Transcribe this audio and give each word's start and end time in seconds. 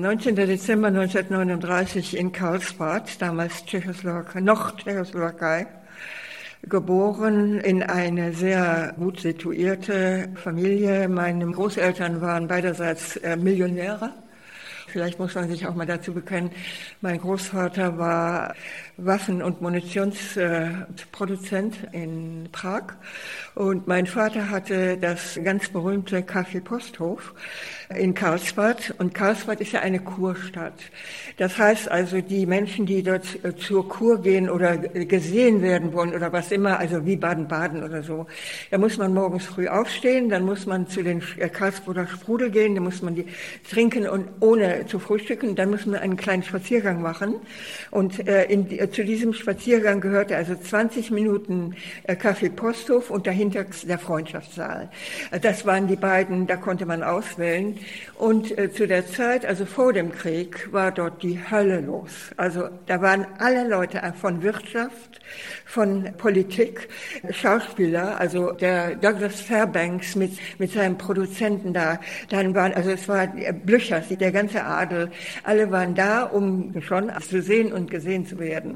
19. 0.00 0.36
Dezember 0.36 0.88
1939 0.88 2.16
in 2.16 2.30
Karlsbad, 2.30 3.20
damals 3.20 3.64
Tschechoslowakei, 3.64 4.40
noch 4.40 4.76
Tschechoslowakei, 4.76 5.66
geboren 6.62 7.60
in 7.60 7.82
eine 7.82 8.32
sehr 8.32 8.94
gut 8.98 9.20
situierte 9.20 10.28
Familie. 10.34 11.08
Meine 11.08 11.46
Großeltern 11.50 12.20
waren 12.20 12.46
beiderseits 12.46 13.16
äh, 13.16 13.36
Millionäre. 13.36 14.12
Vielleicht 14.88 15.18
muss 15.18 15.34
man 15.34 15.48
sich 15.48 15.66
auch 15.66 15.74
mal 15.74 15.86
dazu 15.86 16.12
bekennen, 16.12 16.50
mein 17.00 17.18
Großvater 17.18 17.98
war 17.98 18.54
Waffen- 18.98 19.42
und 19.42 19.60
Munitionsproduzent 19.60 21.76
in 21.92 22.48
Prag. 22.50 22.94
Und 23.54 23.86
mein 23.86 24.06
Vater 24.06 24.48
hatte 24.48 24.96
das 24.96 25.38
ganz 25.44 25.68
berühmte 25.68 26.20
Café 26.20 26.62
Posthof 26.62 27.34
in 27.94 28.14
Karlsbad. 28.14 28.94
Und 28.98 29.12
Karlsbad 29.14 29.60
ist 29.60 29.72
ja 29.72 29.80
eine 29.80 30.00
Kurstadt. 30.00 30.72
Das 31.36 31.58
heißt 31.58 31.90
also, 31.90 32.22
die 32.22 32.46
Menschen, 32.46 32.86
die 32.86 33.02
dort 33.02 33.44
äh, 33.44 33.54
zur 33.54 33.86
Kur 33.88 34.22
gehen 34.22 34.48
oder 34.48 34.78
gesehen 34.78 35.60
werden 35.60 35.92
wollen 35.92 36.14
oder 36.14 36.32
was 36.32 36.50
immer, 36.50 36.78
also 36.78 37.04
wie 37.04 37.16
Baden-Baden 37.16 37.82
oder 37.82 38.02
so, 38.02 38.26
da 38.70 38.78
muss 38.78 38.96
man 38.96 39.12
morgens 39.12 39.44
früh 39.44 39.68
aufstehen, 39.68 40.30
dann 40.30 40.44
muss 40.44 40.64
man 40.64 40.88
zu 40.88 41.02
den 41.02 41.22
äh, 41.36 41.50
Karlsbader 41.50 42.06
Sprudel 42.06 42.50
gehen, 42.50 42.74
dann 42.74 42.84
muss 42.84 43.02
man 43.02 43.14
die 43.14 43.26
trinken 43.68 44.08
und 44.08 44.26
ohne 44.40 44.86
zu 44.86 44.98
frühstücken, 44.98 45.54
dann 45.54 45.68
muss 45.70 45.84
man 45.84 46.00
einen 46.00 46.16
kleinen 46.16 46.42
Spaziergang 46.42 47.02
machen. 47.02 47.34
Und 47.90 48.26
äh, 48.26 48.44
in, 48.44 48.66
zu 48.90 49.04
diesem 49.04 49.32
Spaziergang 49.32 50.00
gehörte 50.00 50.36
also 50.36 50.54
20 50.54 51.10
Minuten 51.10 51.74
Kaffee 52.18 52.50
Posthof 52.50 53.10
und 53.10 53.26
dahinter 53.26 53.64
der 53.84 53.98
Freundschaftssaal. 53.98 54.90
Das 55.42 55.66
waren 55.66 55.86
die 55.86 55.96
beiden, 55.96 56.46
da 56.46 56.56
konnte 56.56 56.86
man 56.86 57.02
auswählen. 57.02 57.78
Und 58.16 58.48
zu 58.74 58.86
der 58.86 59.06
Zeit, 59.06 59.44
also 59.44 59.66
vor 59.66 59.92
dem 59.92 60.12
Krieg, 60.12 60.72
war 60.72 60.92
dort 60.92 61.22
die 61.22 61.38
Hölle 61.50 61.80
los. 61.80 62.10
Also 62.36 62.68
da 62.86 63.00
waren 63.00 63.26
alle 63.38 63.68
Leute 63.68 64.00
von 64.20 64.42
Wirtschaft, 64.42 65.20
von 65.64 66.12
Politik, 66.16 66.88
Schauspieler, 67.30 68.18
also 68.20 68.52
der 68.52 68.94
Douglas 68.96 69.40
Fairbanks 69.40 70.16
mit, 70.16 70.32
mit 70.58 70.72
seinem 70.72 70.96
Produzenten 70.96 71.72
da, 71.72 72.00
dann 72.28 72.54
waren, 72.54 72.72
also 72.72 72.90
es 72.90 73.08
war 73.08 73.26
Blücher, 73.26 74.00
der 74.00 74.32
ganze 74.32 74.64
Adel, 74.64 75.10
alle 75.42 75.70
waren 75.70 75.94
da, 75.94 76.24
um 76.24 76.80
schon 76.80 77.10
zu 77.28 77.42
sehen 77.42 77.72
und 77.72 77.90
gesehen 77.90 78.26
zu 78.26 78.38
werden. 78.38 78.75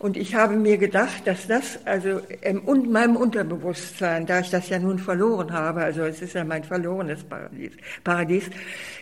Und 0.00 0.16
ich 0.16 0.36
habe 0.36 0.54
mir 0.54 0.78
gedacht, 0.78 1.26
dass 1.26 1.48
das 1.48 1.80
also 1.84 2.20
in 2.42 2.92
meinem 2.92 3.16
Unterbewusstsein, 3.16 4.26
da 4.26 4.38
ich 4.38 4.50
das 4.50 4.68
ja 4.68 4.78
nun 4.78 5.00
verloren 5.00 5.52
habe, 5.52 5.80
also 5.80 6.02
es 6.02 6.22
ist 6.22 6.34
ja 6.34 6.44
mein 6.44 6.62
verlorenes 6.62 7.24
Paradies, 7.24 7.72
Paradies, 8.04 8.44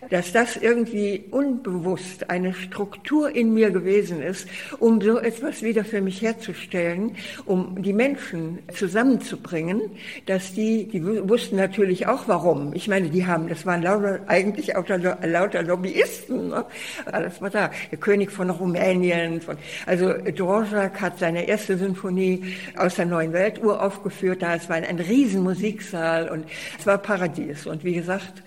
dass 0.09 0.33
das 0.33 0.57
irgendwie 0.57 1.25
unbewusst 1.31 2.31
eine 2.31 2.55
Struktur 2.55 3.35
in 3.35 3.53
mir 3.53 3.71
gewesen 3.71 4.23
ist, 4.23 4.49
um 4.79 5.03
so 5.03 5.19
etwas 5.19 5.63
wieder 5.63 5.85
für 5.85 6.01
mich 6.01 6.23
herzustellen, 6.23 7.15
um 7.45 7.83
die 7.83 7.93
Menschen 7.93 8.61
zusammenzubringen, 8.73 9.83
dass 10.25 10.55
die, 10.55 10.89
die 10.89 11.05
wussten 11.29 11.57
natürlich 11.57 12.07
auch 12.07 12.27
warum. 12.27 12.73
Ich 12.73 12.89
meine, 12.89 13.11
die 13.11 13.27
haben, 13.27 13.49
das 13.49 13.67
waren 13.67 13.83
lauter, 13.83 14.21
eigentlich 14.29 14.69
lauter, 14.69 15.19
lauter 15.27 15.63
Lobbyisten, 15.63 16.49
ne? 16.49 16.65
alles 17.05 17.43
war 17.43 17.51
da. 17.51 17.71
Der 17.91 17.99
König 17.99 18.33
von 18.33 18.49
Rumänien, 18.49 19.43
von, 19.43 19.59
also 19.85 20.15
Dvorak 20.15 20.86
Dvorak 20.87 21.01
hat 21.01 21.19
seine 21.19 21.47
erste 21.49 21.77
Sinfonie 21.77 22.57
aus 22.77 22.97
der 22.97 23.07
Neuen 23.07 23.33
Welt 23.33 23.63
uraufgeführt. 23.63 24.43
Da 24.43 24.55
es 24.55 24.69
war 24.69 24.77
ein 24.77 24.99
riesen 24.99 25.43
Musiksaal 25.43 26.29
und 26.29 26.47
es 26.79 26.87
war 26.87 26.99
Paradies. 26.99 27.67
Und 27.67 27.85
wie 27.85 27.95
gesagt, 27.95 28.43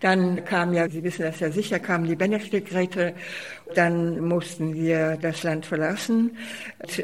dann 0.00 0.44
kam 0.44 0.72
ja, 0.72 0.88
Sie 0.88 1.02
wissen 1.02 1.22
das 1.22 1.40
ja 1.40 1.50
sicher, 1.50 1.78
kamen 1.78 2.06
die 2.06 2.16
Benedikträte 2.16 3.14
dann 3.76 4.20
mussten 4.20 4.74
wir 4.74 5.18
das 5.20 5.42
Land 5.42 5.66
verlassen. 5.66 6.36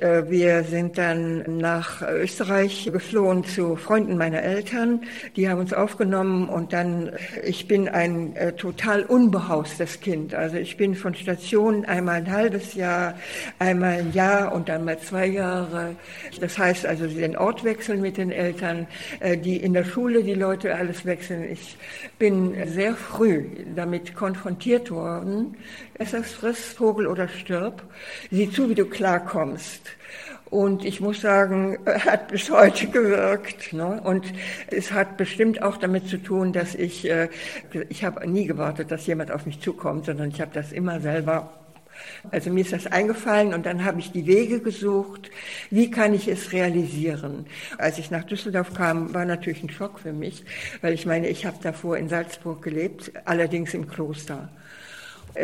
Äh, 0.00 0.28
wir 0.28 0.64
sind 0.64 0.98
dann 0.98 1.58
nach 1.58 2.02
Österreich 2.02 2.91
geflohen 2.92 3.44
zu 3.44 3.77
Freunden 3.77 4.17
meiner 4.17 4.42
Eltern. 4.42 5.02
Die 5.36 5.48
haben 5.48 5.61
uns 5.61 5.73
aufgenommen 5.73 6.48
und 6.48 6.73
dann, 6.73 7.12
ich 7.45 7.68
bin 7.68 7.89
ein 7.89 8.34
äh, 8.36 8.52
total 8.52 9.02
unbehaustes 9.02 10.01
Kind. 10.01 10.34
Also 10.34 10.57
ich 10.57 10.77
bin 10.77 10.95
von 10.95 11.14
Station 11.14 11.84
einmal 11.84 12.17
ein 12.17 12.30
halbes 12.30 12.74
Jahr, 12.74 13.18
einmal 13.58 13.98
ein 13.98 14.12
Jahr 14.12 14.52
und 14.52 14.68
dann 14.68 14.84
mal 14.84 14.98
zwei 14.98 15.27
Jahre. 15.27 15.96
Das 16.40 16.58
heißt 16.58 16.86
also, 16.86 17.07
den 17.07 17.36
Ort 17.36 17.64
wechseln 17.64 18.01
mit 18.01 18.17
den 18.17 18.30
Eltern, 18.30 18.86
äh, 19.20 19.36
die 19.36 19.57
in 19.57 19.73
der 19.73 19.84
Schule 19.84 20.23
die 20.23 20.34
Leute 20.34 20.74
alles 20.74 21.05
wechseln. 21.05 21.45
Ich 21.51 21.77
bin 22.18 22.55
sehr 22.67 22.95
früh 22.95 23.45
damit 23.74 24.14
konfrontiert 24.14 24.90
worden. 24.90 25.57
Es 25.95 26.12
ist 26.12 26.42
friss, 26.58 26.73
Vogel 26.73 27.07
oder 27.07 27.29
stirb. 27.29 27.83
Sieh 28.30 28.51
zu, 28.51 28.69
wie 28.69 28.74
du 28.74 28.86
klarkommst. 28.86 29.83
Und 30.51 30.85
ich 30.85 31.01
muss 31.01 31.20
sagen, 31.20 31.79
hat 31.86 32.29
bis 32.29 32.51
heute 32.51 32.89
gewirkt. 32.89 33.73
Ne? 33.73 34.01
Und 34.02 34.33
es 34.69 34.92
hat 34.92 35.17
bestimmt 35.17 35.63
auch 35.63 35.77
damit 35.77 36.08
zu 36.08 36.19
tun, 36.19 36.52
dass 36.52 36.74
ich, 36.74 37.08
äh, 37.08 37.29
ich 37.89 38.05
habe 38.05 38.27
nie 38.29 38.46
gewartet, 38.46 38.91
dass 38.91 39.07
jemand 39.07 39.30
auf 39.30 39.46
mich 39.46 39.61
zukommt, 39.61 40.07
sondern 40.07 40.30
ich 40.30 40.41
habe 40.41 40.51
das 40.55 40.73
immer 40.73 41.01
selber 41.01 41.52
also 42.30 42.51
mir 42.51 42.61
ist 42.61 42.73
das 42.73 42.86
eingefallen 42.86 43.52
und 43.52 43.67
dann 43.67 43.85
habe 43.85 43.98
ich 43.98 44.13
die 44.13 44.27
Wege 44.27 44.61
gesucht, 44.61 45.30
wie 45.70 45.90
kann 45.90 46.14
ich 46.14 46.29
es 46.29 46.52
realisieren. 46.52 47.46
Als 47.77 47.98
ich 47.98 48.13
nach 48.13 48.23
Düsseldorf 48.23 48.73
kam, 48.73 49.14
war 49.14 49.25
natürlich 49.25 49.64
ein 49.64 49.70
Schock 49.70 49.98
für 49.98 50.13
mich, 50.13 50.45
weil 50.80 50.92
ich 50.92 51.07
meine, 51.07 51.29
ich 51.29 51.45
habe 51.45 51.57
davor 51.61 51.96
in 51.96 52.08
Salzburg 52.08 52.63
gelebt, 52.63 53.11
allerdings 53.25 53.75
im 53.75 53.89
Kloster. 53.89 54.48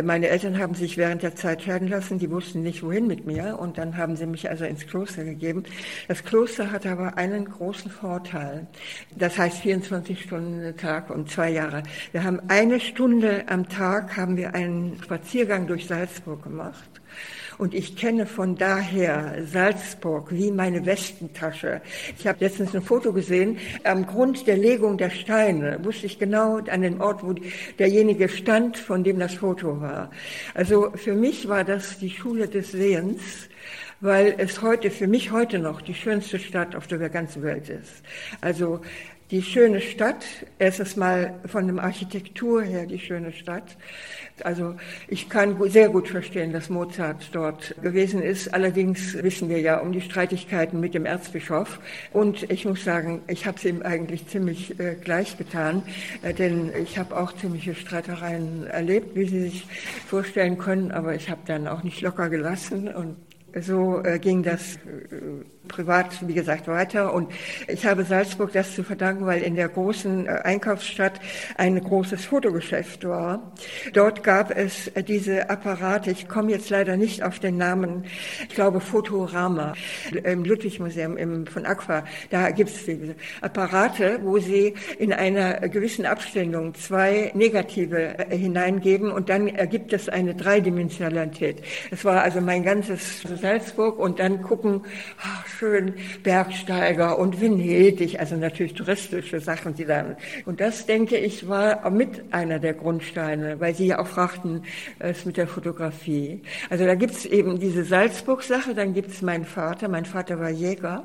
Meine 0.02 0.28
Eltern 0.28 0.58
haben 0.58 0.74
sich 0.74 0.96
während 0.96 1.22
der 1.22 1.36
Zeit 1.36 1.62
scheiden 1.62 1.88
lassen, 1.88 2.18
die 2.18 2.30
wussten 2.30 2.62
nicht, 2.62 2.82
wohin 2.82 3.06
mit 3.06 3.26
mir 3.26 3.58
und 3.58 3.78
dann 3.78 3.96
haben 3.96 4.16
sie 4.16 4.26
mich 4.26 4.48
also 4.48 4.64
ins 4.64 4.86
Kloster 4.86 5.24
gegeben. 5.24 5.64
Das 6.08 6.24
Kloster 6.24 6.70
hat 6.70 6.86
aber 6.86 7.16
einen 7.16 7.44
großen 7.44 7.90
Vorteil. 7.90 8.66
Das 9.16 9.38
heißt 9.38 9.58
24 9.58 10.22
Stunden 10.22 10.76
Tag 10.76 11.10
und 11.10 11.30
zwei 11.30 11.50
Jahre. 11.50 11.82
Wir 12.12 12.24
haben 12.24 12.40
eine 12.48 12.80
Stunde 12.80 13.44
am 13.48 13.68
Tag 13.68 14.16
haben 14.16 14.36
wir 14.36 14.54
einen 14.54 15.00
Spaziergang 15.02 15.66
durch 15.66 15.86
Salzburg 15.86 16.42
gemacht. 16.42 16.88
Und 17.58 17.74
ich 17.74 17.96
kenne 17.96 18.26
von 18.26 18.56
daher 18.56 19.42
Salzburg 19.46 20.30
wie 20.30 20.50
meine 20.50 20.84
Westentasche. 20.86 21.80
Ich 22.18 22.26
habe 22.26 22.38
letztens 22.40 22.74
ein 22.74 22.82
Foto 22.82 23.12
gesehen. 23.12 23.58
Am 23.84 24.06
Grund 24.06 24.46
der 24.46 24.56
Legung 24.56 24.98
der 24.98 25.10
Steine 25.10 25.78
wusste 25.82 26.06
ich 26.06 26.18
genau 26.18 26.58
an 26.58 26.82
den 26.82 27.00
Ort, 27.00 27.22
wo 27.22 27.34
derjenige 27.78 28.28
stand, 28.28 28.76
von 28.76 29.04
dem 29.04 29.18
das 29.18 29.34
Foto 29.34 29.80
war. 29.80 30.10
Also 30.54 30.90
für 30.94 31.14
mich 31.14 31.48
war 31.48 31.64
das 31.64 31.98
die 31.98 32.10
Schule 32.10 32.48
des 32.48 32.72
Sehens 32.72 33.48
weil 34.04 34.34
es 34.36 34.60
heute, 34.60 34.90
für 34.90 35.06
mich 35.06 35.32
heute 35.32 35.58
noch 35.58 35.80
die 35.80 35.94
schönste 35.94 36.38
Stadt 36.38 36.76
auf 36.76 36.86
der 36.86 37.08
ganzen 37.08 37.42
Welt 37.42 37.70
ist. 37.70 38.02
Also 38.42 38.82
die 39.30 39.42
schöne 39.42 39.80
Stadt, 39.80 40.26
erstes 40.58 40.96
Mal 40.96 41.40
von 41.46 41.74
der 41.74 41.82
Architektur 41.82 42.62
her 42.62 42.84
die 42.84 42.98
schöne 42.98 43.32
Stadt. 43.32 43.78
Also 44.42 44.74
ich 45.08 45.30
kann 45.30 45.56
sehr 45.70 45.88
gut 45.88 46.08
verstehen, 46.08 46.52
dass 46.52 46.68
Mozart 46.68 47.30
dort 47.32 47.74
gewesen 47.80 48.22
ist. 48.22 48.52
Allerdings 48.52 49.14
wissen 49.22 49.48
wir 49.48 49.60
ja 49.60 49.78
um 49.78 49.92
die 49.92 50.02
Streitigkeiten 50.02 50.80
mit 50.80 50.92
dem 50.92 51.06
Erzbischof. 51.06 51.80
Und 52.12 52.50
ich 52.50 52.66
muss 52.66 52.84
sagen, 52.84 53.22
ich 53.26 53.46
habe 53.46 53.56
es 53.56 53.64
ihm 53.64 53.80
eigentlich 53.80 54.26
ziemlich 54.26 54.78
äh, 54.78 54.96
gleich 55.02 55.38
getan, 55.38 55.82
äh, 56.20 56.34
denn 56.34 56.70
ich 56.82 56.98
habe 56.98 57.16
auch 57.16 57.32
ziemliche 57.32 57.74
Streitereien 57.74 58.66
erlebt, 58.66 59.16
wie 59.16 59.26
Sie 59.26 59.44
sich 59.44 59.66
vorstellen 60.06 60.58
können. 60.58 60.92
Aber 60.92 61.14
ich 61.14 61.30
habe 61.30 61.40
dann 61.46 61.66
auch 61.66 61.82
nicht 61.82 62.02
locker 62.02 62.28
gelassen 62.28 62.88
und 62.88 63.16
so 63.60 64.02
äh, 64.02 64.18
ging 64.18 64.42
das 64.42 64.76
äh, 64.76 65.44
privat, 65.68 66.26
wie 66.26 66.34
gesagt, 66.34 66.68
weiter. 66.68 67.12
Und 67.12 67.30
ich 67.68 67.86
habe 67.86 68.04
Salzburg 68.04 68.52
das 68.52 68.74
zu 68.74 68.82
verdanken, 68.82 69.26
weil 69.26 69.42
in 69.42 69.54
der 69.54 69.68
großen 69.68 70.26
äh, 70.26 70.30
Einkaufsstadt 70.44 71.20
ein 71.56 71.82
großes 71.82 72.24
Fotogeschäft 72.24 73.04
war. 73.04 73.52
Dort 73.92 74.22
gab 74.22 74.50
es 74.50 74.88
äh, 74.88 75.02
diese 75.02 75.50
Apparate, 75.50 76.10
ich 76.10 76.28
komme 76.28 76.50
jetzt 76.50 76.70
leider 76.70 76.96
nicht 76.96 77.22
auf 77.22 77.38
den 77.38 77.56
Namen, 77.56 78.04
ich 78.48 78.54
glaube 78.54 78.80
Fotorama 78.80 79.74
im 80.24 80.44
Ludwig-Museum 80.44 81.46
von 81.46 81.66
Aqua. 81.66 82.04
Da 82.30 82.50
gibt 82.50 82.70
es 82.70 82.84
diese 82.84 83.14
Apparate, 83.40 84.20
wo 84.22 84.38
sie 84.38 84.74
in 84.98 85.12
einer 85.12 85.68
gewissen 85.68 86.06
Abstellung 86.06 86.74
zwei 86.74 87.32
Negative 87.34 88.18
äh, 88.18 88.36
hineingeben 88.36 89.10
und 89.10 89.28
dann 89.28 89.48
ergibt 89.48 89.92
es 89.92 90.08
eine 90.08 90.34
Dreidimensionalität. 90.34 91.62
Es 91.90 92.04
war 92.04 92.22
also 92.22 92.40
mein 92.40 92.62
ganzes 92.62 93.22
Salzburg 93.22 93.98
und 93.98 94.18
dann 94.18 94.42
gucken, 94.42 94.82
ach, 95.22 95.53
schön 95.58 95.94
Bergsteiger 96.22 97.18
und 97.18 97.40
Venedig, 97.40 98.18
also 98.18 98.36
natürlich 98.36 98.74
touristische 98.74 99.40
Sachen, 99.40 99.74
die 99.74 99.84
dann. 99.84 100.16
Und 100.44 100.60
das, 100.60 100.86
denke 100.86 101.16
ich, 101.16 101.48
war 101.48 101.90
mit 101.90 102.32
einer 102.32 102.58
der 102.58 102.74
Grundsteine, 102.74 103.60
weil 103.60 103.74
Sie 103.74 103.86
ja 103.86 103.98
auch 103.98 104.06
fragten, 104.06 104.62
es 104.98 105.24
mit 105.24 105.36
der 105.36 105.46
Fotografie. 105.46 106.42
Also 106.70 106.84
da 106.84 106.94
gibt's 106.94 107.24
eben 107.24 107.58
diese 107.58 107.84
Salzburg-Sache, 107.84 108.74
dann 108.74 108.94
gibt's 108.94 109.22
meinen 109.22 109.44
Vater. 109.44 109.88
Mein 109.88 110.04
Vater 110.04 110.38
war 110.40 110.50
Jäger. 110.50 111.04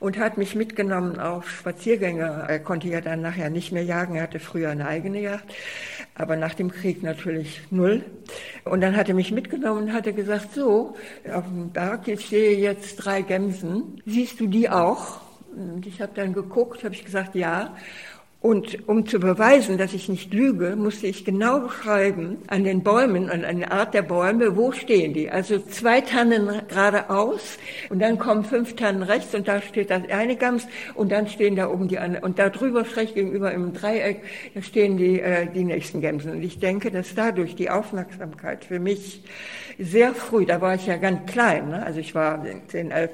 Und 0.00 0.18
hat 0.18 0.38
mich 0.38 0.54
mitgenommen 0.54 1.18
auf 1.18 1.50
Spaziergänge. 1.50 2.46
Er 2.48 2.58
konnte 2.60 2.88
ja 2.88 3.00
dann 3.00 3.20
nachher 3.20 3.50
nicht 3.50 3.72
mehr 3.72 3.84
jagen, 3.84 4.16
er 4.16 4.24
hatte 4.24 4.40
früher 4.40 4.70
eine 4.70 4.86
eigene 4.86 5.20
Jagd, 5.20 5.54
aber 6.14 6.36
nach 6.36 6.54
dem 6.54 6.70
Krieg 6.70 7.02
natürlich 7.02 7.62
null. 7.70 8.04
Und 8.64 8.80
dann 8.80 8.96
hat 8.96 9.08
er 9.08 9.14
mich 9.14 9.32
mitgenommen 9.32 9.84
und 9.84 9.92
hatte 9.92 10.12
gesagt, 10.12 10.54
so, 10.54 10.96
auf 11.32 11.44
dem 11.44 11.70
Berg, 11.70 12.08
ich 12.08 12.28
sehe 12.28 12.58
jetzt 12.58 12.96
drei 12.96 13.22
Gämsen, 13.22 14.02
siehst 14.06 14.40
du 14.40 14.46
die 14.46 14.68
auch? 14.68 15.20
Und 15.56 15.86
ich 15.86 16.00
habe 16.00 16.12
dann 16.14 16.32
geguckt, 16.32 16.82
habe 16.84 16.94
ich 16.94 17.04
gesagt, 17.04 17.34
ja. 17.34 17.76
Und 18.44 18.86
um 18.90 19.06
zu 19.06 19.20
beweisen, 19.20 19.78
dass 19.78 19.94
ich 19.94 20.10
nicht 20.10 20.34
lüge, 20.34 20.76
musste 20.76 21.06
ich 21.06 21.24
genau 21.24 21.60
beschreiben 21.60 22.36
an 22.46 22.62
den 22.62 22.82
Bäumen, 22.82 23.30
an 23.30 23.42
einer 23.42 23.72
Art 23.72 23.94
der 23.94 24.02
Bäume, 24.02 24.54
wo 24.54 24.70
stehen 24.70 25.14
die. 25.14 25.30
Also 25.30 25.58
zwei 25.60 26.02
Tannen 26.02 26.50
geradeaus 26.68 27.56
und 27.88 28.00
dann 28.00 28.18
kommen 28.18 28.44
fünf 28.44 28.76
Tannen 28.76 29.02
rechts 29.02 29.34
und 29.34 29.48
da 29.48 29.62
steht 29.62 29.88
das 29.88 30.02
eine 30.10 30.36
Gams 30.36 30.66
und 30.92 31.10
dann 31.10 31.26
stehen 31.26 31.56
da 31.56 31.70
oben 31.70 31.88
die 31.88 31.98
anderen. 31.98 32.22
Und 32.22 32.38
da 32.38 32.50
drüber 32.50 32.84
schräg 32.84 33.14
gegenüber 33.14 33.50
im 33.50 33.72
Dreieck, 33.72 34.20
da 34.54 34.60
stehen 34.60 34.98
die, 34.98 35.20
äh, 35.20 35.46
die 35.50 35.64
nächsten 35.64 36.02
Gämsen. 36.02 36.32
Und 36.32 36.42
ich 36.42 36.58
denke, 36.58 36.90
dass 36.90 37.14
dadurch 37.14 37.56
die 37.56 37.70
Aufmerksamkeit 37.70 38.66
für 38.66 38.78
mich 38.78 39.22
sehr 39.78 40.14
früh, 40.14 40.44
da 40.44 40.60
war 40.60 40.74
ich 40.74 40.86
ja 40.86 40.96
ganz 40.96 41.30
klein, 41.32 41.70
ne? 41.70 41.82
also 41.84 41.98
ich 41.98 42.14
war 42.14 42.44
10, 42.68 42.90
11, 42.90 43.10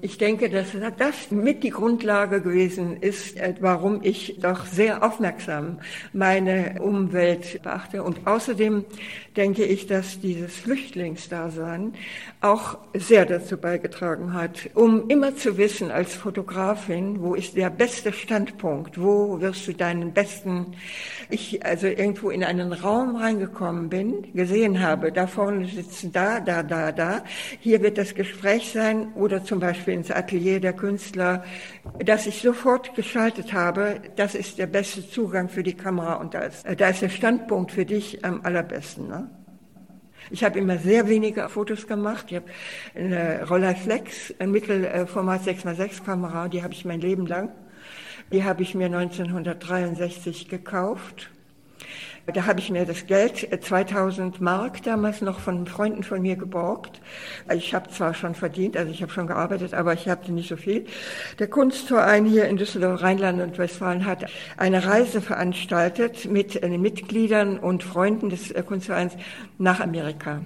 ich 0.00 0.18
denke, 0.18 0.48
dass 0.48 0.68
das 0.98 1.30
mit 1.30 1.62
die 1.62 1.70
Grundlage 1.70 2.40
gewesen 2.40 2.96
ist, 3.00 3.36
äh, 3.36 3.54
warum 3.60 4.00
ich 4.02 4.38
doch 4.40 4.69
sehr 4.70 5.02
aufmerksam 5.02 5.78
meine 6.12 6.80
Umwelt 6.80 7.62
beachte. 7.62 8.02
Und 8.02 8.26
außerdem 8.26 8.84
denke 9.36 9.64
ich, 9.64 9.86
dass 9.86 10.20
dieses 10.20 10.54
Flüchtlingsdasein 10.56 11.94
auch 12.40 12.78
sehr 12.94 13.26
dazu 13.26 13.56
beigetragen 13.56 14.32
hat, 14.34 14.70
um 14.74 15.08
immer 15.08 15.36
zu 15.36 15.56
wissen 15.56 15.90
als 15.90 16.14
Fotografin, 16.14 17.20
wo 17.20 17.34
ist 17.34 17.56
der 17.56 17.70
beste 17.70 18.12
Standpunkt, 18.12 19.00
wo 19.00 19.40
wirst 19.40 19.66
du 19.68 19.72
deinen 19.72 20.12
besten, 20.12 20.74
ich 21.28 21.64
also 21.64 21.86
irgendwo 21.86 22.30
in 22.30 22.44
einen 22.44 22.72
Raum 22.72 23.16
reingekommen 23.16 23.88
bin, 23.88 24.32
gesehen 24.32 24.80
habe, 24.80 25.12
da 25.12 25.26
vorne 25.26 25.66
sitzen 25.66 26.12
da, 26.12 26.40
da, 26.40 26.62
da, 26.62 26.92
da, 26.92 27.24
hier 27.60 27.82
wird 27.82 27.98
das 27.98 28.14
Gespräch 28.14 28.70
sein 28.72 29.12
oder 29.14 29.44
zum 29.44 29.60
Beispiel 29.60 29.94
ins 29.94 30.10
Atelier 30.10 30.60
der 30.60 30.72
Künstler, 30.72 31.44
dass 32.04 32.26
ich 32.26 32.40
sofort 32.40 32.94
geschaltet 32.94 33.52
habe, 33.52 34.00
das 34.16 34.34
ist 34.34 34.58
der 34.60 34.66
beste 34.66 35.08
Zugang 35.08 35.48
für 35.48 35.62
die 35.62 35.72
Kamera 35.72 36.16
und 36.16 36.34
da 36.34 36.40
ist, 36.40 36.66
da 36.78 36.88
ist 36.90 37.00
der 37.00 37.08
Standpunkt 37.08 37.72
für 37.72 37.86
dich 37.86 38.22
am 38.26 38.42
allerbesten. 38.42 39.08
Ne? 39.08 39.30
Ich 40.30 40.44
habe 40.44 40.58
immer 40.58 40.76
sehr 40.76 41.08
wenige 41.08 41.48
Fotos 41.48 41.86
gemacht. 41.86 42.26
Ich 42.28 42.36
habe 42.36 42.46
eine 42.94 43.48
Rolleiflex, 43.48 44.34
ein 44.38 44.50
Mittelformat 44.50 45.46
6x6 45.46 46.04
Kamera, 46.04 46.48
die 46.48 46.62
habe 46.62 46.74
ich 46.74 46.84
mein 46.84 47.00
Leben 47.00 47.24
lang. 47.24 47.50
Die 48.32 48.44
habe 48.44 48.62
ich 48.62 48.74
mir 48.74 48.86
1963 48.86 50.48
gekauft 50.50 51.30
da 52.32 52.46
habe 52.46 52.60
ich 52.60 52.70
mir 52.70 52.84
das 52.84 53.06
Geld, 53.06 53.48
2000 53.62 54.36
äh, 54.36 54.42
Mark 54.42 54.82
damals 54.82 55.20
noch 55.20 55.40
von 55.40 55.66
Freunden 55.66 56.02
von 56.02 56.22
mir 56.22 56.36
geborgt. 56.36 57.00
Ich 57.52 57.74
habe 57.74 57.90
zwar 57.90 58.14
schon 58.14 58.34
verdient, 58.34 58.76
also 58.76 58.90
ich 58.90 59.02
habe 59.02 59.12
schon 59.12 59.26
gearbeitet, 59.26 59.74
aber 59.74 59.92
ich 59.92 60.08
hatte 60.08 60.32
nicht 60.32 60.48
so 60.48 60.56
viel. 60.56 60.86
Der 61.38 61.48
Kunstverein 61.48 62.24
hier 62.24 62.46
in 62.46 62.56
Düsseldorf, 62.56 63.02
Rheinland 63.02 63.40
und 63.40 63.58
Westfalen 63.58 64.06
hat 64.06 64.26
eine 64.56 64.84
Reise 64.86 65.20
veranstaltet 65.20 66.30
mit 66.30 66.62
den 66.62 66.80
Mitgliedern 66.80 67.58
und 67.58 67.82
Freunden 67.82 68.30
des 68.30 68.50
äh, 68.50 68.62
Kunstvereins 68.62 69.14
nach 69.58 69.80
Amerika 69.80 70.40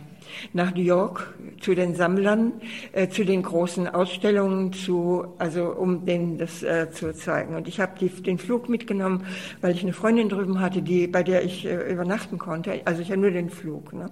nach 0.53 0.75
New 0.75 0.83
York 0.83 1.35
zu 1.61 1.75
den 1.75 1.95
Sammlern, 1.95 2.53
äh, 2.93 3.09
zu 3.09 3.25
den 3.25 3.43
großen 3.43 3.89
Ausstellungen, 3.89 4.73
zu, 4.73 5.27
also 5.39 5.67
um 5.67 6.05
denen 6.05 6.39
das 6.39 6.63
äh, 6.63 6.91
zu 6.91 7.15
zeigen. 7.15 7.55
Und 7.55 7.69
ich 7.69 7.81
habe 7.81 7.93
den 8.09 8.39
Flug 8.39 8.69
mitgenommen, 8.69 9.27
weil 9.61 9.75
ich 9.75 9.83
eine 9.83 9.93
Freundin 9.93 10.29
drüben 10.29 10.61
hatte, 10.61 10.83
die 10.83 11.07
bei 11.07 11.23
der 11.23 11.45
ich 11.45 11.67
äh, 11.67 11.93
übernachten 11.93 12.39
konnte. 12.39 12.81
Also 12.85 13.03
ich 13.03 13.11
habe 13.11 13.21
nur 13.21 13.31
den 13.31 13.51
Flug. 13.51 13.93
Ne? 13.93 14.11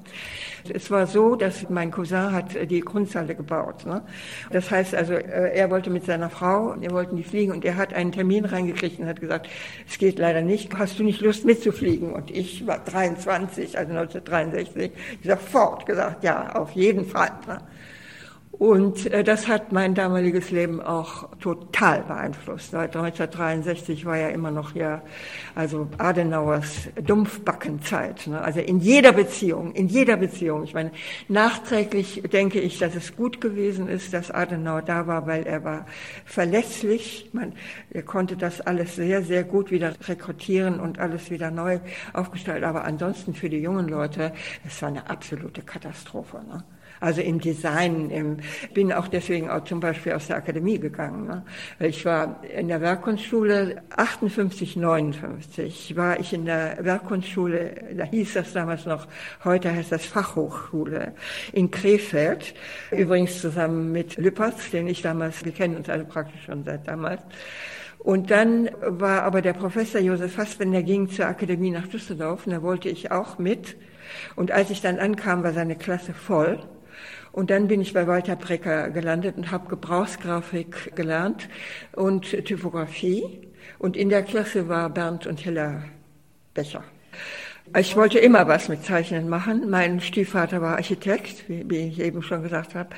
Es 0.73 0.91
war 0.91 1.07
so, 1.07 1.37
dass 1.37 1.69
mein 1.69 1.91
Cousin 1.91 2.33
hat 2.33 2.71
die 2.71 2.81
Grundhalle 2.81 3.35
gebaut. 3.35 3.87
Ne? 3.87 4.03
Das 4.51 4.71
heißt 4.71 4.95
also, 4.95 5.15
äh, 5.15 5.55
er 5.55 5.71
wollte 5.71 5.91
mit 5.91 6.05
seiner 6.05 6.31
Frau, 6.31 6.75
wir 6.79 6.91
wollten 6.91 7.17
die 7.17 7.25
fliegen 7.25 7.53
und 7.53 7.65
er 7.65 7.77
hat 7.77 7.93
einen 7.93 8.13
Termin 8.13 8.45
reingekriegt 8.45 9.01
und 9.01 9.07
hat 9.07 9.21
gesagt, 9.21 9.49
es 9.89 9.99
geht 9.99 10.19
leider 10.19 10.43
nicht, 10.43 10.77
hast 10.77 10.99
du 10.99 11.05
nicht 11.05 11.21
Lust 11.21 11.45
mitzufliegen? 11.45 12.13
Und 12.13 12.31
ich 12.31 12.67
war 12.67 12.79
23, 12.79 13.79
also 13.79 13.93
1963, 13.93 14.93
ich 15.21 15.29
sofort 15.29 15.87
gesagt, 15.87 16.12
ja, 16.21 16.55
auf 16.55 16.73
jeden 16.73 17.05
Fall. 17.05 17.33
Und 18.53 19.07
äh, 19.07 19.25
das 19.25 19.49
hat 19.49 19.73
mein 19.73 19.95
damaliges 19.95 20.51
Leben 20.51 20.81
auch 20.81 21.29
total 21.39 22.03
beeinflusst. 22.03 22.71
Seit 22.73 22.95
1963 22.95 24.05
war 24.05 24.19
ja 24.19 24.29
immer 24.29 24.51
noch 24.51 24.75
ja, 24.75 25.03
also 25.55 25.89
Adenauers 25.97 26.89
Dumpfbackenzeit. 27.03 28.27
Ne? 28.27 28.41
Also 28.41 28.61
in 28.61 28.79
jeder 28.79 29.13
Beziehung, 29.13 29.73
in 29.73 29.89
jeder 29.89 30.19
Beziehung. 30.19 30.65
Ich 30.65 30.75
meine, 30.75 30.93
nachträglich 31.29 32.23
denke 32.31 32.61
ich, 32.61 32.79
dass 32.79 32.95
es 32.95 33.17
gut 33.17 33.41
gewesen 33.41 33.89
ist, 33.89 34.13
dass 34.13 34.31
Adenauer 34.31 34.83
da 34.83 35.07
war, 35.07 35.27
weil 35.27 35.45
er 35.45 35.65
war 35.65 35.87
verlässlich. 36.27 37.31
Man, 37.33 37.55
er 37.91 38.03
konnte 38.03 38.37
das 38.37 38.61
alles 38.61 38.95
sehr, 38.95 39.23
sehr 39.23 39.45
gut 39.45 39.71
wieder 39.71 39.95
rekrutieren 40.07 40.79
und 40.79 40.99
alles 40.99 41.31
wieder 41.31 41.51
neu 41.51 41.81
aufgestellt. 42.13 42.65
Aber 42.65 42.85
ansonsten 42.85 43.33
für 43.35 43.49
die 43.49 43.61
jungen 43.61 43.89
Leute, 43.89 44.33
es 44.67 44.81
war 44.83 44.91
eine 44.91 45.09
absolute 45.09 45.63
Katastrophe. 45.63 46.43
Ne? 46.47 46.63
Also 47.03 47.21
im 47.21 47.41
Design. 47.41 48.11
Im, 48.11 48.37
bin 48.73 48.93
auch 48.93 49.09
deswegen 49.09 49.51
auch 49.51 49.65
zum 49.65 49.81
Beispiel 49.81 50.13
aus 50.13 50.29
der 50.29 50.37
Akademie 50.37 50.79
gegangen. 50.79 51.27
Ne? 51.27 51.43
Ich 51.81 52.05
war 52.05 52.43
in 52.45 52.69
der 52.69 52.81
Werkkunstschule 52.81 53.83
58, 53.97 54.77
59 54.77 55.97
war 55.97 56.21
ich 56.21 56.33
in 56.33 56.45
der 56.45 56.79
Werkkunstschule, 56.81 57.95
da 57.97 58.05
hieß 58.05 58.35
das 58.35 58.53
damals 58.53 58.87
noch, 58.87 59.09
heute 59.45 59.73
heißt 59.73 59.91
das 59.91 60.07
Fachhochschule 60.07 61.13
in 61.53 61.71
Krefeld, 61.71 62.55
übrigens 62.93 63.41
zusammen 63.41 63.91
mit 63.91 64.17
Lüpertz, 64.17 64.71
den 64.71 64.87
ich 64.87 65.03
damals, 65.03 65.45
wir 65.45 65.53
kennen 65.53 65.77
uns 65.77 65.89
alle 65.89 66.05
praktisch 66.05 66.45
schon 66.45 66.65
seit 66.65 66.87
damals. 66.87 67.23
Und 67.99 68.31
dann 68.31 68.71
war 68.81 69.23
aber 69.23 69.43
der 69.43 69.53
Professor 69.53 70.01
Josef 70.01 70.35
Fassbender 70.35 70.83
ging 70.83 71.09
zur 71.09 71.27
Akademie 71.27 71.71
nach 71.71 71.87
Düsseldorf 71.87 72.47
und 72.47 72.53
da 72.53 72.63
wollte 72.63 72.89
ich 72.89 73.11
auch 73.11 73.39
mit. 73.39 73.77
Und 74.37 74.51
als 74.51 74.71
ich 74.71 74.81
dann 74.81 74.99
ankam, 74.99 75.43
war 75.43 75.53
seine 75.53 75.77
Klasse 75.77 76.13
voll. 76.13 76.59
Und 77.33 77.51
dann 77.51 77.67
bin 77.67 77.81
ich 77.81 77.95
bei 77.95 78.07
Walter 78.07 78.37
Brecker 78.37 78.91
gelandet 78.91 79.37
und 79.37 79.51
habe 79.51 79.69
Gebrauchsgrafik 79.69 80.95
gelernt 80.95 81.49
und 81.93 82.25
Typografie. 82.45 83.49
Und 83.79 83.97
in 83.97 84.11
der 84.11 84.23
Klasse 84.23 84.69
war 84.69 84.91
Bernd 84.91 85.27
und 85.27 85.41
Hilla 85.41 85.83
Becher. 86.55 86.85
Ich 87.77 87.97
wollte 87.97 88.19
immer 88.19 88.47
was 88.49 88.69
mit 88.69 88.85
Zeichnen 88.85 89.29
machen. 89.29 89.71
Mein 89.71 90.01
Stiefvater 90.01 90.61
war 90.61 90.77
Architekt, 90.77 91.45
wie 91.49 91.89
ich 91.89 92.01
eben 92.01 92.21
schon 92.23 92.43
gesagt 92.43 92.75
habe. 92.75 92.91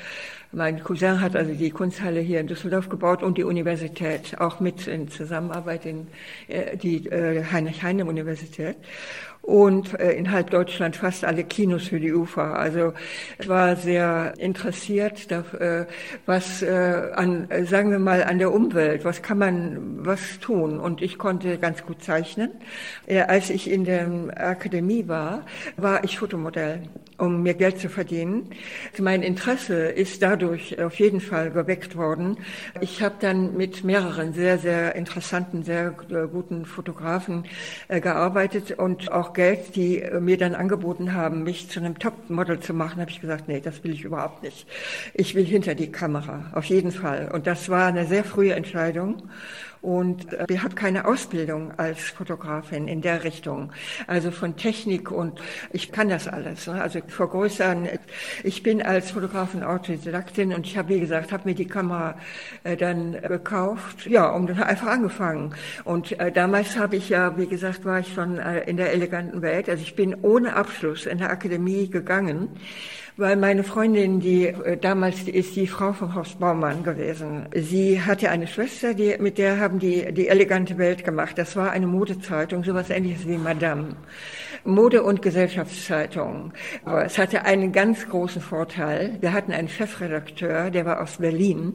Mein 0.51 0.83
Cousin 0.83 1.21
hat 1.21 1.35
also 1.35 1.53
die 1.53 1.69
Kunsthalle 1.69 2.19
hier 2.19 2.39
in 2.39 2.47
Düsseldorf 2.47 2.89
gebaut 2.89 3.23
und 3.23 3.37
die 3.37 3.43
Universität, 3.43 4.39
auch 4.39 4.59
mit 4.59 4.87
in 4.87 5.07
Zusammenarbeit 5.07 5.85
in 5.85 6.07
äh, 6.47 6.77
die 6.77 7.07
äh, 7.07 7.43
Heinrich-Heine-Universität 7.43 8.77
und 9.45 9.99
äh, 9.99 10.13
in 10.13 10.31
halb 10.31 10.49
Deutschland 10.49 10.95
fast 10.95 11.23
alle 11.23 11.43
Kinos 11.43 11.87
für 11.89 11.99
die 11.99 12.11
UFA. 12.11 12.53
Also 12.53 12.93
ich 13.37 13.47
war 13.47 13.75
sehr 13.75 14.33
interessiert, 14.39 15.31
äh, 15.31 15.85
was 16.25 16.63
äh, 16.63 17.11
an, 17.13 17.47
sagen 17.65 17.91
wir 17.91 17.99
mal, 17.99 18.23
an 18.23 18.39
der 18.39 18.51
Umwelt, 18.51 19.05
was 19.05 19.21
kann 19.21 19.37
man 19.37 20.03
was 20.03 20.39
tun. 20.39 20.79
Und 20.79 21.03
ich 21.03 21.19
konnte 21.19 21.59
ganz 21.59 21.83
gut 21.83 22.03
zeichnen. 22.03 22.51
Als 23.27 23.49
ich 23.49 23.69
in 23.69 23.85
der 23.85 24.09
Akademie 24.35 25.07
war, 25.07 25.45
war 25.77 26.03
ich 26.03 26.17
Fotomodell, 26.17 26.83
um 27.17 27.43
mir 27.43 27.53
Geld 27.53 27.79
zu 27.79 27.89
verdienen. 27.89 28.49
Mein 28.97 29.21
Interesse 29.21 29.75
ist 29.75 30.23
dadurch 30.23 30.81
auf 30.81 30.99
jeden 30.99 31.21
Fall 31.21 31.51
geweckt 31.51 31.95
worden. 31.95 32.37
Ich 32.81 33.01
habe 33.01 33.15
dann 33.19 33.55
mit 33.55 33.83
mehreren 33.83 34.33
sehr, 34.33 34.57
sehr 34.57 34.95
interessanten, 34.95 35.63
sehr 35.63 35.91
guten 35.91 36.65
Fotografen 36.65 37.43
gearbeitet 37.87 38.71
und 38.71 39.11
auch 39.11 39.34
Geld, 39.35 39.75
die 39.75 40.01
äh, 40.01 40.19
mir 40.19 40.37
dann 40.37 40.55
angeboten 40.55 41.13
haben, 41.13 41.43
mich 41.43 41.69
zu 41.69 41.79
einem 41.79 41.99
Topmodel 41.99 42.59
zu 42.59 42.73
machen, 42.73 42.99
habe 42.99 43.11
ich 43.11 43.21
gesagt, 43.21 43.47
nee, 43.47 43.59
das 43.59 43.83
will 43.83 43.93
ich 43.93 44.03
überhaupt 44.03 44.41
nicht. 44.41 44.67
Ich 45.13 45.35
will 45.35 45.45
hinter 45.45 45.75
die 45.75 45.91
Kamera, 45.91 46.51
auf 46.53 46.65
jeden 46.65 46.91
Fall. 46.91 47.29
Und 47.31 47.45
das 47.45 47.69
war 47.69 47.85
eine 47.87 48.05
sehr 48.05 48.23
frühe 48.23 48.53
Entscheidung. 48.53 49.29
Und 49.85 50.33
äh, 50.33 50.57
habe 50.57 50.73
keine 50.73 51.05
Ausbildung 51.05 51.71
als 51.77 51.99
Fotografin 51.99 52.87
in 52.87 53.01
der 53.01 53.23
Richtung. 53.23 53.71
Also 54.07 54.31
von 54.31 54.55
Technik 54.55 55.11
und 55.11 55.39
ich 55.71 55.91
kann 55.91 56.09
das 56.09 56.27
alles. 56.27 56.65
Ne? 56.65 56.81
Also 56.81 57.01
vergrößern. 57.07 57.87
Ich 58.43 58.63
bin 58.63 58.81
als 58.81 59.11
Fotografin 59.11 59.63
Autodidaktin 59.63 60.55
und 60.55 60.65
ich 60.65 60.75
habe, 60.75 60.89
wie 60.89 60.99
gesagt, 60.99 61.31
habe 61.31 61.47
mir 61.47 61.53
die 61.53 61.67
Kamera 61.67 62.17
äh, 62.63 62.75
dann 62.75 63.11
gekauft, 63.21 64.07
ja, 64.07 64.27
und 64.31 64.47
dann 64.47 64.63
einfach 64.63 64.87
angefangen. 64.87 65.53
Und 65.83 66.19
äh, 66.19 66.31
damals 66.31 66.79
habe 66.79 66.95
ich 66.95 67.09
ja, 67.09 67.37
wie 67.37 67.45
gesagt, 67.45 67.85
war 67.85 67.99
ich 67.99 68.11
schon 68.11 68.39
äh, 68.39 68.61
in 68.61 68.77
der 68.77 68.91
eleganten 68.91 69.43
Welt. 69.43 69.69
Also 69.69 69.83
ich 69.83 69.95
bin 69.95 70.15
ohne 70.23 70.55
Abschluss 70.55 71.05
in 71.05 71.19
der 71.19 71.29
Akademie 71.29 71.91
gegangen 71.91 72.49
weil 73.17 73.35
meine 73.37 73.63
Freundin, 73.63 74.19
die 74.19 74.47
äh, 74.47 74.77
damals 74.77 75.23
ist 75.23 75.55
die 75.55 75.67
Frau 75.67 75.93
von 75.93 76.13
Horst 76.15 76.39
Baumann 76.39 76.83
gewesen. 76.83 77.47
Sie 77.53 78.01
hatte 78.01 78.29
eine 78.29 78.47
Schwester, 78.47 78.93
die, 78.93 79.15
mit 79.19 79.37
der 79.37 79.59
haben 79.59 79.79
die 79.79 80.13
die 80.13 80.27
elegante 80.27 80.77
Welt 80.77 81.03
gemacht. 81.03 81.37
Das 81.37 81.55
war 81.55 81.71
eine 81.71 81.87
Modezeitung, 81.87 82.63
sowas 82.63 82.89
ähnliches 82.89 83.27
wie 83.27 83.37
Madame. 83.37 83.95
Mode- 84.65 85.03
und 85.03 85.21
Gesellschaftszeitung. 85.21 86.51
Aber 86.83 87.05
es 87.05 87.17
hatte 87.17 87.45
einen 87.45 87.71
ganz 87.71 88.07
großen 88.07 88.41
Vorteil. 88.41 89.17
Wir 89.21 89.31
hatten 89.31 89.51
einen 89.51 89.69
Chefredakteur, 89.69 90.71
der 90.71 90.85
war 90.85 91.01
aus 91.01 91.17
Berlin. 91.17 91.73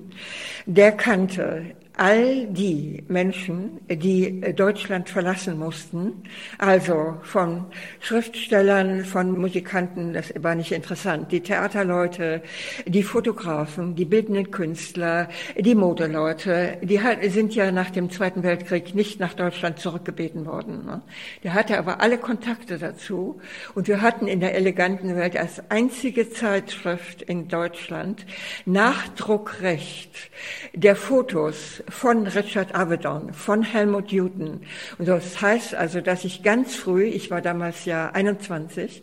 Der 0.66 0.92
kannte 0.92 1.76
all 2.00 2.46
die 2.46 3.04
Menschen, 3.08 3.78
die 3.86 4.40
Deutschland 4.56 5.10
verlassen 5.10 5.58
mussten, 5.58 6.22
also 6.56 7.18
von 7.22 7.66
Schriftstellern, 8.00 9.04
von 9.04 9.38
Musikanten, 9.38 10.14
das 10.14 10.32
war 10.38 10.54
nicht 10.54 10.72
interessant, 10.72 11.30
die 11.30 11.42
Theaterleute, 11.42 12.42
die 12.86 13.02
Fotografen, 13.02 13.96
die 13.96 14.06
bildenden 14.06 14.50
Künstler, 14.50 15.28
die 15.58 15.74
Modeleute, 15.74 16.78
die 16.80 16.98
sind 17.28 17.54
ja 17.54 17.70
nach 17.70 17.90
dem 17.90 18.08
Zweiten 18.08 18.42
Weltkrieg 18.44 18.94
nicht 18.94 19.20
nach 19.20 19.34
Deutschland 19.34 19.78
zurückgebeten 19.78 20.46
worden. 20.46 20.86
Ne? 20.86 21.02
Der 21.44 21.52
hatte 21.52 21.76
aber 21.76 22.00
alle 22.00 22.16
Kontakte 22.16 22.78
dazu 22.78 23.42
und 23.74 23.88
wir 23.88 24.00
hatten 24.00 24.26
in 24.26 24.40
der 24.40 24.54
eleganten 24.54 25.16
Welt 25.16 25.36
als 25.36 25.70
einzige 25.70 26.30
Zeitschrift 26.30 27.20
in 27.20 27.48
Deutschland 27.48 28.24
Nachdruckrecht 28.64 30.30
der 30.72 30.96
Fotos 30.96 31.82
von 31.90 32.26
Richard 32.26 32.74
Avedon, 32.74 33.32
von 33.34 33.62
Helmut 33.62 34.12
Newton. 34.12 34.62
Und 34.98 35.08
das 35.08 35.40
heißt 35.40 35.74
also, 35.74 36.00
dass 36.00 36.24
ich 36.24 36.42
ganz 36.42 36.74
früh, 36.74 37.04
ich 37.04 37.30
war 37.30 37.42
damals 37.42 37.84
ja 37.84 38.10
21, 38.10 39.02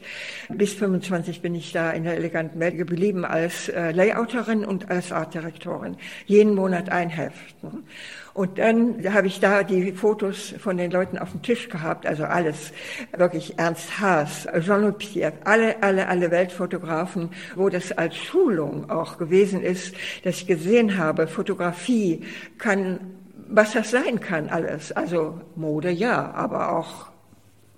bis 0.49 0.73
25 0.73 1.41
bin 1.41 1.55
ich 1.55 1.71
da 1.71 1.91
in 1.91 2.03
der 2.03 2.15
eleganten 2.15 2.59
Welt 2.59 2.77
geblieben 2.77 3.25
als 3.25 3.69
äh, 3.69 3.91
Layouterin 3.91 4.65
und 4.65 4.89
als 4.89 5.11
Artdirektorin. 5.11 5.97
Jeden 6.25 6.55
Monat 6.55 6.89
ein 6.89 7.09
Heft. 7.09 7.55
Und 8.37 8.59
dann 8.59 9.03
habe 9.11 9.25
ich 9.25 9.39
da 9.39 9.63
die 9.63 9.93
Fotos 9.93 10.53
von 10.59 10.77
den 10.77 10.91
Leuten 10.91 11.17
auf 11.17 11.31
dem 11.31 11.41
Tisch 11.41 11.69
gehabt, 11.69 12.05
also 12.05 12.23
alles, 12.23 12.71
wirklich 13.17 13.57
Ernst 13.57 13.99
Haas, 13.99 14.47
Jean-Luc 14.59 14.99
Pierre, 14.99 15.33
alle, 15.43 15.81
alle, 15.81 16.07
alle 16.07 16.29
Weltfotografen, 16.29 17.31
wo 17.55 17.67
das 17.69 17.91
als 17.93 18.15
Schulung 18.15 18.91
auch 18.91 19.17
gewesen 19.17 19.63
ist, 19.63 19.95
dass 20.23 20.35
ich 20.35 20.45
gesehen 20.45 20.99
habe, 20.99 21.25
Fotografie 21.25 22.23
kann, 22.59 22.99
was 23.47 23.73
das 23.73 23.89
sein 23.89 24.19
kann 24.19 24.49
alles. 24.49 24.91
Also 24.91 25.41
Mode 25.55 25.89
ja, 25.89 26.31
aber 26.33 26.77
auch 26.77 27.07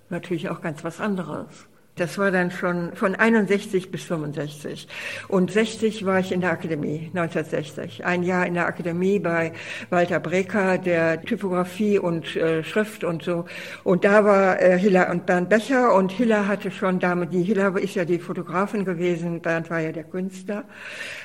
natürlich 0.10 0.50
auch 0.50 0.60
ganz 0.60 0.84
was 0.84 1.00
anderes. 1.00 1.69
Das 2.00 2.18
war 2.18 2.32
dann 2.32 2.50
schon 2.50 2.94
von 2.94 3.15
61 3.15 3.91
bis 3.91 4.03
65. 4.03 4.88
Und 5.27 5.51
60 5.51 6.06
war 6.06 6.20
ich 6.20 6.32
in 6.32 6.39
der 6.39 6.51
Akademie, 6.51 7.12
1960. 7.13 8.06
Ein 8.06 8.24
Jahr 8.24 8.46
in 8.46 8.53
der 8.53 8.68
Akademie 8.68 9.20
bei 9.20 9.51
Walter 9.89 10.22
Breker, 10.22 10.77
der 10.77 11.22
Typografie 11.22 12.00
und 12.00 12.38
äh, 12.38 12.63
Schrift 12.63 13.03
und 13.03 13.24
so. 13.24 13.46
Und 13.84 14.06
da 14.06 14.24
war 14.24 14.62
äh, 14.62 14.79
Hiller 14.79 15.10
und 15.10 15.25
Bernd 15.25 15.50
Becher 15.50 15.94
und 15.94 16.12
Hiller 16.12 16.48
hatte 16.48 16.72
schon 16.72 17.00
damals, 17.00 17.32
die 17.32 17.44
Hiller 17.44 17.77
ist 17.77 17.96
ja 17.96 18.06
die 18.06 18.20
Fotografin 18.20 18.86
gewesen, 18.86 19.41
Bernd 19.41 19.70
war 19.70 19.79
ja 19.79 19.91
der 19.91 20.06
Künstler. 20.06 20.63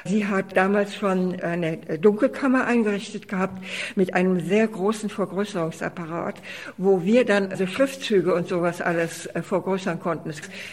Sie 0.04 0.26
hat 0.26 0.56
damals 0.56 0.96
schon 0.96 1.40
eine 1.40 1.76
Dunkelkammer 1.76 2.66
eingerichtet 2.66 3.28
gehabt 3.28 3.64
mit 3.94 4.14
einem 4.14 4.40
sehr 4.40 4.66
großen 4.66 5.08
Vergrößerungsapparat, 5.08 6.36
wo 6.78 7.04
wir 7.04 7.24
dann 7.24 7.50
also 7.50 7.66
Schriftzüge 7.66 8.34
und 8.34 8.48
sowas 8.48 8.80
alles 8.80 9.26
äh, 9.26 9.42
vergrößern 9.42 10.00
konnten. 10.00 10.32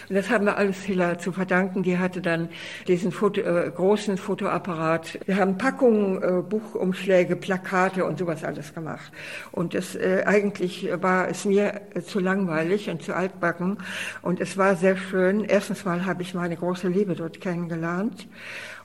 Und 0.09 0.15
das 0.15 0.29
haben 0.29 0.45
wir 0.45 0.57
alles 0.57 0.81
Hiller 0.83 1.17
zu 1.19 1.31
verdanken. 1.31 1.83
Die 1.83 1.97
hatte 1.97 2.21
dann 2.21 2.49
diesen 2.87 3.11
Foto, 3.11 3.41
äh, 3.41 3.71
großen 3.73 4.17
Fotoapparat. 4.17 5.19
Wir 5.25 5.37
haben 5.37 5.57
Packungen, 5.57 6.21
äh, 6.21 6.41
Buchumschläge, 6.41 7.35
Plakate 7.35 8.05
und 8.05 8.19
sowas 8.19 8.43
alles 8.43 8.73
gemacht. 8.73 9.11
Und 9.51 9.73
das 9.73 9.95
äh, 9.95 10.23
eigentlich 10.25 10.89
war 11.01 11.29
es 11.29 11.45
mir 11.45 11.81
äh, 11.93 12.01
zu 12.01 12.19
langweilig 12.19 12.89
und 12.89 13.01
zu 13.03 13.15
altbacken. 13.15 13.77
Und 14.21 14.39
es 14.39 14.57
war 14.57 14.75
sehr 14.75 14.97
schön. 14.97 15.43
Erstens 15.45 15.85
mal 15.85 16.05
habe 16.05 16.21
ich 16.21 16.33
meine 16.33 16.55
große 16.55 16.87
Liebe 16.87 17.15
dort 17.15 17.41
kennengelernt. 17.41 18.27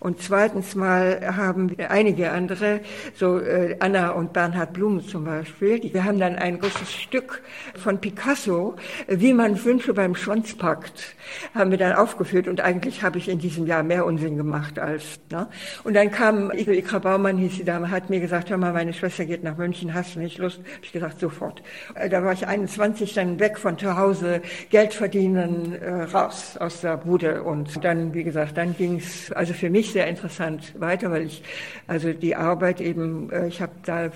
Und 0.00 0.22
zweitens 0.22 0.74
mal 0.74 1.36
haben 1.36 1.74
einige 1.88 2.30
andere, 2.30 2.80
so 3.14 3.38
äh, 3.38 3.76
Anna 3.80 4.10
und 4.10 4.32
Bernhard 4.32 4.72
Blum 4.72 5.06
zum 5.06 5.24
Beispiel, 5.24 5.82
wir 5.92 6.04
haben 6.04 6.18
dann 6.18 6.36
ein 6.36 6.58
großes 6.58 6.92
Stück 6.92 7.42
von 7.74 8.00
Picasso, 8.00 8.76
wie 9.08 9.32
man 9.32 9.62
Wünsche 9.64 9.94
beim 9.94 10.14
Schwanz 10.14 10.54
packt, 10.54 11.16
haben 11.54 11.70
wir 11.70 11.78
dann 11.78 11.94
aufgeführt 11.94 12.48
und 12.48 12.60
eigentlich 12.60 13.02
habe 13.02 13.18
ich 13.18 13.28
in 13.28 13.38
diesem 13.38 13.66
Jahr 13.66 13.82
mehr 13.82 14.06
Unsinn 14.06 14.36
gemacht 14.36 14.78
als. 14.78 15.18
Ne? 15.30 15.48
Und 15.84 15.94
dann 15.94 16.10
kam 16.10 16.50
Ikra 16.52 16.98
Baumann, 16.98 17.38
hieß 17.38 17.56
die 17.56 17.64
Dame, 17.64 17.90
hat 17.90 18.10
mir 18.10 18.20
gesagt, 18.20 18.50
hör 18.50 18.58
mal, 18.58 18.72
meine 18.72 18.92
Schwester 18.92 19.24
geht 19.24 19.42
nach 19.42 19.56
München, 19.56 19.94
hast 19.94 20.14
du 20.14 20.20
nicht 20.20 20.38
Lust? 20.38 20.58
Hab 20.58 20.84
ich 20.84 20.92
gesagt, 20.92 21.20
sofort. 21.20 21.62
Äh, 21.94 22.08
da 22.08 22.22
war 22.22 22.32
ich 22.32 22.46
21, 22.46 23.14
dann 23.14 23.40
weg 23.40 23.58
von 23.58 23.78
zu 23.78 23.96
Hause, 23.96 24.42
Geld 24.70 24.94
verdienen, 24.94 25.74
äh, 25.74 26.02
raus 26.02 26.56
aus 26.58 26.80
der 26.80 26.96
Bude 26.96 27.42
und 27.42 27.84
dann, 27.84 28.14
wie 28.14 28.24
gesagt, 28.24 28.56
dann 28.56 28.76
ging's 28.76 29.32
also 29.32 29.54
für 29.54 29.70
mich 29.70 29.85
sehr 29.92 30.06
interessant 30.06 30.78
weiter, 30.80 31.10
weil 31.10 31.26
ich 31.26 31.42
also 31.86 32.12
die 32.12 32.34
Arbeit 32.34 32.80
eben, 32.80 33.30
äh, 33.30 33.48
ich 33.48 33.60
habe 33.60 33.72
da 33.84 34.10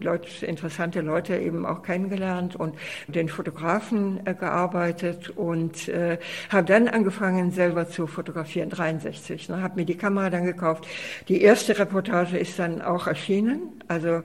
Leute, 0.00 0.46
interessante 0.46 1.00
Leute 1.00 1.36
eben 1.36 1.66
auch 1.66 1.82
kennengelernt 1.82 2.56
und 2.56 2.76
den 3.08 3.28
Fotografen 3.28 4.26
äh, 4.26 4.34
gearbeitet 4.34 5.30
und 5.30 5.88
äh, 5.88 6.18
habe 6.50 6.66
dann 6.66 6.88
angefangen 6.88 7.50
selber 7.50 7.88
zu 7.88 8.06
fotografieren, 8.06 8.70
63. 8.70 9.48
Ne, 9.48 9.62
habe 9.62 9.80
mir 9.80 9.86
die 9.86 9.96
Kamera 9.96 10.30
dann 10.30 10.44
gekauft. 10.44 10.86
Die 11.28 11.42
erste 11.42 11.78
Reportage 11.78 12.38
ist 12.38 12.58
dann 12.58 12.82
auch 12.82 13.06
erschienen, 13.06 13.62
also 13.88 14.22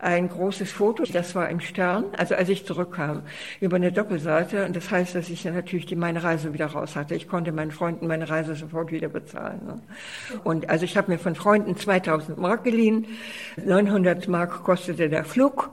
ein 0.00 0.28
großes 0.28 0.72
Foto, 0.72 1.04
das 1.04 1.34
war 1.34 1.48
im 1.48 1.60
Stern, 1.60 2.06
also 2.16 2.34
als 2.34 2.48
ich 2.48 2.64
zurückkam, 2.64 3.22
über 3.60 3.76
eine 3.76 3.92
Doppelseite. 3.92 4.64
Und 4.64 4.74
das 4.74 4.90
heißt, 4.90 5.14
dass 5.14 5.28
ich 5.28 5.44
natürlich 5.44 5.86
die, 5.86 5.96
meine 5.96 6.22
Reise 6.22 6.52
wieder 6.52 6.66
raus 6.66 6.96
hatte. 6.96 7.14
Ich 7.14 7.28
konnte 7.28 7.52
meinen 7.52 7.70
Freunden 7.70 8.06
meine 8.06 8.28
Reise 8.28 8.54
sofort 8.54 8.92
wieder 8.92 9.08
bezahlen. 9.08 9.60
Ne? 9.66 9.82
Und 10.44 10.70
also 10.70 10.84
ich 10.84 10.96
habe 10.96 11.10
mir 11.12 11.18
von 11.18 11.34
Freunden 11.34 11.76
2000 11.76 12.38
Mark 12.38 12.64
geliehen. 12.64 13.06
900 13.62 14.28
Mark 14.28 14.62
kostete 14.62 15.08
der 15.08 15.24
Flug. 15.24 15.70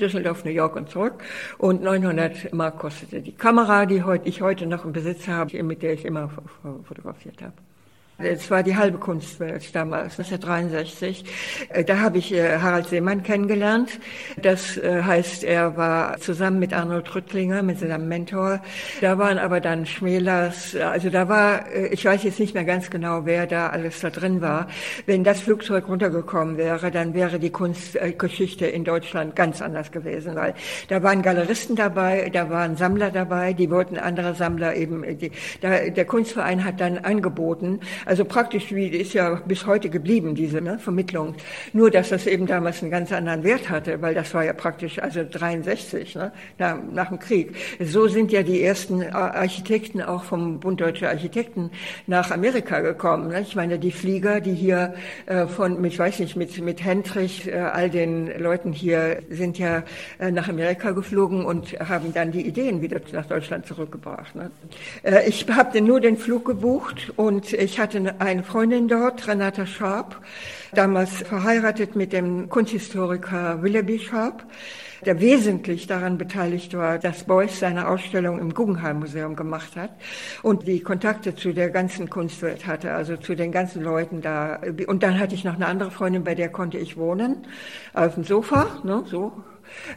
Düsseldorf, 0.00 0.44
New 0.44 0.50
York 0.50 0.76
und 0.76 0.88
zurück. 0.88 1.22
Und 1.58 1.82
900 1.82 2.54
Mark 2.54 2.78
kostete 2.78 3.20
die 3.20 3.32
Kamera, 3.32 3.84
die 3.84 4.02
ich 4.24 4.40
heute 4.40 4.66
noch 4.66 4.84
im 4.84 4.92
Besitz 4.92 5.28
habe, 5.28 5.62
mit 5.62 5.82
der 5.82 5.92
ich 5.92 6.06
immer 6.06 6.30
fotografiert 6.84 7.42
habe. 7.42 7.52
Es 8.22 8.50
war 8.50 8.62
die 8.62 8.76
halbe 8.76 8.98
Kunstwelt 8.98 9.74
damals, 9.74 10.18
1963. 10.18 11.24
Äh, 11.70 11.84
da 11.84 12.00
habe 12.00 12.18
ich 12.18 12.34
äh, 12.34 12.58
Harald 12.58 12.88
Seemann 12.88 13.22
kennengelernt. 13.22 13.98
Das 14.42 14.76
äh, 14.76 15.02
heißt, 15.02 15.42
er 15.42 15.76
war 15.76 16.18
zusammen 16.18 16.58
mit 16.58 16.74
Arnold 16.74 17.14
Rüttlinger, 17.14 17.62
mit 17.62 17.78
seinem 17.78 18.08
Mentor. 18.08 18.60
Da 19.00 19.16
waren 19.16 19.38
aber 19.38 19.60
dann 19.60 19.86
Schmälers, 19.86 20.76
also 20.76 21.08
da 21.08 21.28
war, 21.28 21.64
ich 21.90 22.04
weiß 22.04 22.22
jetzt 22.24 22.40
nicht 22.40 22.54
mehr 22.54 22.64
ganz 22.64 22.90
genau, 22.90 23.24
wer 23.24 23.46
da 23.46 23.68
alles 23.68 24.00
da 24.00 24.10
drin 24.10 24.40
war. 24.40 24.68
Wenn 25.06 25.24
das 25.24 25.40
Flugzeug 25.40 25.88
runtergekommen 25.88 26.58
wäre, 26.58 26.90
dann 26.90 27.14
wäre 27.14 27.38
die 27.38 27.50
Kunstgeschichte 27.50 28.66
in 28.66 28.84
Deutschland 28.84 29.34
ganz 29.34 29.62
anders 29.62 29.92
gewesen, 29.92 30.34
weil 30.34 30.54
da 30.88 31.02
waren 31.02 31.22
Galeristen 31.22 31.76
dabei, 31.76 32.30
da 32.30 32.50
waren 32.50 32.76
Sammler 32.76 33.10
dabei, 33.10 33.54
die 33.54 33.70
wollten 33.70 33.96
andere 33.96 34.34
Sammler 34.34 34.74
eben, 34.76 35.18
die, 35.18 35.30
da, 35.60 35.88
der 35.88 36.04
Kunstverein 36.04 36.64
hat 36.64 36.80
dann 36.80 36.98
angeboten, 36.98 37.80
also 38.10 38.24
praktisch 38.24 38.74
wie 38.74 38.88
ist 38.88 39.12
ja 39.12 39.36
bis 39.46 39.66
heute 39.66 39.88
geblieben, 39.88 40.34
diese 40.34 40.60
ne, 40.60 40.80
Vermittlung. 40.80 41.36
Nur, 41.72 41.92
dass 41.92 42.08
das 42.08 42.26
eben 42.26 42.44
damals 42.44 42.82
einen 42.82 42.90
ganz 42.90 43.12
anderen 43.12 43.44
Wert 43.44 43.70
hatte, 43.70 44.02
weil 44.02 44.14
das 44.14 44.34
war 44.34 44.44
ja 44.44 44.52
praktisch, 44.52 44.98
also 44.98 45.20
63, 45.22 46.16
ne, 46.16 46.32
nach, 46.58 46.76
nach 46.92 47.08
dem 47.10 47.20
Krieg. 47.20 47.54
So 47.78 48.08
sind 48.08 48.32
ja 48.32 48.42
die 48.42 48.64
ersten 48.64 49.04
Architekten 49.04 50.02
auch 50.02 50.24
vom 50.24 50.58
Bund 50.58 50.80
Deutscher 50.80 51.08
Architekten 51.08 51.70
nach 52.08 52.32
Amerika 52.32 52.80
gekommen. 52.80 53.28
Ne? 53.28 53.42
Ich 53.42 53.54
meine, 53.54 53.78
die 53.78 53.92
Flieger, 53.92 54.40
die 54.40 54.54
hier 54.54 54.94
äh, 55.26 55.46
von, 55.46 55.84
ich 55.84 55.96
weiß 55.96 56.18
nicht, 56.18 56.34
mit, 56.34 56.60
mit 56.60 56.82
Hendrich, 56.82 57.46
äh, 57.46 57.58
all 57.58 57.90
den 57.90 58.26
Leuten 58.40 58.72
hier 58.72 59.22
sind 59.30 59.56
ja 59.56 59.84
äh, 60.18 60.32
nach 60.32 60.48
Amerika 60.48 60.90
geflogen 60.90 61.44
und 61.44 61.78
haben 61.78 62.12
dann 62.12 62.32
die 62.32 62.44
Ideen 62.44 62.82
wieder 62.82 63.00
nach 63.12 63.26
Deutschland 63.26 63.66
zurückgebracht. 63.66 64.34
Ne? 64.34 64.50
Äh, 65.04 65.28
ich 65.28 65.46
habe 65.48 65.80
nur 65.80 66.00
den 66.00 66.16
Flug 66.16 66.44
gebucht 66.44 67.12
und 67.14 67.52
ich 67.52 67.78
hatte 67.78 67.99
eine 68.08 68.42
Freundin 68.42 68.88
dort, 68.88 69.26
Renata 69.26 69.66
Sharp, 69.66 70.16
damals 70.72 71.10
verheiratet 71.10 71.96
mit 71.96 72.12
dem 72.12 72.48
Kunsthistoriker 72.48 73.62
Willoughby 73.62 73.98
Sharp 73.98 74.44
der 75.04 75.20
wesentlich 75.20 75.86
daran 75.86 76.18
beteiligt 76.18 76.76
war, 76.76 76.98
dass 76.98 77.24
Beuys 77.24 77.58
seine 77.58 77.88
Ausstellung 77.88 78.38
im 78.38 78.54
Guggenheim 78.54 78.98
Museum 78.98 79.36
gemacht 79.36 79.76
hat 79.76 79.90
und 80.42 80.66
die 80.66 80.80
Kontakte 80.80 81.34
zu 81.34 81.52
der 81.52 81.70
ganzen 81.70 82.10
Kunstwelt 82.10 82.66
hatte, 82.66 82.92
also 82.92 83.16
zu 83.16 83.34
den 83.34 83.52
ganzen 83.52 83.82
Leuten 83.82 84.20
da. 84.20 84.60
Und 84.86 85.02
dann 85.02 85.18
hatte 85.18 85.34
ich 85.34 85.44
noch 85.44 85.54
eine 85.54 85.66
andere 85.66 85.90
Freundin, 85.90 86.24
bei 86.24 86.34
der 86.34 86.50
konnte 86.50 86.78
ich 86.78 86.96
wohnen, 86.96 87.46
auf 87.94 88.14
dem 88.14 88.24
Sofa, 88.24 88.80
ne, 88.84 89.02
so 89.06 89.32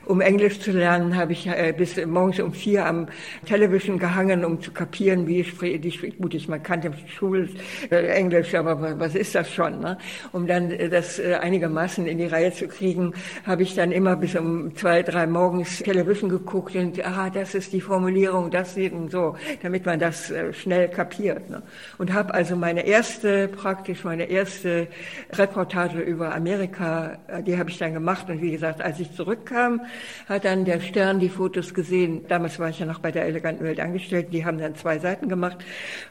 um 0.05 0.21
Englisch 0.21 0.59
zu 0.59 0.71
lernen, 0.71 1.15
habe 1.15 1.33
ich 1.33 1.47
äh, 1.47 1.73
bis 1.75 2.03
morgens 2.05 2.39
um 2.39 2.53
vier 2.53 2.85
am 2.85 3.07
Television 3.45 3.97
gehangen, 3.97 4.45
um 4.45 4.61
zu 4.61 4.71
kapieren, 4.71 5.27
wie 5.27 5.41
ich 5.41 5.57
die. 5.57 6.11
Gut, 6.19 6.33
ich 6.33 6.47
man 6.47 6.61
kannte 6.61 6.91
Schul 7.07 7.49
äh, 7.89 8.07
Englisch, 8.07 8.53
aber 8.55 8.99
was 8.99 9.15
ist 9.15 9.35
das 9.35 9.51
schon? 9.51 9.79
Ne? 9.79 9.97
Um 10.31 10.47
dann 10.47 10.62
äh, 10.71 10.89
das 10.89 11.19
äh, 11.19 11.35
einigermaßen 11.35 12.05
in 12.05 12.17
die 12.17 12.27
Reihe 12.27 12.53
zu 12.53 12.67
kriegen, 12.67 13.13
habe 13.45 13.63
ich 13.63 13.75
dann 13.75 13.91
immer 13.91 14.15
bis 14.15 14.35
um 14.35 14.75
zwei, 14.75 15.03
drei 15.03 15.27
morgens 15.27 15.79
Television 15.79 16.29
geguckt 16.29 16.75
und 16.75 17.03
ah, 17.05 17.29
das 17.29 17.55
ist 17.55 17.73
die 17.73 17.81
Formulierung, 17.81 18.51
das 18.51 18.75
sieht 18.75 18.93
und 18.93 19.11
so, 19.11 19.35
damit 19.61 19.85
man 19.85 19.99
das 19.99 20.29
äh, 20.29 20.53
schnell 20.53 20.89
kapiert. 20.89 21.49
Ne? 21.49 21.63
Und 21.97 22.13
habe 22.13 22.33
also 22.33 22.55
meine 22.55 22.85
erste, 22.85 23.47
praktisch 23.47 24.03
meine 24.03 24.25
erste 24.25 24.87
Reportage 25.31 25.99
über 25.99 26.35
Amerika, 26.35 27.17
die 27.45 27.57
habe 27.57 27.69
ich 27.69 27.77
dann 27.77 27.93
gemacht 27.93 28.29
und 28.29 28.41
wie 28.41 28.51
gesagt, 28.51 28.81
als 28.81 28.99
ich 28.99 29.11
zurückkam 29.13 29.63
kam, 29.63 29.81
hat 30.27 30.45
dann 30.45 30.65
der 30.65 30.79
Stern 30.81 31.19
die 31.19 31.29
Fotos 31.29 31.73
gesehen. 31.73 32.25
Damals 32.27 32.59
war 32.59 32.69
ich 32.69 32.79
ja 32.79 32.85
noch 32.85 32.99
bei 32.99 33.11
der 33.11 33.25
Eleganten 33.25 33.63
Welt 33.63 33.79
angestellt. 33.79 34.27
Die 34.31 34.45
haben 34.45 34.57
dann 34.57 34.75
zwei 34.75 34.99
Seiten 34.99 35.29
gemacht. 35.29 35.57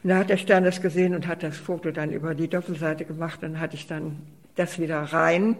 Und 0.03 0.09
da 0.09 0.17
hat 0.17 0.29
der 0.29 0.37
Stern 0.37 0.63
das 0.63 0.81
gesehen 0.81 1.13
und 1.15 1.27
hat 1.27 1.43
das 1.43 1.57
Foto 1.57 1.91
dann 1.91 2.11
über 2.11 2.33
die 2.33 2.47
Doppelseite 2.47 3.05
gemacht. 3.05 3.43
Und 3.43 3.59
hatte 3.59 3.75
ich 3.75 3.87
dann 3.87 4.21
das 4.55 4.79
wieder 4.79 5.01
rein. 5.01 5.55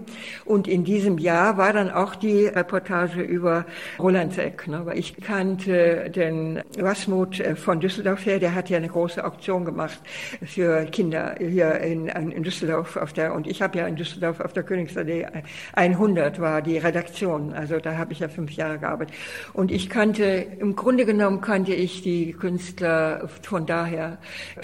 Und 0.46 0.68
in 0.68 0.84
diesem 0.84 1.18
Jahr 1.18 1.58
war 1.58 1.74
dann 1.74 1.90
auch 1.90 2.16
die 2.16 2.46
Reportage 2.46 3.22
über 3.22 3.66
Roland 4.00 4.34
Seck. 4.34 4.68
Ne? 4.68 4.86
Weil 4.86 5.00
ich 5.00 5.18
kannte 5.18 6.10
den 6.10 6.62
Wasmut 6.78 7.40
äh, 7.40 7.56
von 7.56 7.80
Düsseldorf 7.80 8.26
her, 8.26 8.40
der 8.40 8.54
hat 8.54 8.70
ja 8.70 8.78
eine 8.78 8.90
große 8.90 9.24
Auktion 9.24 9.66
gemacht 9.66 10.00
für 10.46 10.86
Kinder 10.86 11.36
hier 11.40 11.80
in, 11.80 12.08
in 12.08 12.44
Düsseldorf 12.44 12.98
auf 12.98 13.14
der, 13.14 13.34
und 13.34 13.48
ich 13.48 13.62
habe 13.62 13.78
ja 13.78 13.88
in 13.88 13.96
Düsseldorf 13.96 14.40
auf 14.40 14.54
der 14.54 14.64
Königsallee 14.64 15.28
100 15.74 16.40
war 16.40 16.62
die 16.62 16.78
Redaktion. 16.78 17.54
Also 17.54 17.80
da 17.80 17.98
habe 17.98 18.14
ich 18.14 18.20
ja 18.20 18.28
fünf 18.28 18.52
Jahre 18.52 18.80
gearbeitet. 18.80 19.16
Und 19.54 19.72
ich 19.72 19.90
kannte, 19.90 20.24
im 20.24 20.76
Grunde 20.76 21.06
genommen 21.06 21.42
kannte 21.42 21.74
ich 21.74 22.02
die 22.02 22.34
Künstler 22.34 23.28
von 23.42 23.66
daher 23.66 24.20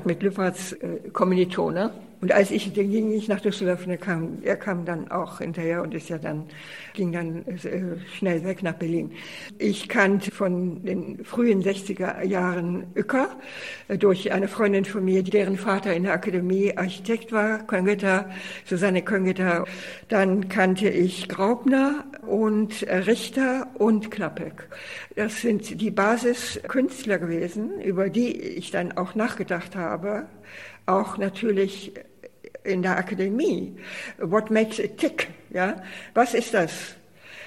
mit 0.05 0.21
Lüpperts 0.21 0.73
äh, 0.73 1.09
Kommilitone. 1.11 1.91
Und 2.21 2.33
als 2.33 2.51
ich, 2.51 2.73
dann 2.73 2.91
ging 2.91 3.13
ich 3.13 3.29
nach 3.29 3.39
Düsseldorf 3.39 3.85
und 3.85 3.91
er 3.91 3.97
kam, 3.97 4.39
er 4.41 4.57
kam 4.57 4.83
dann 4.83 5.09
auch 5.09 5.37
hinterher 5.37 5.81
und 5.81 5.93
ist 5.93 6.09
ja 6.09 6.17
dann, 6.17 6.49
ging 6.93 7.13
dann 7.13 7.45
äh, 7.47 7.97
schnell 8.17 8.43
weg 8.43 8.61
nach 8.61 8.73
Berlin. 8.73 9.11
Ich 9.57 9.87
kannte 9.87 10.29
von 10.29 10.83
den 10.83 11.23
frühen 11.23 11.63
60er 11.63 12.25
Jahren 12.25 12.87
Uecker 12.95 13.29
äh, 13.87 13.97
durch 13.97 14.33
eine 14.33 14.49
Freundin 14.49 14.83
von 14.83 15.05
mir, 15.05 15.23
deren 15.23 15.57
Vater 15.57 15.93
in 15.93 16.03
der 16.03 16.13
Akademie 16.13 16.75
Architekt 16.75 17.31
war, 17.31 17.59
Köngeter, 17.59 18.29
Susanne 18.65 19.01
Köngeter. 19.01 19.63
Dann 20.09 20.49
kannte 20.49 20.89
ich 20.89 21.29
Graubner 21.29 22.03
und 22.27 22.85
Richter 22.89 23.67
und 23.75 24.11
Knappek. 24.11 24.67
Das 25.15 25.39
sind 25.39 25.79
die 25.79 25.91
Basiskünstler 25.91 27.17
gewesen, 27.17 27.79
über 27.79 28.09
die 28.09 28.37
ich 28.37 28.71
dann 28.71 28.91
auch 28.91 29.15
nachgedacht 29.15 29.77
habe 29.77 30.27
auch 30.89 31.17
natürlich 31.17 31.93
in 32.63 32.81
der 32.81 32.97
Akademie. 32.97 33.75
What 34.17 34.51
makes 34.51 34.79
it 34.79 34.97
tick? 34.97 35.29
Ja, 35.51 35.81
was 36.13 36.33
ist 36.33 36.53
das? 36.53 36.95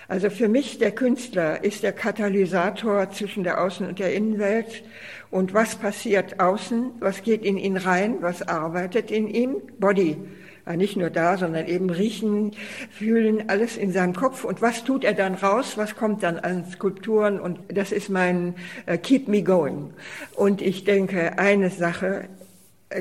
Also 0.08 0.28
für 0.28 0.48
mich 0.48 0.78
der 0.78 0.90
Künstler 0.90 1.64
ist 1.64 1.82
der 1.82 1.92
Katalysator 1.92 3.10
zwischen 3.10 3.44
der 3.44 3.60
Außen- 3.60 3.88
und 3.88 3.98
der 3.98 4.12
Innenwelt. 4.12 4.84
Und 5.30 5.54
was 5.54 5.76
passiert 5.76 6.38
außen? 6.40 6.92
Was 7.00 7.22
geht 7.22 7.44
in 7.44 7.56
ihn 7.56 7.78
rein? 7.78 8.16
Was 8.20 8.42
arbeitet 8.42 9.10
in 9.10 9.28
ihm? 9.28 9.62
Body. 9.78 10.18
Ja, 10.66 10.76
nicht 10.76 10.96
nur 10.96 11.10
da, 11.10 11.38
sondern 11.38 11.66
eben 11.66 11.90
riechen, 11.90 12.52
fühlen, 12.90 13.48
alles 13.48 13.76
in 13.76 13.90
seinem 13.90 14.14
Kopf. 14.14 14.44
Und 14.44 14.62
was 14.62 14.84
tut 14.84 15.02
er 15.02 15.14
dann 15.14 15.34
raus? 15.34 15.76
Was 15.76 15.96
kommt 15.96 16.22
dann 16.22 16.38
an 16.38 16.66
Skulpturen? 16.70 17.40
Und 17.40 17.58
das 17.68 17.90
ist 17.90 18.10
mein 18.10 18.54
uh, 18.88 18.96
Keep 18.96 19.28
Me 19.28 19.42
Going. 19.42 19.94
Und 20.36 20.62
ich 20.62 20.84
denke, 20.84 21.38
eine 21.38 21.70
Sache 21.70 22.28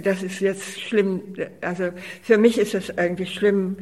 das 0.04 0.24
ist 0.24 0.40
jetzt 0.40 0.80
schlimm. 0.80 1.22
Also 1.62 1.92
für 2.22 2.38
mich 2.38 2.58
ist 2.58 2.74
es 2.74 2.98
eigentlich 2.98 3.34
schlimm. 3.34 3.78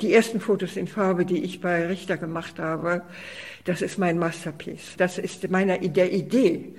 Die 0.00 0.14
ersten 0.14 0.40
Fotos 0.40 0.76
in 0.76 0.86
Farbe, 0.86 1.24
die 1.24 1.44
ich 1.44 1.60
bei 1.60 1.86
Richter 1.86 2.16
gemacht 2.16 2.58
habe, 2.58 3.02
das 3.64 3.82
ist 3.82 3.98
mein 3.98 4.18
Masterpiece. 4.18 4.94
Das 4.96 5.18
ist 5.18 5.48
meiner 5.50 5.78
der 5.78 6.12
Idee 6.12 6.74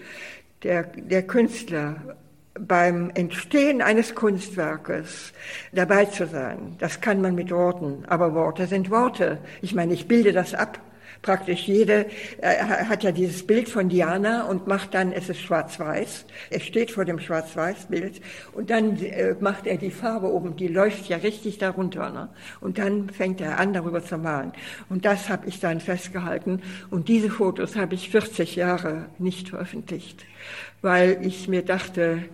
der, 0.63 0.84
der 0.84 1.24
Künstler 1.24 2.18
beim 2.60 3.12
Entstehen 3.16 3.82
eines 3.82 4.13
Kunstwerkes 4.13 5.34
dabei 5.72 6.06
zu 6.06 6.28
sein. 6.28 6.75
Das 6.80 7.02
kann 7.02 7.22
man 7.22 7.36
mit 7.36 7.52
Worten, 7.52 8.06
aber 8.08 8.34
Worte 8.34 8.67
sind 8.67 8.89
Worte. 8.89 9.39
Ich 9.62 9.74
meine, 9.74 9.93
ich 9.93 10.08
bilde 10.08 10.34
das 10.34 10.54
ab 10.54 10.80
praktisch 11.23 11.67
jede 11.67 12.05
äh, 12.41 12.57
hat 12.57 13.03
ja 13.03 13.12
dieses 13.12 13.47
Bild 13.47 13.67
von 13.67 13.89
Diana 13.89 14.43
und 14.43 14.67
macht 14.67 14.93
dann, 14.93 15.12
es 15.12 15.29
ist 15.29 15.41
schwarz-weiß, 15.41 16.25
er 16.51 16.59
steht 16.59 16.91
vor 16.91 17.05
dem 17.05 17.17
schwarz-weiß-Bild 17.17 18.21
und 18.51 18.69
dann 18.69 19.01
äh, 19.01 19.36
macht 19.39 19.65
er 19.65 19.77
die 19.77 19.89
Farbe 19.89 20.31
oben, 20.31 20.55
die 20.55 20.67
läuft 20.67 21.07
ja 21.07 21.17
richtig 21.17 21.57
darunter. 21.57 22.12
Ne? 22.12 22.29
Und 22.62 22.77
dann 22.77 23.09
fängt 23.09 23.41
er 23.41 23.57
an, 23.57 23.73
darüber 23.73 24.03
zu 24.03 24.17
malen. 24.17 24.51
Und 24.89 25.05
das 25.05 25.29
habe 25.29 25.47
ich 25.47 25.59
dann 25.59 25.79
festgehalten 25.79 26.62
und 26.91 27.07
diese 27.07 27.31
Fotos 27.31 27.75
habe 27.75 27.95
ich 27.95 28.12
40 28.12 28.55
Jahre 28.55 29.05
nicht 29.17 29.49
veröffentlicht, 29.49 30.25
weil 30.81 31.25
ich 31.25 31.47
mir 31.47 31.63
dachte, 31.63 32.25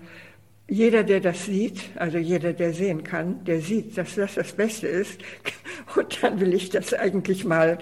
jeder, 0.70 1.04
der 1.04 1.20
das 1.20 1.46
sieht, 1.46 1.90
also 1.96 2.18
jeder, 2.18 2.54
der 2.54 2.74
sehen 2.74 3.04
kann, 3.04 3.44
der 3.44 3.60
sieht, 3.60 3.98
dass 3.98 4.16
das 4.16 4.36
das 4.36 4.54
Beste 4.54 4.88
ist. 4.88 5.20
Und 5.96 6.22
dann 6.22 6.40
will 6.40 6.54
ich 6.54 6.70
das 6.70 6.94
eigentlich 6.94 7.44
mal 7.44 7.80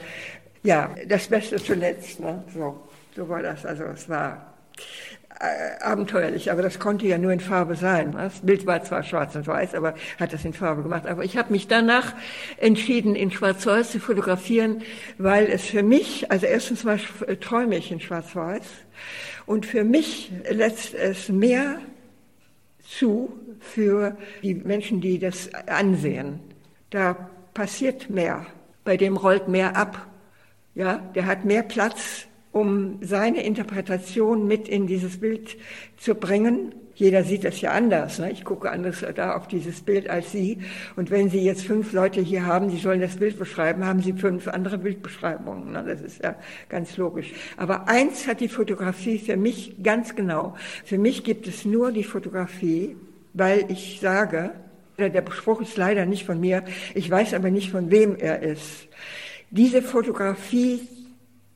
ja, 0.67 0.93
das 1.08 1.27
Beste 1.30 1.56
zuletzt. 1.56 2.19
Ne? 2.19 2.43
So, 2.53 2.77
so 3.15 3.30
war 3.30 3.41
das. 3.41 3.65
Also 3.65 3.86
es 3.86 4.10
war 4.10 4.53
äh, 5.39 5.82
abenteuerlich, 5.82 6.51
aber 6.51 6.62
das 6.62 6.77
konnte 6.77 7.08
ja 7.08 7.17
nur 7.17 7.32
in 7.32 7.39
Farbe 7.39 7.75
sein. 7.75 8.12
Das 8.12 8.41
Bild 8.41 8.65
war 8.65 8.84
zwar 8.84 9.01
schwarz 9.03 9.34
und 9.36 9.47
weiß, 9.47 9.75
aber 9.75 9.95
hat 10.19 10.34
das 10.34 10.43
in 10.43 10.51
Farbe 10.51 10.84
gemacht. 10.84 11.08
Aber 11.08 11.23
ich 11.23 11.38
habe 11.38 11.53
mich 11.53 11.69
danach 11.69 12.13
entschieden, 12.58 13.15
in 13.15 13.32
Schwarz-Weiß 13.32 13.91
zu 13.91 13.99
fotografieren, 14.01 14.84
weil 15.17 15.45
es 15.45 15.63
für 15.63 15.84
mich, 15.84 16.30
also 16.32 16.45
erstens 16.45 16.84
mal 16.84 16.99
träume 17.39 17.77
ich 17.77 17.89
in 17.93 18.01
Schwarz-Weiß 18.01 18.65
und 19.45 19.65
für 19.65 19.86
mich 19.86 20.34
lässt 20.49 20.93
es 20.93 21.30
mehr 21.30 21.80
zu 22.84 23.32
für 23.62 24.17
die 24.43 24.53
Menschen, 24.53 24.99
die 24.99 25.17
das 25.17 25.49
ansehen. 25.67 26.41
Da 26.89 27.30
passiert 27.53 28.10
mehr, 28.10 28.45
bei 28.84 28.97
dem 28.97 29.15
rollt 29.15 29.47
mehr 29.47 29.77
ab. 29.77 30.08
Ja, 30.77 31.01
der 31.15 31.25
hat 31.25 31.43
mehr 31.43 31.63
Platz, 31.63 32.27
um 32.51 32.99
seine 33.01 33.41
Interpretation 33.41 34.45
mit 34.45 34.67
in 34.67 34.85
dieses 34.85 35.19
Bild 35.19 35.57
zu 35.97 36.13
bringen. 36.13 36.71
Jeder 36.93 37.23
sieht 37.23 37.45
das 37.45 37.59
ja 37.61 37.71
anders. 37.71 38.19
Ne? 38.19 38.31
Ich 38.31 38.45
gucke 38.45 38.69
anders 38.69 39.03
da 39.15 39.35
auf 39.35 39.47
dieses 39.47 39.81
Bild 39.81 40.07
als 40.07 40.31
Sie. 40.31 40.59
Und 40.95 41.09
wenn 41.09 41.31
Sie 41.31 41.39
jetzt 41.39 41.65
fünf 41.65 41.93
Leute 41.93 42.21
hier 42.21 42.45
haben, 42.45 42.69
die 42.69 42.77
sollen 42.77 43.01
das 43.01 43.15
Bild 43.15 43.39
beschreiben, 43.39 43.87
haben 43.87 44.03
Sie 44.03 44.13
fünf 44.13 44.47
andere 44.47 44.77
Bildbeschreibungen. 44.77 45.71
Ne? 45.71 45.83
Das 45.83 45.99
ist 45.99 46.23
ja 46.23 46.35
ganz 46.69 46.95
logisch. 46.95 47.33
Aber 47.57 47.89
eins 47.89 48.27
hat 48.27 48.39
die 48.39 48.47
Fotografie 48.47 49.17
für 49.17 49.35
mich 49.35 49.81
ganz 49.81 50.13
genau. 50.15 50.53
Für 50.85 50.99
mich 50.99 51.23
gibt 51.23 51.47
es 51.47 51.65
nur 51.65 51.91
die 51.91 52.03
Fotografie, 52.03 52.95
weil 53.33 53.65
ich 53.69 53.97
sage, 53.99 54.51
der 54.99 55.23
Spruch 55.31 55.61
ist 55.61 55.75
leider 55.75 56.05
nicht 56.05 56.27
von 56.27 56.39
mir, 56.39 56.63
ich 56.93 57.09
weiß 57.09 57.33
aber 57.33 57.49
nicht, 57.49 57.71
von 57.71 57.89
wem 57.89 58.15
er 58.15 58.43
ist. 58.43 58.87
Diese 59.49 59.81
Fotografie 59.81 60.88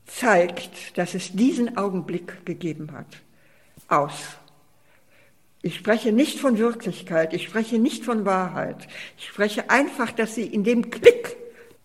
zeigt, 0.06 0.98
dass 0.98 1.14
es 1.14 1.32
diesen 1.34 1.78
Augenblick 1.78 2.46
gegeben 2.46 2.92
hat. 2.92 3.08
Aus. 3.88 4.14
Ich 5.62 5.76
spreche 5.76 6.12
nicht 6.12 6.40
von 6.40 6.58
Wirklichkeit, 6.58 7.34
ich 7.34 7.44
spreche 7.44 7.78
nicht 7.78 8.04
von 8.04 8.26
Wahrheit. 8.26 8.88
Ich 9.18 9.28
spreche 9.28 9.70
einfach, 9.70 10.12
dass 10.12 10.36
sie 10.36 10.46
in 10.46 10.64
dem 10.64 10.90
Klick, 10.90 11.38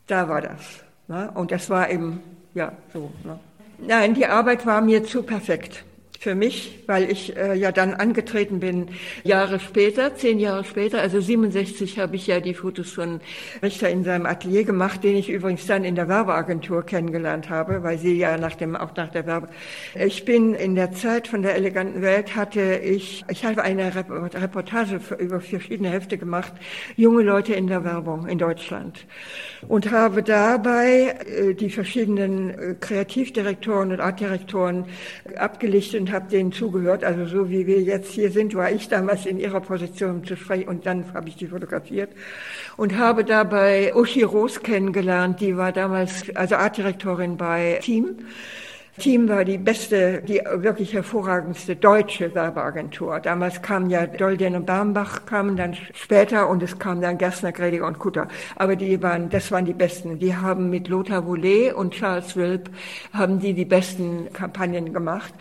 da 0.07 0.29
war 0.29 0.41
das. 0.41 0.61
Ne? 1.09 1.31
Und 1.35 1.51
das 1.51 1.69
war 1.69 1.91
eben, 1.91 2.23
ja, 2.55 2.73
so. 2.93 3.11
Ne? 3.23 3.39
Nein, 3.79 4.15
die 4.15 4.27
Arbeit 4.27 4.65
war 4.65 4.81
mir 4.81 5.05
zu 5.05 5.23
perfekt. 5.23 5.85
Für 6.19 6.35
mich, 6.35 6.81
weil 6.87 7.11
ich 7.11 7.37
äh, 7.37 7.55
ja 7.55 7.73
dann 7.73 7.95
angetreten 7.95 8.61
bin, 8.61 8.89
Jahre 9.25 9.61
später, 9.61 10.15
zehn 10.15 10.39
Jahre 10.39 10.65
später, 10.65 11.01
also 11.01 11.21
67 11.21 11.99
habe 11.99 12.17
ich 12.17 12.27
ja 12.27 12.41
die 12.41 12.55
Fotos 12.55 12.91
von 12.93 13.21
Richter 13.63 13.91
in 13.91 14.05
seinem 14.05 14.27
Atelier 14.27 14.65
gemacht, 14.65 15.05
den 15.05 15.17
ich 15.17 15.29
übrigens 15.29 15.67
dann 15.67 15.85
in 15.85 15.95
der 15.95 16.09
Werbeagentur 16.09 16.85
kennengelernt 16.85 17.51
habe, 17.51 17.83
weil 17.83 17.99
sie 17.99 18.17
ja 18.17 18.39
nach 18.39 18.55
dem, 18.55 18.77
auch 18.77 18.95
nach 18.97 19.11
der 19.11 19.27
Werbe. 19.27 19.49
Ich 19.95 20.25
bin 20.25 20.55
in 20.55 20.75
der 20.75 20.93
Zeit 20.93 21.29
von 21.29 21.43
der 21.43 21.55
eleganten 21.55 22.03
Welt 22.03 22.35
hatte 22.35 22.77
ich, 22.77 23.25
ich 23.31 23.45
habe 23.45 23.63
eine 23.63 23.93
Reportage 23.95 25.01
über 25.19 25.41
verschiedene 25.41 25.91
Hefte 25.91 26.19
gemacht, 26.19 26.53
junge 26.97 27.23
Leute 27.23 27.55
in 27.55 27.67
der 27.67 27.85
Werbung 27.85 28.27
in 28.27 28.39
Deutschland 28.39 29.07
und 29.69 29.91
habe 29.91 30.23
dabei 30.23 31.17
äh, 31.27 31.55
die 31.55 31.71
verschiedenen 31.71 32.51
äh, 32.51 32.75
Kreativdirektoren 32.79 33.93
und 33.93 34.01
Artdirektoren 34.01 34.87
abgelichtet 35.37 36.06
und 36.07 36.13
habe 36.13 36.31
denen 36.31 36.53
zugehört. 36.53 37.03
Also 37.03 37.27
so 37.27 37.51
wie 37.51 37.67
wir 37.67 37.83
jetzt 37.83 38.13
hier 38.13 38.31
sind, 38.31 38.55
war 38.55 38.71
ich 38.71 38.89
damals 38.89 39.27
in 39.27 39.41
ihrer 39.41 39.61
Position 39.61 40.25
zu 40.25 40.37
sprechen 40.37 40.69
und 40.69 40.87
dann 40.87 41.13
habe 41.13 41.29
ich 41.29 41.37
die 41.37 41.49
fotografiert 41.49 42.11
und 42.77 42.97
habe 42.97 43.25
dabei 43.25 43.93
Uschi 43.95 44.23
Roos 44.23 44.63
kennengelernt, 44.63 45.41
die 45.41 45.57
war 45.57 45.73
damals 45.73 46.25
also 46.37 46.55
Artdirektorin 46.55 47.37
bei 47.37 47.81
Team 47.83 48.19
Team 48.99 49.29
war 49.29 49.45
die 49.45 49.59
beste, 49.59 50.23
die 50.23 50.41
wirklich 50.55 50.95
hervorragendste 50.95 51.77
deutsche 51.77 52.35
Werbeagentur. 52.35 53.21
Damals 53.21 53.61
kamen 53.61 53.91
ja 53.91 54.07
Dolden 54.07 54.57
und 54.57 54.65
Barmbach 54.65 55.27
kamen 55.27 55.57
dann 55.57 55.77
später 55.93 56.49
und 56.49 56.63
es 56.63 56.79
kamen 56.79 57.03
dann 57.03 57.19
Gerstner, 57.19 57.53
Grediger 57.53 57.87
und 57.87 57.99
Kutter. 57.99 58.27
Aber 58.57 58.75
die 58.75 59.03
waren, 59.03 59.29
das 59.29 59.53
waren 59.53 59.67
die 59.67 59.75
besten. 59.75 60.19
Die 60.19 60.35
haben 60.35 60.71
mit 60.71 60.89
Lothar 60.89 61.27
Woulet 61.27 61.75
und 61.75 61.93
Charles 61.93 62.37
Wilp 62.37 62.71
haben 63.13 63.39
die 63.39 63.53
die 63.53 63.67
besten 63.67 64.33
Kampagnen 64.33 64.95
gemacht. 64.95 65.35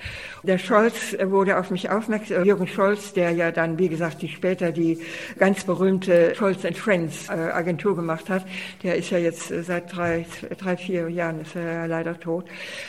Der 0.43 0.57
Scholz 0.59 1.15
wurde 1.23 1.57
auf 1.57 1.71
mich 1.71 1.89
aufmerksam, 1.89 2.43
Jürgen 2.43 2.67
Scholz, 2.67 3.13
der 3.13 3.31
ja 3.31 3.51
dann, 3.51 3.79
wie 3.79 3.89
gesagt, 3.89 4.21
die 4.21 4.27
später 4.27 4.71
die 4.71 4.99
ganz 5.39 5.63
berühmte 5.63 6.35
Scholz 6.35 6.63
and 6.65 6.77
Friends 6.77 7.29
äh, 7.29 7.33
Agentur 7.33 7.95
gemacht 7.95 8.29
hat. 8.29 8.45
Der 8.83 8.95
ist 8.95 9.09
ja 9.09 9.17
jetzt 9.17 9.47
seit 9.47 9.95
drei, 9.95 10.25
drei, 10.59 10.77
vier 10.77 11.09
Jahren 11.09 11.41
ist 11.41 11.55
er 11.55 11.87
leider 11.87 12.19
tot. 12.19 12.45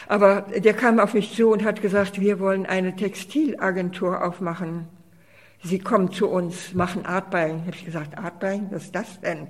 Aber 0.06 0.44
der 0.58 0.74
kam 0.74 0.98
auf 1.00 1.14
mich 1.14 1.34
zu 1.34 1.50
und 1.50 1.64
hat 1.64 1.82
gesagt, 1.82 2.20
wir 2.20 2.40
wollen 2.40 2.66
eine 2.66 2.94
Textilagentur 2.94 4.24
aufmachen. 4.24 4.88
Sie 5.62 5.78
kommen 5.78 6.12
zu 6.12 6.28
uns, 6.28 6.74
machen 6.74 7.04
Artbuying. 7.06 7.60
Habe 7.60 7.76
ich 7.76 7.84
gesagt, 7.84 8.16
Artbuying, 8.18 8.68
was 8.70 8.84
ist 8.84 8.94
das 8.94 9.20
denn? 9.20 9.48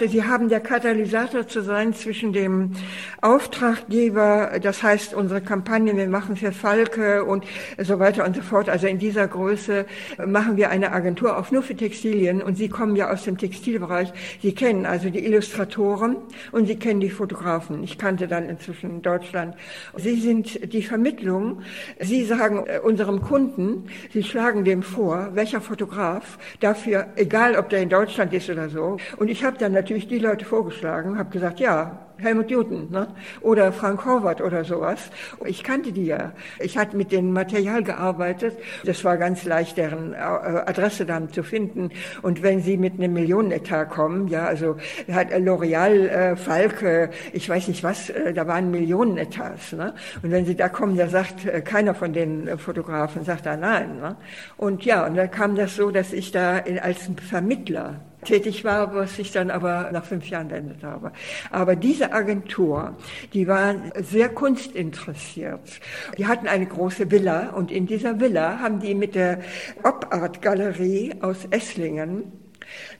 Sie 0.00 0.24
haben 0.24 0.48
der 0.48 0.60
Katalysator 0.60 1.46
zu 1.46 1.62
sein 1.62 1.94
zwischen 1.94 2.32
dem 2.32 2.72
Auftraggeber, 3.20 4.58
das 4.62 4.82
heißt 4.82 5.14
unsere 5.14 5.40
Kampagne, 5.40 5.96
wir 5.96 6.08
machen 6.08 6.36
für 6.36 6.52
Falke 6.52 7.24
und 7.24 7.44
so 7.78 7.98
weiter 7.98 8.24
und 8.24 8.36
so 8.36 8.42
fort. 8.42 8.68
Also 8.68 8.86
in 8.86 8.98
dieser 8.98 9.26
Größe 9.26 9.86
machen 10.26 10.56
wir 10.56 10.70
eine 10.70 10.92
Agentur 10.92 11.36
auf 11.36 11.52
nur 11.52 11.62
für 11.62 11.74
Textilien 11.74 12.42
und 12.42 12.56
Sie 12.56 12.68
kommen 12.68 12.96
ja 12.96 13.10
aus 13.10 13.24
dem 13.24 13.38
Textilbereich. 13.38 14.12
Sie 14.42 14.54
kennen 14.54 14.86
also 14.86 15.10
die 15.10 15.24
Illustratoren 15.24 16.16
und 16.52 16.66
Sie 16.66 16.76
kennen 16.76 17.00
die 17.00 17.10
Fotografen. 17.10 17.82
Ich 17.82 17.98
kannte 17.98 18.28
dann 18.28 18.48
inzwischen 18.48 19.02
Deutschland. 19.02 19.54
Sie 19.96 20.20
sind 20.20 20.72
die 20.72 20.82
Vermittlung. 20.82 21.62
Sie 22.00 22.24
sagen 22.24 22.64
äh, 22.66 22.78
unserem 22.78 23.20
Kunden, 23.22 23.84
Sie 24.12 24.22
schlagen 24.22 24.64
dem 24.64 24.82
vor, 24.82 25.30
welcher 25.34 25.60
Fotograf 25.60 26.38
dafür, 26.60 27.08
egal 27.16 27.56
ob 27.56 27.68
der 27.70 27.80
in 27.82 27.88
Deutschland 27.88 28.32
ist 28.32 28.50
oder 28.50 28.68
so. 28.68 28.98
Und 29.16 29.28
ich 29.28 29.44
habe 29.44 29.58
dann 29.58 29.72
natürlich 29.86 30.08
die 30.08 30.18
Leute 30.18 30.44
vorgeschlagen, 30.44 31.16
habe 31.16 31.30
gesagt, 31.30 31.60
ja, 31.60 31.96
Helmut 32.18 32.50
Newton 32.50 32.90
ne? 32.90 33.06
oder 33.40 33.72
Frank 33.72 34.04
Horvath 34.04 34.40
oder 34.40 34.64
sowas. 34.64 35.10
Ich 35.44 35.62
kannte 35.62 35.92
die 35.92 36.06
ja. 36.06 36.32
Ich 36.58 36.76
hatte 36.76 36.96
mit 36.96 37.12
dem 37.12 37.32
Material 37.32 37.84
gearbeitet. 37.84 38.56
Das 38.84 39.04
war 39.04 39.16
ganz 39.16 39.44
leicht, 39.44 39.76
deren 39.76 40.12
äh, 40.12 40.16
Adresse 40.16 41.06
dann 41.06 41.30
zu 41.30 41.44
finden. 41.44 41.90
Und 42.22 42.42
wenn 42.42 42.62
Sie 42.62 42.78
mit 42.78 42.94
einem 42.94 43.12
Millionenetat 43.12 43.90
kommen, 43.90 44.26
ja, 44.26 44.46
also 44.46 44.76
hat 45.12 45.30
L'Oreal, 45.30 46.08
äh, 46.08 46.36
Falke, 46.36 47.10
ich 47.32 47.48
weiß 47.48 47.68
nicht 47.68 47.84
was, 47.84 48.10
äh, 48.10 48.32
da 48.32 48.48
waren 48.48 48.72
Millionenetats. 48.72 49.72
Ne? 49.72 49.94
Und 50.22 50.32
wenn 50.32 50.46
Sie 50.46 50.56
da 50.56 50.68
kommen, 50.68 50.96
da 50.96 51.08
sagt 51.08 51.44
äh, 51.44 51.60
keiner 51.60 51.94
von 51.94 52.12
den 52.12 52.58
Fotografen, 52.58 53.24
sagt 53.24 53.46
da 53.46 53.56
nein. 53.56 53.98
Ne? 54.00 54.16
Und 54.56 54.84
ja, 54.84 55.06
und 55.06 55.16
dann 55.16 55.30
kam 55.30 55.54
das 55.54 55.76
so, 55.76 55.92
dass 55.92 56.12
ich 56.12 56.32
da 56.32 56.62
als 56.82 57.08
Vermittler 57.28 58.00
tätig 58.26 58.64
war, 58.64 58.94
was 58.94 59.18
ich 59.18 59.32
dann 59.32 59.50
aber 59.50 59.90
nach 59.92 60.04
fünf 60.04 60.28
Jahren 60.28 60.48
beendet 60.48 60.82
habe. 60.82 61.12
Aber 61.50 61.76
diese 61.76 62.12
Agentur, 62.12 62.96
die 63.32 63.48
war 63.48 63.74
sehr 64.02 64.28
kunstinteressiert. 64.28 65.80
Die 66.18 66.26
hatten 66.26 66.46
eine 66.46 66.66
große 66.66 67.10
Villa 67.10 67.50
und 67.50 67.70
in 67.70 67.86
dieser 67.86 68.20
Villa 68.20 68.58
haben 68.58 68.80
die 68.80 68.94
mit 68.94 69.14
der 69.14 69.40
Op-Art 69.82 70.42
Galerie 70.42 71.14
aus 71.22 71.46
Esslingen, 71.50 72.32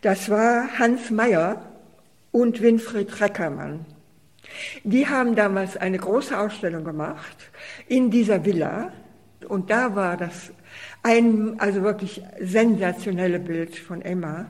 das 0.01 0.31
war 0.31 0.79
Hans 0.79 1.11
Meyer 1.11 1.63
und 2.31 2.63
Winfried 2.63 3.21
Reckermann. 3.21 3.85
Die 4.85 5.07
haben 5.07 5.35
damals 5.35 5.77
eine 5.77 5.99
große 5.99 6.39
Ausstellung 6.39 6.85
gemacht 6.85 7.51
in 7.89 8.11
dieser 8.11 8.45
Villa 8.45 8.93
und 9.49 9.71
da 9.71 9.95
war 9.95 10.17
das 10.17 10.53
ein 11.03 11.59
also 11.59 11.83
wirklich 11.83 12.23
sensationelle 12.41 13.39
Bild 13.39 13.77
von 13.77 14.03
Emma 14.03 14.47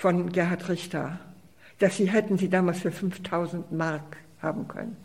von 0.00 0.32
Gerhard 0.32 0.70
Richter, 0.70 1.18
dass 1.78 1.98
sie 1.98 2.10
hätten 2.10 2.38
sie 2.38 2.48
damals 2.48 2.80
für 2.80 2.90
5000 2.90 3.70
Mark 3.70 4.16
haben 4.40 4.66
können. 4.66 4.96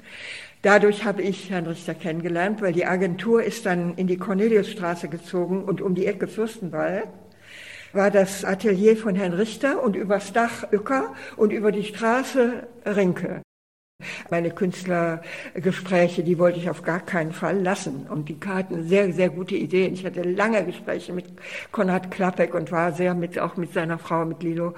Dadurch 0.61 1.03
habe 1.03 1.21
ich 1.21 1.49
Herrn 1.49 1.67
Richter 1.67 1.93
kennengelernt, 1.93 2.61
weil 2.61 2.71
die 2.71 2.85
Agentur 2.85 3.43
ist 3.43 3.65
dann 3.65 3.95
in 3.95 4.07
die 4.07 4.15
Corneliusstraße 4.15 5.09
gezogen 5.09 5.65
und 5.65 5.81
um 5.81 5.95
die 5.95 6.05
Ecke 6.05 6.29
Fürstenwald 6.29 7.09
war 7.91 8.09
das 8.09 8.45
Atelier 8.45 8.95
von 8.95 9.15
Herrn 9.15 9.33
Richter 9.33 9.83
und 9.83 9.97
übers 9.97 10.31
Dach 10.31 10.71
Uecker 10.71 11.13
und 11.35 11.51
über 11.51 11.73
die 11.73 11.83
Straße 11.83 12.65
Rinke. 12.85 13.41
Meine 14.29 14.51
Künstlergespräche, 14.51 16.23
die 16.23 16.37
wollte 16.37 16.59
ich 16.59 16.69
auf 16.69 16.81
gar 16.81 16.99
keinen 16.99 17.31
Fall 17.31 17.61
lassen. 17.61 18.07
Und 18.09 18.27
die 18.27 18.37
hatten 18.45 18.87
sehr, 18.87 19.13
sehr 19.13 19.29
gute 19.29 19.55
Ideen. 19.55 19.93
Ich 19.93 20.05
hatte 20.05 20.21
lange 20.23 20.65
Gespräche 20.65 21.13
mit 21.13 21.25
Konrad 21.71 22.11
Klappek 22.11 22.53
und 22.53 22.71
war 22.71 22.91
sehr 22.91 23.13
mit, 23.13 23.39
auch 23.39 23.55
mit 23.55 23.73
seiner 23.73 23.97
Frau, 23.97 24.25
mit 24.25 24.43
Lilo, 24.43 24.73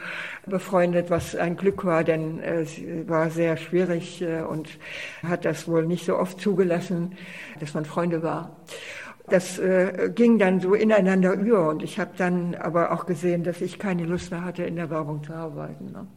befreundet, 0.45 1.09
was 1.09 1.35
ein 1.35 1.55
Glück 1.55 1.85
war, 1.85 2.03
denn 2.03 2.39
es 2.39 2.79
war 3.07 3.29
sehr 3.29 3.57
schwierig 3.57 4.21
äh, 4.21 4.41
und 4.41 4.69
hat 5.23 5.45
das 5.45 5.67
wohl 5.67 5.85
nicht 5.85 6.05
so 6.05 6.17
oft 6.17 6.39
zugelassen, 6.39 7.15
dass 7.59 7.73
man 7.73 7.85
Freunde 7.85 8.21
war. 8.21 8.57
Das 9.29 9.59
äh, 9.59 10.11
ging 10.13 10.37
dann 10.37 10.61
so 10.61 10.73
ineinander 10.73 11.33
über 11.33 11.69
und 11.69 11.83
ich 11.83 11.99
habe 11.99 12.11
dann 12.17 12.55
aber 12.55 12.91
auch 12.91 13.05
gesehen, 13.05 13.43
dass 13.43 13.61
ich 13.61 13.79
keine 13.79 14.05
Lust 14.05 14.31
mehr 14.31 14.45
hatte, 14.45 14.63
in 14.63 14.75
der 14.75 14.89
Werbung 14.89 15.23
zu 15.23 15.33
arbeiten. 15.33 15.91
Ne? 15.91 16.07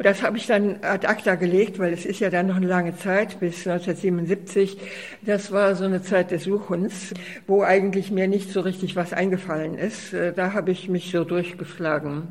Das 0.00 0.22
habe 0.22 0.36
ich 0.36 0.46
dann 0.46 0.78
ad 0.82 1.08
acta 1.08 1.34
gelegt, 1.34 1.80
weil 1.80 1.92
es 1.92 2.06
ist 2.06 2.20
ja 2.20 2.30
dann 2.30 2.46
noch 2.46 2.56
eine 2.56 2.68
lange 2.68 2.96
Zeit, 2.96 3.40
bis 3.40 3.66
1977. 3.66 4.78
Das 5.22 5.50
war 5.50 5.74
so 5.74 5.86
eine 5.86 6.02
Zeit 6.02 6.30
des 6.30 6.44
Suchens, 6.44 7.12
wo 7.48 7.64
eigentlich 7.64 8.12
mir 8.12 8.28
nicht 8.28 8.52
so 8.52 8.60
richtig 8.60 8.94
was 8.94 9.12
eingefallen 9.12 9.76
ist. 9.76 10.14
Äh, 10.14 10.32
da 10.32 10.52
habe 10.52 10.70
ich 10.70 10.88
mich 10.88 11.10
so 11.10 11.24
durchgeschlagen 11.24 12.28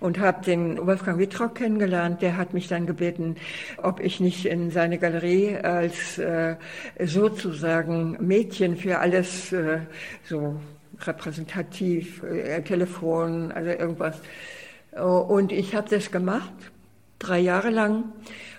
und 0.00 0.18
habe 0.18 0.44
den 0.44 0.84
Wolfgang 0.84 1.20
Wittrock 1.20 1.54
kennengelernt. 1.54 2.20
Der 2.20 2.36
hat 2.36 2.52
mich 2.52 2.66
dann 2.66 2.84
gebeten, 2.86 3.36
ob 3.76 4.00
ich 4.00 4.18
nicht 4.18 4.44
in 4.44 4.72
seine 4.72 4.98
Galerie 4.98 5.58
als 5.58 6.18
äh, 6.18 6.56
sozusagen 6.98 8.16
Mädchen 8.18 8.76
für 8.76 8.98
alles 8.98 9.52
äh, 9.52 9.78
so 10.24 10.56
repräsentativ, 10.98 12.22
Telefon, 12.64 13.52
also 13.52 13.70
irgendwas. 13.70 14.20
Und 14.92 15.50
ich 15.50 15.74
habe 15.74 15.88
das 15.88 16.10
gemacht 16.10 16.71
drei 17.22 17.38
Jahre 17.40 17.70
lang. 17.70 18.04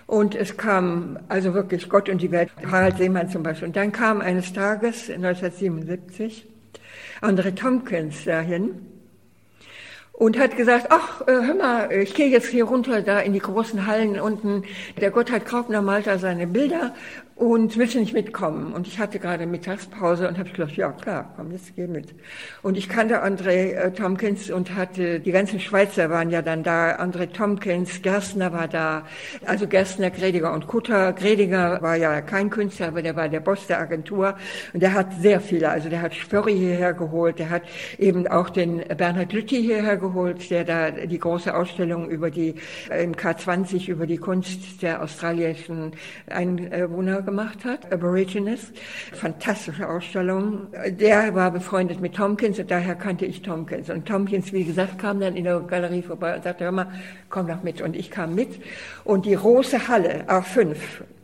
Und 0.06 0.34
es 0.34 0.56
kam 0.56 1.18
also 1.28 1.54
wirklich 1.54 1.88
Gott 1.88 2.08
und 2.08 2.20
die 2.20 2.30
Welt, 2.30 2.50
Harald 2.70 2.98
Seemann 2.98 3.30
zum 3.30 3.42
Beispiel. 3.42 3.68
Und 3.68 3.76
dann 3.76 3.92
kam 3.92 4.20
eines 4.20 4.52
Tages 4.52 5.08
1977 5.08 6.46
André 7.22 7.54
Tompkins 7.54 8.24
dahin 8.24 8.70
und 10.12 10.38
hat 10.38 10.56
gesagt, 10.56 10.86
ach, 10.90 11.22
äh, 11.22 11.32
hör 11.32 11.54
mal, 11.54 11.92
ich 11.92 12.14
gehe 12.14 12.28
jetzt 12.28 12.48
hier 12.48 12.64
runter 12.64 13.02
da 13.02 13.18
in 13.20 13.32
die 13.32 13.40
großen 13.40 13.86
Hallen 13.86 14.20
unten. 14.20 14.64
Der 15.00 15.10
Gotthard 15.10 15.44
Kraupner 15.44 15.82
malt 15.82 16.06
da 16.06 16.18
seine 16.18 16.46
Bilder 16.46 16.94
und 17.36 17.76
willst 17.76 17.94
du 17.94 17.98
nicht 17.98 18.14
mitkommen? 18.14 18.72
Und 18.72 18.86
ich 18.86 19.00
hatte 19.00 19.18
gerade 19.18 19.46
Mittagspause 19.46 20.28
und 20.28 20.38
habe 20.38 20.50
gedacht, 20.50 20.76
ja 20.76 20.92
klar, 20.92 21.34
komm, 21.36 21.50
jetzt 21.50 21.74
geh 21.74 21.88
mit. 21.88 22.14
Und 22.62 22.78
ich 22.78 22.88
kannte 22.88 23.24
André 23.24 23.72
äh, 23.72 23.92
Tompkins 23.92 24.50
und 24.50 24.74
hatte, 24.76 25.18
die 25.18 25.32
ganzen 25.32 25.58
Schweizer 25.58 26.10
waren 26.10 26.30
ja 26.30 26.42
dann 26.42 26.62
da, 26.62 26.96
André 26.96 27.32
Tompkins, 27.32 28.02
Gerstner 28.02 28.52
war 28.52 28.68
da, 28.68 29.04
also 29.44 29.66
Gerstner, 29.66 30.10
Grediger 30.10 30.52
und 30.52 30.68
Kutter. 30.68 31.12
Grediger 31.12 31.82
war 31.82 31.96
ja 31.96 32.20
kein 32.20 32.50
Künstler, 32.50 32.88
aber 32.88 33.02
der 33.02 33.16
war 33.16 33.28
der 33.28 33.40
Boss 33.40 33.66
der 33.66 33.80
Agentur 33.80 34.36
und 34.72 34.80
der 34.80 34.94
hat 34.94 35.20
sehr 35.20 35.40
viele, 35.40 35.70
also 35.70 35.88
der 35.88 36.02
hat 36.02 36.14
Spörri 36.14 36.56
hierher 36.56 36.92
geholt, 36.92 37.40
der 37.40 37.50
hat 37.50 37.62
eben 37.98 38.28
auch 38.28 38.48
den 38.48 38.78
Bernhard 38.96 39.32
Lütti 39.32 39.60
hierher 39.60 39.96
geholt, 39.96 40.50
der 40.50 40.64
da 40.64 40.90
die 40.92 41.18
große 41.18 41.52
Ausstellung 41.52 42.08
über 42.08 42.30
die, 42.30 42.54
äh, 42.90 43.02
im 43.02 43.16
K20 43.16 43.88
über 43.88 44.06
die 44.06 44.18
Kunst 44.18 44.82
der 44.82 45.02
australischen 45.02 45.92
Einwohner 46.30 47.23
gemacht 47.24 47.64
hat, 47.64 47.92
Aborigines. 47.92 48.72
Fantastische 49.12 49.88
Ausstellung. 49.88 50.68
Der 50.88 51.34
war 51.34 51.50
befreundet 51.50 52.00
mit 52.00 52.14
Tompkins 52.14 52.58
und 52.58 52.70
daher 52.70 52.94
kannte 52.94 53.26
ich 53.26 53.42
Tompkins. 53.42 53.90
Und 53.90 54.06
Tompkins, 54.06 54.52
wie 54.52 54.64
gesagt, 54.64 54.98
kam 54.98 55.20
dann 55.20 55.36
in 55.36 55.44
der 55.44 55.60
Galerie 55.60 56.02
vorbei 56.02 56.36
und 56.36 56.44
sagte, 56.44 56.64
hör 56.64 56.72
mal, 56.72 56.92
komm 57.30 57.46
doch 57.46 57.62
mit. 57.62 57.80
Und 57.80 57.96
ich 57.96 58.10
kam 58.10 58.34
mit. 58.34 58.60
Und 59.04 59.26
die 59.26 59.36
große 59.36 59.88
Halle, 59.88 60.24
A5, 60.28 60.76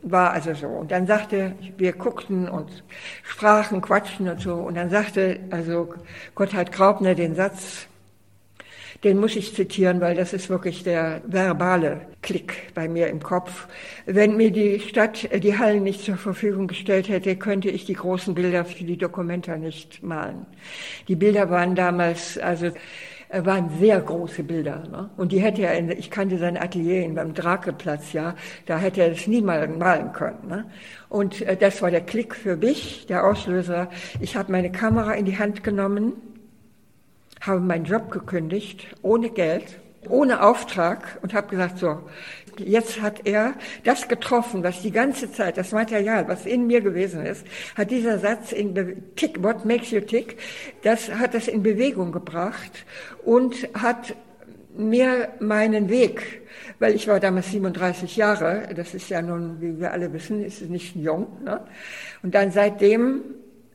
war 0.02 0.32
also 0.32 0.54
so. 0.54 0.66
Und 0.66 0.90
dann 0.90 1.06
sagte, 1.06 1.52
wir 1.76 1.92
guckten 1.92 2.48
und 2.48 2.82
sprachen, 3.22 3.80
quatschten 3.80 4.28
und 4.28 4.40
so. 4.40 4.54
Und 4.54 4.76
dann 4.76 4.90
sagte 4.90 5.40
also 5.50 5.94
Gotthard 6.34 6.72
Graubner 6.72 7.14
den 7.14 7.34
Satz, 7.34 7.86
den 9.04 9.18
muss 9.18 9.36
ich 9.36 9.54
zitieren, 9.54 10.00
weil 10.00 10.14
das 10.14 10.32
ist 10.32 10.50
wirklich 10.50 10.82
der 10.82 11.22
verbale 11.24 12.02
Klick 12.22 12.74
bei 12.74 12.88
mir 12.88 13.08
im 13.08 13.22
Kopf. 13.22 13.66
Wenn 14.04 14.36
mir 14.36 14.50
die 14.50 14.80
Stadt 14.80 15.28
die 15.42 15.56
Hallen 15.56 15.84
nicht 15.84 16.04
zur 16.04 16.16
Verfügung 16.16 16.66
gestellt 16.66 17.08
hätte, 17.08 17.36
könnte 17.36 17.70
ich 17.70 17.86
die 17.86 17.94
großen 17.94 18.34
Bilder 18.34 18.64
für 18.64 18.84
die 18.84 18.98
Dokumenta 18.98 19.56
nicht 19.56 20.02
malen. 20.02 20.44
Die 21.08 21.16
Bilder 21.16 21.48
waren 21.48 21.74
damals, 21.74 22.36
also 22.36 22.70
äh, 23.30 23.44
waren 23.44 23.70
sehr 23.78 24.00
große 24.00 24.42
Bilder. 24.42 24.82
Ne? 24.90 25.08
Und 25.16 25.30
die 25.30 25.40
hätte 25.40 25.62
er, 25.62 25.78
in, 25.78 25.90
ich 25.90 26.10
kannte 26.10 26.36
sein 26.36 26.56
Atelier 26.56 27.04
in, 27.04 27.14
beim 27.14 27.32
Drakeplatz, 27.32 28.12
ja, 28.12 28.34
da 28.66 28.76
hätte 28.76 29.02
er 29.02 29.10
das 29.10 29.26
nie 29.28 29.40
mal 29.40 29.68
malen 29.68 30.12
können. 30.12 30.48
Ne? 30.48 30.64
Und 31.08 31.40
äh, 31.42 31.56
das 31.56 31.80
war 31.80 31.92
der 31.92 32.00
Klick 32.00 32.34
für 32.34 32.56
mich, 32.56 33.06
der 33.06 33.24
Auslöser. 33.24 33.88
Ich 34.20 34.36
habe 34.36 34.50
meine 34.50 34.72
Kamera 34.72 35.12
in 35.14 35.26
die 35.26 35.38
Hand 35.38 35.62
genommen, 35.62 36.14
habe 37.40 37.60
meinen 37.60 37.84
Job 37.84 38.10
gekündigt, 38.10 38.86
ohne 39.02 39.30
Geld, 39.30 39.80
ohne 40.08 40.42
Auftrag 40.42 41.18
und 41.22 41.34
habe 41.34 41.48
gesagt, 41.48 41.78
so, 41.78 42.00
jetzt 42.58 43.00
hat 43.00 43.26
er 43.26 43.54
das 43.84 44.08
getroffen, 44.08 44.62
was 44.62 44.82
die 44.82 44.90
ganze 44.90 45.32
Zeit, 45.32 45.56
das 45.56 45.72
Material, 45.72 46.28
was 46.28 46.46
in 46.46 46.66
mir 46.66 46.80
gewesen 46.80 47.24
ist, 47.24 47.46
hat 47.76 47.90
dieser 47.90 48.18
Satz 48.18 48.52
in 48.52 48.74
Tick, 49.16 49.42
what 49.42 49.64
makes 49.64 49.90
you 49.90 50.00
tick, 50.00 50.38
das 50.82 51.10
hat 51.10 51.34
das 51.34 51.48
in 51.48 51.62
Bewegung 51.62 52.12
gebracht 52.12 52.84
und 53.24 53.68
hat 53.74 54.14
mir 54.76 55.28
meinen 55.40 55.88
Weg, 55.88 56.42
weil 56.78 56.94
ich 56.94 57.08
war 57.08 57.20
damals 57.20 57.50
37 57.50 58.16
Jahre, 58.16 58.68
das 58.74 58.94
ist 58.94 59.08
ja 59.10 59.20
nun, 59.20 59.60
wie 59.60 59.80
wir 59.80 59.92
alle 59.92 60.12
wissen, 60.12 60.44
ist 60.44 60.62
nicht 60.62 60.96
jung, 60.96 61.26
ne? 61.44 61.60
und 62.22 62.34
dann 62.34 62.52
seitdem 62.52 63.22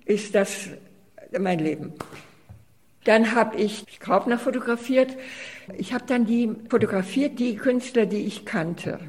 ist 0.05 0.33
das 0.35 0.69
mein 1.37 1.59
Leben. 1.59 1.93
Dann 3.05 3.35
habe 3.35 3.57
ich 3.57 3.99
Graubner 3.99 4.37
fotografiert. 4.37 5.15
Ich 5.77 5.93
habe 5.93 6.03
dann 6.07 6.25
die 6.25 6.51
fotografiert, 6.69 7.39
die 7.39 7.55
Künstler, 7.55 8.05
die 8.05 8.25
ich 8.25 8.45
kannte. 8.45 8.99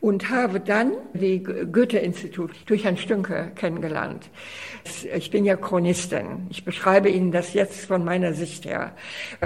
Und 0.00 0.30
habe 0.30 0.60
dann 0.60 0.92
die 1.14 1.42
Goethe-Institut 1.42 2.52
durch 2.66 2.84
Herrn 2.84 2.96
Stünke 2.96 3.50
kennengelernt. 3.54 4.28
Ich 5.14 5.30
bin 5.30 5.44
ja 5.44 5.56
Chronistin. 5.56 6.46
Ich 6.50 6.64
beschreibe 6.64 7.08
Ihnen 7.08 7.32
das 7.32 7.54
jetzt 7.54 7.86
von 7.86 8.04
meiner 8.04 8.32
Sicht 8.32 8.66
her. 8.66 8.92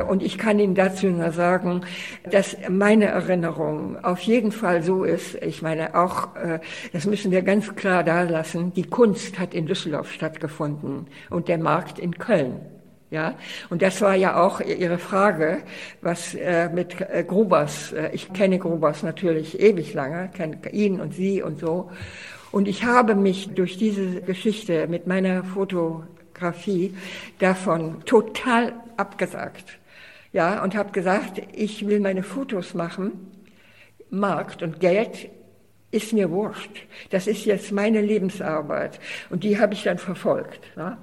Und 0.09 0.23
ich 0.23 0.39
kann 0.39 0.59
Ihnen 0.59 0.75
dazu 0.75 1.07
nur 1.07 1.33
sagen, 1.33 1.83
dass 2.31 2.57
meine 2.69 3.07
Erinnerung 3.07 4.05
auf 4.05 4.21
jeden 4.21 4.53
Fall 4.53 4.83
so 4.83 5.05
ist. 5.05 5.37
Ich 5.37 5.63
meine 5.63 5.95
auch, 5.95 6.37
äh, 6.37 6.61
das 6.93 7.07
müssen 7.07 7.31
wir 7.31 7.43
ganz 7.43 7.75
klar 7.75 8.05
da 8.05 8.23
lassen. 8.23 8.73
Die 8.75 8.85
Kunst 8.85 9.39
hat 9.39 9.55
in 9.55 9.67
Düsseldorf 9.67 10.13
stattgefunden 10.13 11.07
und 11.31 11.49
der 11.49 11.59
Markt 11.59 11.99
in 11.99 12.19
Köln. 12.19 12.61
Ja, 13.11 13.35
und 13.71 13.83
das 13.83 14.01
war 14.03 14.15
ja 14.15 14.41
auch 14.41 14.61
Ihre 14.61 14.99
Frage, 14.99 15.63
was 16.01 16.35
äh, 16.35 16.69
mit 16.69 17.01
äh, 17.01 17.25
Grubers, 17.27 17.93
äh, 17.93 18.11
ich 18.13 18.33
kenne 18.33 18.61
Grubers 18.61 19.03
natürlich 19.03 19.59
ewig 19.59 19.95
lange, 19.95 20.31
kenne 20.33 20.59
ihn 20.71 21.01
und 21.01 21.13
Sie 21.15 21.43
und 21.43 21.59
so. 21.59 21.91
Und 22.53 22.69
ich 22.69 22.85
habe 22.85 23.17
mich 23.17 23.51
durch 23.55 23.77
diese 23.79 24.21
Geschichte 24.23 24.87
mit 24.87 25.09
meiner 25.09 25.43
Fotografie 25.43 26.95
davon 27.41 28.05
total 28.05 28.75
abgesagt. 28.97 29.79
Ja, 30.33 30.63
und 30.63 30.77
habe 30.77 30.93
gesagt, 30.93 31.43
ich 31.53 31.89
will 31.89 31.99
meine 31.99 32.23
Fotos 32.23 32.75
machen. 32.75 33.33
Markt 34.11 34.63
und 34.63 34.79
Geld 34.79 35.31
ist 35.93 36.13
mir 36.13 36.31
wurscht. 36.31 36.71
Das 37.11 37.27
ist 37.27 37.45
jetzt 37.47 37.73
meine 37.73 38.01
Lebensarbeit 38.01 39.01
und 39.29 39.43
die 39.43 39.59
habe 39.59 39.75
ich 39.75 39.83
dann 39.83 39.99
verfolgt. 39.99 40.61
Ne? 40.77 40.97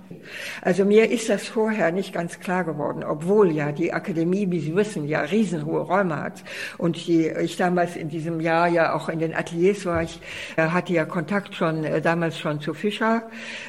Also 0.62 0.86
mir 0.86 1.12
ist 1.12 1.28
das 1.28 1.46
vorher 1.46 1.92
nicht 1.92 2.14
ganz 2.14 2.40
klar 2.40 2.64
geworden, 2.64 3.04
obwohl 3.04 3.52
ja 3.52 3.74
die 3.74 3.92
Akademie, 3.92 4.50
wie 4.50 4.62
Sie 4.62 4.76
wissen, 4.76 5.06
ja 5.06 5.22
riesenhohe 5.22 5.82
Räume 5.82 6.16
hat 6.16 6.44
und 6.78 7.06
die, 7.06 7.28
ich 7.28 7.58
damals 7.58 7.98
in 7.98 8.08
diesem 8.08 8.40
Jahr 8.40 8.70
ja 8.70 8.94
auch 8.96 9.10
in 9.10 9.20
den 9.20 9.36
Ateliers 9.36 9.86
war, 9.86 10.04
ich 10.04 10.22
äh, 10.56 10.68
hatte 10.68 10.94
ja 10.94 11.04
Kontakt 11.04 11.54
schon 11.54 11.84
äh, 11.84 12.02
damals 12.02 12.40
schon 12.40 12.62
zu 12.62 12.74
Fischer, 12.74 13.24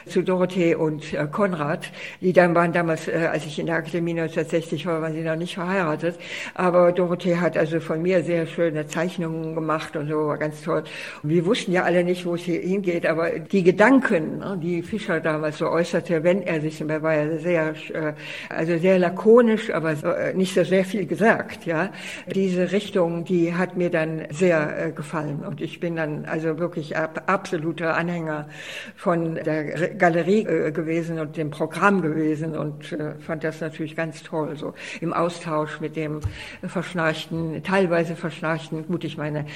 zu 0.06 0.22
Dorothee 0.22 0.76
und 0.76 1.12
äh, 1.14 1.26
Konrad, 1.26 1.90
die 2.20 2.32
dann 2.32 2.54
waren 2.54 2.72
damals, 2.72 3.08
als 3.08 3.44
ich 3.44 3.58
in 3.58 3.66
der 3.66 3.76
Akademie 3.76 4.12
1960 4.12 4.86
war, 4.86 5.02
waren 5.02 5.14
sie 5.14 5.22
noch 5.22 5.36
nicht 5.36 5.54
verheiratet, 5.54 6.16
aber 6.54 6.92
Dorothee 6.92 7.38
hat 7.38 7.56
also 7.56 7.80
von 7.80 8.02
mir 8.02 8.22
sehr 8.22 8.46
schöne 8.46 8.86
Zeichnungen 8.86 9.56
gemacht 9.56 9.96
und 9.96 10.08
so, 10.08 10.28
war 10.28 10.38
ganz 10.38 10.62
toll. 10.62 10.84
Wir 11.22 11.46
wussten 11.46 11.72
ja 11.72 11.82
alle 11.84 12.04
nicht, 12.04 12.24
wo 12.26 12.34
es 12.34 12.42
hier 12.42 12.60
hingeht, 12.60 13.06
aber 13.06 13.38
die 13.38 13.62
Gedanken, 13.62 14.38
ne, 14.38 14.58
die 14.60 14.82
Fischer 14.82 15.20
damals 15.20 15.58
so 15.58 15.68
äußerte, 15.68 16.22
wenn 16.24 16.42
er 16.42 16.60
sich, 16.60 16.80
er 16.80 17.02
war 17.02 17.14
ja 17.14 17.38
sehr, 17.38 17.74
äh, 17.92 18.12
also 18.48 18.78
sehr 18.78 18.98
lakonisch, 18.98 19.70
aber 19.70 19.92
äh, 19.92 20.34
nicht 20.34 20.54
so 20.54 20.64
sehr 20.64 20.84
viel 20.84 21.06
gesagt, 21.06 21.66
ja. 21.66 21.90
Diese 22.26 22.72
Richtung, 22.72 23.24
die 23.24 23.54
hat 23.54 23.76
mir 23.76 23.90
dann 23.90 24.22
sehr 24.30 24.86
äh, 24.86 24.92
gefallen 24.92 25.40
und 25.46 25.60
ich 25.60 25.80
bin 25.80 25.96
dann 25.96 26.24
also 26.24 26.58
wirklich 26.58 26.96
absoluter 26.96 27.96
Anhänger 27.96 28.48
von 28.96 29.34
der 29.34 29.94
Galerie 29.94 30.44
gewesen 30.44 31.18
und 31.18 31.36
dem 31.36 31.50
Programm 31.50 32.02
gewesen 32.02 32.56
und 32.56 32.96
fand 33.20 33.44
das 33.44 33.60
natürlich 33.60 33.96
ganz 33.96 34.22
toll, 34.22 34.56
so 34.56 34.74
im 35.00 35.12
Austausch 35.12 35.80
mit 35.80 35.96
dem 35.96 36.20
verschnarchten, 36.66 37.62
teilweise 37.62 38.16
verschnarchten, 38.16 38.86
gut, 38.86 39.04
ich 39.04 39.16
meine, 39.16 39.46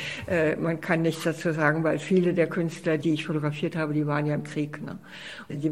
man 0.61 0.81
kann 0.81 1.03
nichts 1.03 1.25
dazu 1.25 1.42
dazu 1.43 1.55
sagen, 1.55 1.85
weil 1.85 1.99
viele 1.99 2.35
der 2.35 2.47
Künstler, 2.47 2.99
die 2.99 3.13
ich 3.13 3.27
fotografiert 3.27 3.77
habe, 3.77 3.93
die 3.93 4.07
waren 4.07 4.27
ja 4.27 4.35
im 4.35 4.45
Krieg. 4.45 4.81
Ne? 4.83 4.99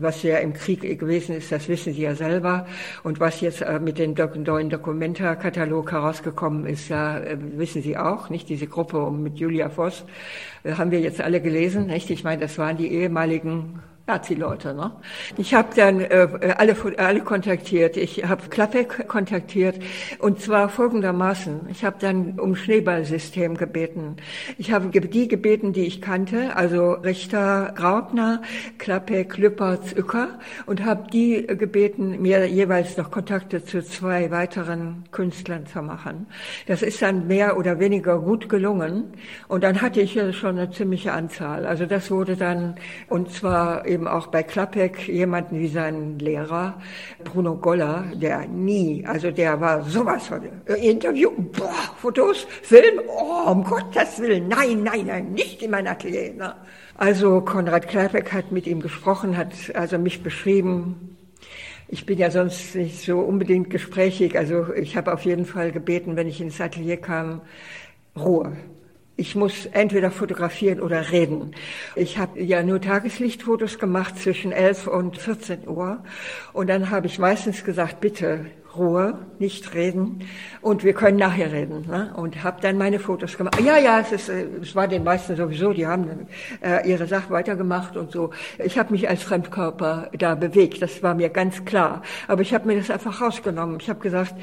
Was 0.01 0.23
ja 0.23 0.39
im 0.39 0.53
Krieg 0.53 0.81
gewesen 0.99 1.37
ist, 1.37 1.53
das 1.53 1.69
wissen 1.69 1.93
Sie 1.93 2.03
ja 2.03 2.15
selber. 2.15 2.67
Und 3.03 3.21
was 3.21 3.41
jetzt 3.41 3.63
äh, 3.63 3.79
mit 3.79 3.99
dem 3.99 4.15
neuen 4.15 4.71
Dokumenta-Katalog 4.71 5.93
herausgekommen 5.93 6.67
ist, 6.67 6.89
ja, 6.89 7.19
äh, 7.19 7.37
wissen 7.57 7.83
Sie 7.83 7.97
auch, 7.97 8.31
nicht? 8.31 8.49
Diese 8.49 8.67
Gruppe 8.67 9.11
mit 9.11 9.39
Julia 9.39 9.69
Voss, 9.69 10.05
äh, 10.65 10.73
haben 10.73 10.91
wir 10.91 11.01
jetzt 11.01 11.21
alle 11.21 11.41
gelesen, 11.41 11.87
nicht? 11.87 12.11
Ich 12.11 12.25
meine, 12.25 12.41
das 12.41 12.59
waren 12.59 12.77
die 12.77 12.89
ehemaligen 12.93 13.81
Nazi-Leute. 14.11 14.75
Ne? 14.75 14.91
Ich 15.37 15.55
habe 15.55 15.69
dann 15.77 16.01
äh, 16.01 16.55
alle, 16.59 16.75
alle 16.99 17.21
kontaktiert. 17.21 17.97
Ich 17.97 18.25
habe 18.25 18.49
Klappek 18.49 19.07
kontaktiert 19.07 19.77
und 20.19 20.41
zwar 20.41 20.69
folgendermaßen. 20.69 21.69
Ich 21.71 21.85
habe 21.85 21.97
dann 22.01 22.41
um 22.41 22.57
Schneeballsystem 22.57 23.57
gebeten. 23.57 24.17
Ich 24.59 24.73
habe 24.73 24.89
die 24.89 25.29
gebeten, 25.29 25.73
die 25.73 25.87
ich 25.87 26.03
kannte, 26.03 26.57
also 26.57 26.93
Richter, 26.93 27.73
Graupner, 27.77 28.43
Klappek, 28.79 29.39
Lüppertz, 29.39 29.95
Uecker 29.97 30.41
und 30.67 30.85
habe 30.85 31.09
die 31.13 31.47
gebeten, 31.47 32.21
mir 32.21 32.47
jeweils 32.47 32.97
noch 32.97 33.13
Kontakte 33.13 33.65
zu 33.65 33.85
zwei 33.85 34.33
weiteren 34.33 35.05
Künstlern 35.13 35.67
zu 35.67 35.83
machen. 35.83 36.27
Das 36.67 36.83
ist 36.83 37.01
dann 37.01 37.29
mehr 37.29 37.57
oder 37.57 37.79
weniger 37.79 38.19
gut 38.19 38.49
gelungen 38.49 39.05
und 39.47 39.63
dann 39.63 39.81
hatte 39.81 40.01
ich 40.01 40.19
schon 40.33 40.59
eine 40.59 40.71
ziemliche 40.73 41.13
Anzahl. 41.13 41.65
Also 41.65 41.87
das 41.87 42.11
wurde 42.11 42.37
dann 42.37 42.75
und 43.09 43.31
zwar 43.31 43.87
eben 43.87 44.00
auch 44.07 44.29
bei 44.29 44.43
Klappek 44.43 45.09
jemanden 45.09 45.59
wie 45.59 45.69
seinen 45.69 46.19
Lehrer, 46.19 46.81
Bruno 47.25 47.57
Goller, 47.57 48.05
der 48.15 48.47
nie, 48.47 49.05
also 49.07 49.31
der 49.31 49.61
war 49.61 49.83
sowas 49.83 50.27
von 50.27 50.43
Interview, 50.67 51.31
boah, 51.31 51.73
Fotos, 51.97 52.47
Film, 52.63 53.01
oh, 53.09 53.51
um 53.51 53.65
Gottes 53.65 54.21
Willen, 54.21 54.49
nein, 54.49 54.83
nein, 54.83 55.07
nein, 55.07 55.33
nicht 55.33 55.63
in 55.63 55.71
mein 55.71 55.87
Atelier. 55.87 56.33
Ne? 56.35 56.55
Also 56.97 57.41
Konrad 57.41 57.89
Klappek 57.89 58.33
hat 58.33 58.53
mit 58.53 58.67
ihm 58.67 58.81
gesprochen, 58.81 59.37
hat 59.37 59.53
also 59.75 59.99
mich 59.99 60.23
beschrieben, 60.23 61.17
ich 61.93 62.07
bin 62.07 62.19
ja 62.19 62.31
sonst 62.31 62.77
nicht 62.77 63.05
so 63.05 63.19
unbedingt 63.19 63.69
gesprächig. 63.69 64.39
Also 64.39 64.73
ich 64.75 64.97
habe 64.97 65.13
auf 65.13 65.23
jeden 65.23 65.45
Fall 65.45 65.73
gebeten, 65.73 66.15
wenn 66.15 66.29
ich 66.29 66.41
ins 66.41 66.61
Atelier 66.61 66.99
kam, 66.99 67.41
Ruhe 68.17 68.53
ich 69.21 69.35
muss 69.35 69.67
entweder 69.67 70.11
fotografieren 70.11 70.81
oder 70.81 71.13
reden. 71.13 71.51
Ich 71.95 72.17
habe 72.17 72.41
ja 72.41 72.63
nur 72.63 72.81
Tageslichtfotos 72.81 73.79
gemacht 73.79 74.19
zwischen 74.19 74.51
11 74.51 74.87
und 74.87 75.19
14 75.19 75.69
Uhr 75.69 76.03
und 76.55 76.71
dann 76.71 76.89
habe 76.89 77.07
ich 77.07 77.19
meistens 77.19 77.63
gesagt, 77.63 78.01
bitte 78.01 78.47
Ruhe, 78.77 79.19
nicht 79.39 79.75
reden 79.75 80.21
und 80.61 80.85
wir 80.85 80.93
können 80.93 81.17
nachher 81.17 81.53
reden. 81.53 81.87
Ne? 81.89 82.13
Und 82.17 82.43
habe 82.43 82.61
dann 82.61 82.79
meine 82.79 82.99
Fotos 82.99 83.37
gemacht. 83.37 83.61
Ja, 83.61 83.79
ja, 83.79 84.01
es, 84.01 84.13
ist, 84.13 84.29
äh, 84.29 84.47
es 84.63 84.75
war 84.75 84.89
den 84.89 85.05
meisten 85.05 85.37
sowieso, 85.37 85.73
die 85.73 85.87
haben 85.87 86.27
äh, 86.63 86.89
ihre 86.89 87.07
Sache 87.07 87.31
weitergemacht 87.31 87.97
und 87.97 88.13
so. 88.13 88.31
Ich 88.59 88.79
habe 88.79 88.93
mich 88.93 89.09
als 89.09 89.23
Fremdkörper 89.23 90.11
da 90.17 90.35
bewegt, 90.35 90.83
das 90.83 91.03
war 91.03 91.15
mir 91.15 91.31
ganz 91.31 91.65
klar. 91.65 92.03
Aber 92.29 92.43
ich 92.43 92.55
habe 92.55 92.67
mir 92.67 92.77
das 92.77 92.91
einfach 92.91 93.21
rausgenommen. 93.21 93.79
Ich 93.81 93.89
habe 93.89 94.01
gesagt, 94.01 94.35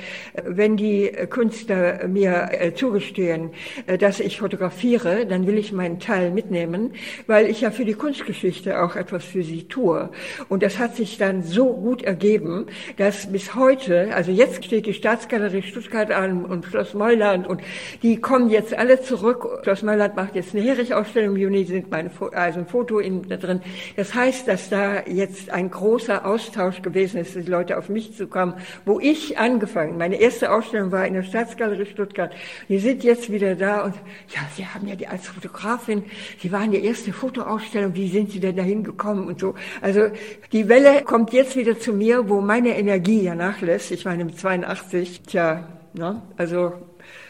wenn 0.43 0.77
die 0.77 1.11
Künstler 1.29 2.07
mir 2.07 2.49
äh, 2.51 2.73
zugestehen, 2.73 3.51
äh, 3.85 3.97
dass 3.97 4.19
ich 4.19 4.39
fotografiere, 4.39 5.25
dann 5.25 5.47
will 5.47 5.57
ich 5.57 5.71
meinen 5.71 5.99
Teil 5.99 6.31
mitnehmen, 6.31 6.93
weil 7.27 7.47
ich 7.47 7.61
ja 7.61 7.71
für 7.71 7.85
die 7.85 7.93
Kunstgeschichte 7.93 8.81
auch 8.81 8.95
etwas 8.95 9.23
für 9.23 9.43
sie 9.43 9.67
tue. 9.67 10.09
Und 10.49 10.63
das 10.63 10.79
hat 10.79 10.95
sich 10.95 11.17
dann 11.17 11.43
so 11.43 11.73
gut 11.73 12.01
ergeben, 12.01 12.65
dass 12.97 13.31
bis 13.31 13.55
heute, 13.55 14.13
also 14.17 14.31
jetzt 14.31 14.65
steht 14.65 14.87
die 14.87 14.95
Staatsgalerie 14.95 15.61
Stuttgart 15.61 16.09
an 16.09 16.43
und 16.43 16.65
Schloss 16.65 16.95
Meuland 16.95 17.45
und 17.45 17.61
die 18.01 18.17
kommen 18.17 18.49
jetzt 18.49 18.75
alle 18.75 18.99
zurück. 18.99 19.59
Schloss 19.61 19.83
Meuland 19.83 20.15
macht 20.15 20.33
jetzt 20.33 20.55
eine 20.55 20.63
Hering-Ausstellung 20.63 21.35
im 21.35 21.41
Juni, 21.43 21.65
sind 21.65 21.91
meine, 21.91 22.09
also 22.31 22.59
ein 22.59 22.65
Foto 22.65 22.97
in, 22.97 23.29
da 23.29 23.37
drin. 23.37 23.61
Das 23.95 24.15
heißt, 24.15 24.47
dass 24.47 24.69
da 24.69 25.05
jetzt 25.05 25.51
ein 25.51 25.69
großer 25.69 26.25
Austausch 26.25 26.81
gewesen 26.81 27.19
ist, 27.19 27.35
dass 27.35 27.45
die 27.45 27.51
Leute 27.51 27.77
auf 27.77 27.89
mich 27.89 28.15
zu 28.15 28.25
kommen, 28.25 28.55
wo 28.85 28.99
ich 28.99 29.37
angefangen, 29.37 29.99
meine 29.99 30.19
erste 30.19 30.51
Ausstellung 30.51 30.91
war 30.91 31.05
in 31.05 31.13
der 31.13 31.21
Staatsgalerie 31.21 31.85
Stuttgart. 31.85 32.33
Die 32.69 32.79
sind 32.79 33.03
jetzt 33.03 33.31
wieder 33.31 33.53
da 33.53 33.83
und 33.83 33.93
ja, 34.29 34.41
Sie 34.55 34.65
haben 34.65 34.87
ja 34.87 34.95
die 34.95 35.05
als 35.05 35.27
Fotografin, 35.27 36.03
Sie 36.41 36.51
waren 36.51 36.71
die 36.71 36.83
erste 36.83 37.13
Fotoausstellung, 37.13 37.93
wie 37.93 38.07
sind 38.07 38.31
Sie 38.31 38.39
denn 38.39 38.55
dahin 38.55 38.83
gekommen 38.83 39.27
und 39.27 39.39
so. 39.39 39.53
Also 39.79 40.09
die 40.53 40.67
Welle 40.67 41.03
kommt 41.03 41.33
jetzt 41.33 41.55
wieder 41.55 41.79
zu 41.79 41.93
mir, 41.93 42.27
wo 42.27 42.41
meine 42.41 42.75
Energie 42.75 43.21
ja 43.21 43.35
nachlässt. 43.35 43.91
Ich 43.91 44.06
meine 44.07 44.23
mit 44.23 44.39
82, 44.39 45.23
tja, 45.23 45.67
ne? 45.91 46.21
also 46.37 46.71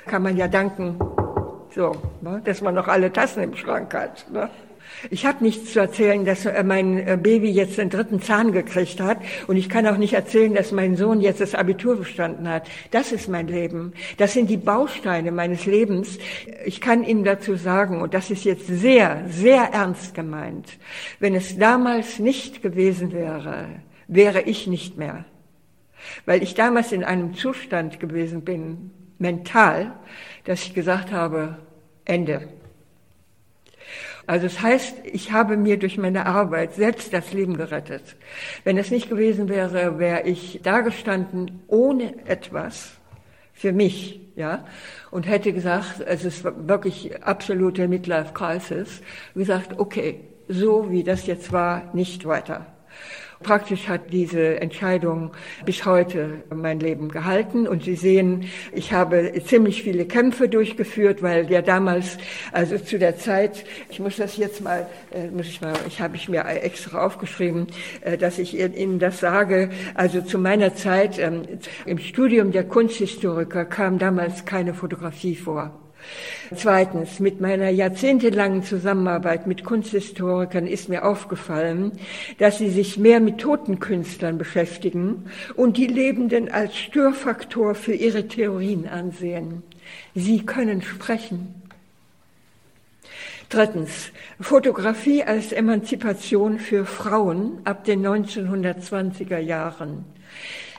kann 0.05 0.21
man 0.21 0.37
ja 0.37 0.47
danken, 0.47 0.99
so, 1.73 1.91
ne? 2.21 2.39
dass 2.45 2.61
man 2.61 2.75
noch 2.75 2.87
alle 2.87 3.11
Tassen 3.11 3.41
im 3.41 3.55
Schrank 3.55 3.95
hat. 3.95 4.29
Ne? 4.31 4.47
Ich 5.09 5.25
habe 5.25 5.43
nichts 5.43 5.73
zu 5.73 5.79
erzählen, 5.79 6.23
dass 6.23 6.45
äh, 6.45 6.63
mein 6.63 6.99
äh, 6.99 7.17
Baby 7.19 7.49
jetzt 7.49 7.79
den 7.79 7.89
dritten 7.89 8.21
Zahn 8.21 8.51
gekriegt 8.51 9.01
hat 9.01 9.17
und 9.47 9.57
ich 9.57 9.69
kann 9.69 9.87
auch 9.87 9.97
nicht 9.97 10.13
erzählen, 10.13 10.53
dass 10.53 10.71
mein 10.71 10.95
Sohn 10.95 11.19
jetzt 11.19 11.41
das 11.41 11.55
Abitur 11.55 11.95
bestanden 11.95 12.47
hat. 12.47 12.69
Das 12.91 13.11
ist 13.11 13.27
mein 13.27 13.47
Leben. 13.47 13.93
Das 14.17 14.33
sind 14.33 14.47
die 14.47 14.57
Bausteine 14.57 15.31
meines 15.31 15.65
Lebens. 15.65 16.19
Ich 16.63 16.79
kann 16.79 17.03
Ihnen 17.03 17.23
dazu 17.23 17.55
sagen, 17.55 18.03
und 18.03 18.13
das 18.13 18.29
ist 18.29 18.43
jetzt 18.43 18.67
sehr, 18.67 19.23
sehr 19.27 19.63
ernst 19.73 20.13
gemeint, 20.13 20.77
wenn 21.19 21.33
es 21.33 21.57
damals 21.57 22.19
nicht 22.19 22.61
gewesen 22.61 23.13
wäre, 23.13 23.65
wäre 24.07 24.41
ich 24.41 24.67
nicht 24.67 24.95
mehr. 24.95 25.25
Weil 26.25 26.43
ich 26.43 26.53
damals 26.53 26.91
in 26.91 27.03
einem 27.03 27.33
Zustand 27.33 27.99
gewesen 27.99 28.43
bin, 28.43 28.91
mental, 29.17 29.93
dass 30.43 30.63
ich 30.63 30.73
gesagt 30.73 31.12
habe, 31.12 31.57
Ende. 32.05 32.47
Also 34.27 34.45
es 34.45 34.55
das 34.55 34.63
heißt, 34.63 34.95
ich 35.05 35.31
habe 35.31 35.55
mir 35.55 35.79
durch 35.79 35.97
meine 35.97 36.25
Arbeit 36.25 36.73
selbst 36.73 37.13
das 37.13 37.31
Leben 37.31 37.55
gerettet. 37.55 38.17
Wenn 38.65 38.77
es 38.77 38.91
nicht 38.91 39.10
gewesen 39.10 39.47
wäre, 39.47 39.99
wäre 39.99 40.23
ich 40.23 40.60
dagestanden 40.62 41.63
ohne 41.67 42.13
etwas 42.27 42.97
für 43.53 43.71
mich, 43.71 44.19
ja, 44.36 44.65
und 45.12 45.27
hätte 45.27 45.53
gesagt, 45.53 46.01
es 46.05 46.25
ist 46.25 46.43
wirklich 46.43 47.23
absolute 47.23 47.88
Midlife 47.88 48.33
Crisis, 48.33 49.01
gesagt, 49.33 49.79
okay, 49.79 50.19
so 50.49 50.91
wie 50.91 51.03
das 51.03 51.25
jetzt 51.25 51.51
war, 51.53 51.89
nicht 51.93 52.25
weiter. 52.25 52.65
Praktisch 53.43 53.88
hat 53.88 54.12
diese 54.12 54.60
Entscheidung 54.60 55.32
bis 55.63 55.86
heute 55.86 56.43
mein 56.54 56.80
Leben 56.80 57.10
gehalten. 57.10 57.67
Und 57.67 57.84
Sie 57.84 57.95
sehen, 57.95 58.45
ich 58.71 58.93
habe 58.93 59.32
ziemlich 59.45 59.84
viele 59.84 60.06
Kämpfe 60.06 60.50
durchgeführt, 60.50 61.21
weil 61.21 61.50
ja 61.52 61.62
damals, 61.62 62.17
also 62.52 62.78
zu 62.80 62.97
der 62.97 63.17
Zeit, 63.17 63.63
ich 63.89 64.00
muss 64.00 64.17
das 64.17 64.38
jetzt 64.38 64.62
mal, 64.62 64.88
äh, 65.12 65.28
muss 65.30 65.47
ich 65.47 65.62
mal, 65.62 65.73
ich 65.88 66.02
habe 66.02 66.15
ich 66.15 66.28
mir 66.30 66.45
extra 66.45 67.06
aufgeschrieben, 67.06 67.67
äh, 68.02 68.17
dass 68.17 68.39
ich 68.39 68.58
Ihnen 68.58 69.00
das 69.00 69.19
sage. 69.19 69.69
Also 69.93 70.21
zu 70.21 70.39
meiner 70.39 70.73
Zeit 70.76 71.19
ähm, 71.19 71.43
im 71.86 72.00
Studium 72.00 72.52
der 72.52 72.63
Kunsthistoriker 72.63 73.65
kam 73.65 74.00
damals 74.00 74.45
keine 74.45 74.73
Fotografie 74.73 75.36
vor. 75.36 75.87
Zweitens, 76.55 77.19
mit 77.19 77.41
meiner 77.41 77.69
jahrzehntelangen 77.69 78.63
Zusammenarbeit 78.63 79.47
mit 79.47 79.63
Kunsthistorikern 79.63 80.65
ist 80.65 80.87
mir 80.87 81.05
aufgefallen, 81.05 81.91
dass 82.37 82.57
sie 82.57 82.69
sich 82.69 82.97
mehr 82.97 83.19
mit 83.19 83.39
toten 83.39 83.79
Künstlern 83.79 84.37
beschäftigen 84.37 85.25
und 85.55 85.77
die 85.77 85.87
Lebenden 85.87 86.49
als 86.49 86.75
Störfaktor 86.77 87.75
für 87.75 87.93
ihre 87.93 88.27
Theorien 88.27 88.87
ansehen. 88.87 89.63
Sie 90.15 90.45
können 90.45 90.81
sprechen. 90.81 91.61
Drittens, 93.49 94.11
Fotografie 94.41 95.23
als 95.23 95.53
Emanzipation 95.53 96.59
für 96.59 96.85
Frauen 96.85 97.59
ab 97.63 97.85
den 97.85 98.05
1920er 98.05 99.37
Jahren. 99.37 100.03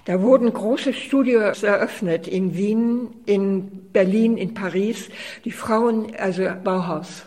Da 0.09 0.23
wurden 0.23 0.51
große 0.51 0.95
Studios 0.95 1.63
eröffnet 1.63 2.27
in 2.27 2.57
Wien, 2.57 3.09
in 3.27 3.93
Berlin, 3.93 4.39
in 4.39 4.55
Paris, 4.55 5.11
die 5.45 5.51
Frauen, 5.51 6.17
also 6.17 6.49
Bauhaus, 6.65 7.27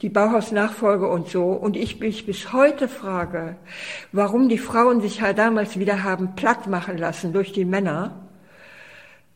die 0.00 0.10
Bauhaus-Nachfolge 0.10 1.08
und 1.08 1.28
so. 1.28 1.42
Und 1.46 1.76
ich 1.76 1.98
mich 1.98 2.24
bis 2.24 2.52
heute 2.52 2.86
frage, 2.86 3.56
warum 4.12 4.48
die 4.48 4.58
Frauen 4.58 5.00
sich 5.00 5.22
halt 5.22 5.38
damals 5.38 5.76
wieder 5.76 6.04
haben 6.04 6.36
platt 6.36 6.68
machen 6.68 6.98
lassen 6.98 7.32
durch 7.32 7.50
die 7.50 7.64
Männer. 7.64 8.28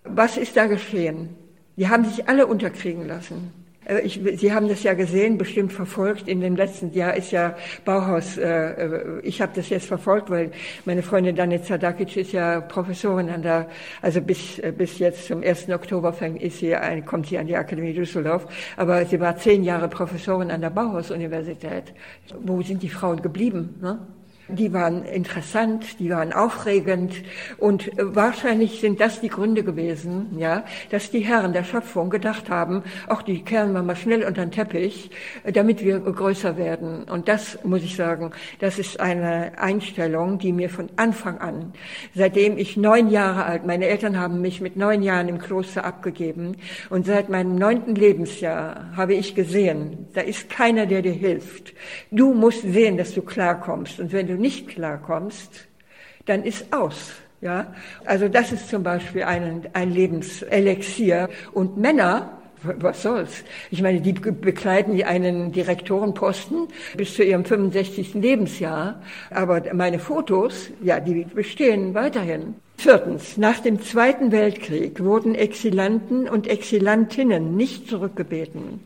Was 0.04 0.36
ist 0.36 0.56
da 0.56 0.68
geschehen? 0.68 1.30
Die 1.76 1.88
haben 1.88 2.04
sich 2.04 2.28
alle 2.28 2.46
unterkriegen 2.46 3.08
lassen. 3.08 3.52
Äh, 3.88 4.00
ich, 4.00 4.20
Sie 4.36 4.52
haben 4.52 4.68
das 4.68 4.82
ja 4.82 4.94
gesehen, 4.94 5.38
bestimmt 5.38 5.72
verfolgt. 5.72 6.28
In 6.28 6.40
dem 6.40 6.56
letzten 6.56 6.92
Jahr 6.92 7.16
ist 7.16 7.32
ja 7.32 7.56
Bauhaus, 7.84 8.36
äh, 8.36 8.44
äh 8.44 9.20
ich 9.22 9.40
habe 9.40 9.52
das 9.54 9.68
jetzt 9.68 9.86
verfolgt, 9.86 10.30
weil 10.30 10.52
meine 10.84 11.02
Freundin 11.02 11.34
Danica 11.34 11.78
Dakic 11.78 12.16
ist 12.16 12.32
ja 12.32 12.60
Professorin 12.60 13.28
an 13.30 13.42
der, 13.42 13.68
also 14.02 14.20
bis, 14.20 14.58
äh, 14.58 14.72
bis 14.76 14.98
jetzt 14.98 15.26
zum 15.26 15.42
1. 15.42 15.70
Oktober 15.70 16.12
fängt, 16.12 16.42
ist 16.42 16.58
sie, 16.58 16.74
ein, 16.74 17.04
kommt 17.04 17.26
sie 17.26 17.38
an 17.38 17.46
die 17.46 17.56
Akademie 17.56 17.92
Düsseldorf, 17.92 18.46
aber 18.76 19.04
sie 19.06 19.18
war 19.20 19.36
zehn 19.36 19.64
Jahre 19.64 19.88
Professorin 19.88 20.50
an 20.50 20.60
der 20.60 20.70
Bauhaus-Universität. 20.70 21.94
Wo 22.40 22.62
sind 22.62 22.82
die 22.82 22.88
Frauen 22.88 23.22
geblieben? 23.22 23.78
Ne? 23.80 23.98
Die 24.48 24.72
waren 24.72 25.04
interessant, 25.04 26.00
die 26.00 26.08
waren 26.10 26.32
aufregend 26.32 27.12
und 27.58 27.90
wahrscheinlich 27.96 28.80
sind 28.80 28.98
das 28.98 29.20
die 29.20 29.28
Gründe 29.28 29.62
gewesen, 29.62 30.38
ja, 30.38 30.64
dass 30.90 31.10
die 31.10 31.20
Herren 31.20 31.52
der 31.52 31.64
Schöpfung 31.64 32.08
gedacht 32.08 32.48
haben, 32.48 32.82
ach, 33.08 33.22
die 33.22 33.42
kehren 33.42 33.74
wir 33.74 33.82
mal 33.82 33.94
schnell 33.94 34.24
unter 34.24 34.46
den 34.46 34.50
Teppich, 34.50 35.10
damit 35.52 35.84
wir 35.84 36.00
größer 36.00 36.56
werden. 36.56 37.04
Und 37.04 37.28
das 37.28 37.62
muss 37.62 37.82
ich 37.82 37.94
sagen, 37.94 38.30
das 38.58 38.78
ist 38.78 39.00
eine 39.00 39.58
Einstellung, 39.58 40.38
die 40.38 40.52
mir 40.52 40.70
von 40.70 40.88
Anfang 40.96 41.38
an, 41.38 41.74
seitdem 42.14 42.56
ich 42.56 42.78
neun 42.78 43.10
Jahre 43.10 43.44
alt, 43.44 43.66
meine 43.66 43.86
Eltern 43.86 44.18
haben 44.18 44.40
mich 44.40 44.62
mit 44.62 44.76
neun 44.76 45.02
Jahren 45.02 45.28
im 45.28 45.38
Kloster 45.38 45.84
abgegeben 45.84 46.56
und 46.88 47.04
seit 47.04 47.28
meinem 47.28 47.54
neunten 47.54 47.94
Lebensjahr 47.94 48.92
habe 48.96 49.12
ich 49.12 49.34
gesehen, 49.34 50.08
da 50.14 50.22
ist 50.22 50.48
keiner, 50.48 50.86
der 50.86 51.02
dir 51.02 51.12
hilft. 51.12 51.74
Du 52.10 52.32
musst 52.32 52.62
sehen, 52.62 52.96
dass 52.96 53.12
du 53.12 53.20
klarkommst. 53.20 54.00
Und 54.00 54.12
wenn 54.12 54.26
du 54.26 54.37
nicht 54.38 54.68
klarkommst, 54.68 55.68
dann 56.26 56.44
ist 56.44 56.72
aus. 56.72 57.12
Ja, 57.40 57.72
also 58.04 58.28
das 58.28 58.50
ist 58.50 58.68
zum 58.68 58.82
Beispiel 58.82 59.22
ein, 59.22 59.68
ein 59.72 59.92
Lebenselixier. 59.92 61.28
Und 61.52 61.76
Männer, 61.76 62.38
was 62.62 63.02
soll's? 63.02 63.44
Ich 63.70 63.80
meine, 63.80 64.00
die 64.00 64.12
bekleiden 64.12 65.00
einen 65.04 65.52
Direktorenposten 65.52 66.66
bis 66.96 67.14
zu 67.14 67.22
ihrem 67.22 67.44
65. 67.44 68.14
Lebensjahr. 68.14 69.00
Aber 69.30 69.62
meine 69.72 70.00
Fotos, 70.00 70.70
ja, 70.82 70.98
die 70.98 71.24
bestehen 71.24 71.94
weiterhin. 71.94 72.56
Viertens. 72.80 73.36
Nach 73.36 73.58
dem 73.58 73.82
Zweiten 73.82 74.30
Weltkrieg 74.30 75.02
wurden 75.02 75.34
Exilanten 75.34 76.28
und 76.28 76.46
Exilantinnen 76.46 77.56
nicht 77.56 77.88
zurückgebeten. 77.88 78.84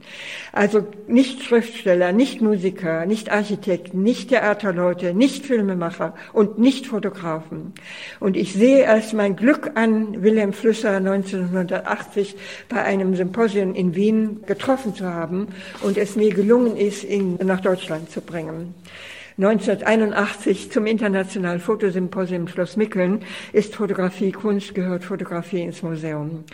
Also 0.51 0.87
nicht 1.09 1.43
Schriftsteller, 1.43 2.13
nicht 2.13 2.41
Musiker, 2.41 3.05
nicht 3.05 3.31
Architekten, 3.31 4.03
nicht 4.03 4.31
Theaterleute, 4.31 5.13
nicht 5.13 5.45
Filmemacher 5.45 6.15
und 6.33 6.59
nicht 6.59 6.87
Fotografen. 6.87 7.75
Und 8.19 8.39
ich 8.39 8.55
sehe 8.55 8.89
als 8.89 9.13
mein 9.13 9.37
Glück 9.37 9.73
an, 9.75 10.23
Wilhelm 10.23 10.55
Flüsser 10.55 10.97
1980 10.97 12.35
bei 12.71 12.83
einem 12.83 13.15
Symposium 13.15 13.75
in 13.75 13.95
Wien 13.95 14.41
getroffen 14.47 14.95
zu 14.95 15.05
haben 15.05 15.49
und 15.83 15.99
es 15.99 16.17
mir 16.17 16.33
gelungen 16.33 16.79
ist, 16.79 17.05
ihn 17.05 17.39
nach 17.45 17.61
Deutschland 17.61 18.11
zu 18.11 18.23
bringen. 18.23 18.75
1981 19.45 20.71
zum 20.71 20.87
Internationalen 20.87 21.59
Fotosymposium 21.59 22.47
Schloss 22.47 22.77
Mickeln 22.77 23.25
ist 23.53 23.75
Fotografie 23.75 24.31
Kunst, 24.31 24.73
gehört 24.73 25.03
Fotografie 25.03 25.63
ins 25.63 25.83
Museum. 25.83 26.45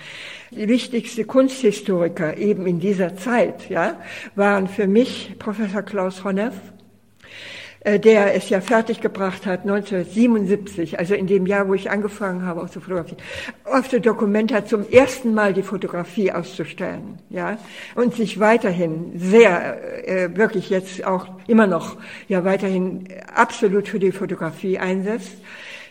Die 0.51 0.68
wichtigste 0.68 1.27
Kunsthistoriker 1.27 2.38
eben 2.38 2.66
in 2.66 2.81
dieser 2.81 3.14
Zeit, 3.14 3.68
ja, 3.68 4.01
waren 4.37 4.68
für 4.68 4.87
mich 4.87 5.35
Professor 5.38 5.83
Klaus 5.83 6.24
Honneff, 6.24 6.55
der 7.96 8.35
es 8.35 8.48
ja 8.51 8.61
fertiggebracht 8.61 9.46
hat, 9.46 9.61
1977, 9.61 10.98
also 10.98 11.14
in 11.14 11.27
dem 11.27 11.46
Jahr, 11.46 11.68
wo 11.68 11.74
ich 11.74 11.90
angefangen 11.90 12.44
habe 12.44 12.62
auch 12.62 12.70
zu 12.70 12.81
fotografieren, 12.81 13.22
auf 13.64 13.88
der 13.88 14.01
Documenta 14.01 14.66
zum 14.66 14.88
ersten 14.90 15.33
Mal 15.33 15.55
die 15.55 15.62
Fotografie 15.62 16.33
auszustellen, 16.33 17.18
ja, 17.31 17.57
und 17.94 18.14
sich 18.14 18.40
weiterhin 18.40 19.12
sehr, 19.16 20.09
äh, 20.09 20.37
wirklich 20.37 20.70
jetzt 20.70 21.05
auch 21.05 21.29
immer 21.46 21.66
noch, 21.66 21.96
ja, 22.29 22.44
weiterhin 22.44 23.09
absolut 23.33 23.88
für 23.88 23.98
die 23.98 24.12
Fotografie 24.12 24.79
einsetzt. 24.79 25.38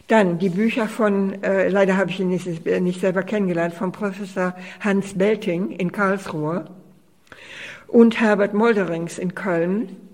Dann 0.07 0.39
die 0.39 0.49
Bücher 0.49 0.87
von, 0.87 1.41
äh, 1.43 1.67
leider 1.69 1.97
habe 1.97 2.11
ich 2.11 2.19
ihn 2.19 2.29
nicht, 2.29 2.65
nicht 2.81 3.01
selber 3.01 3.23
kennengelernt, 3.23 3.73
von 3.73 3.91
Professor 3.91 4.55
Hans 4.79 5.17
Belting 5.17 5.71
in 5.71 5.91
Karlsruhe 5.91 6.65
und 7.87 8.19
Herbert 8.19 8.53
Molderings 8.53 9.17
in 9.17 9.35
Köln 9.35 9.89
äh, 9.89 10.06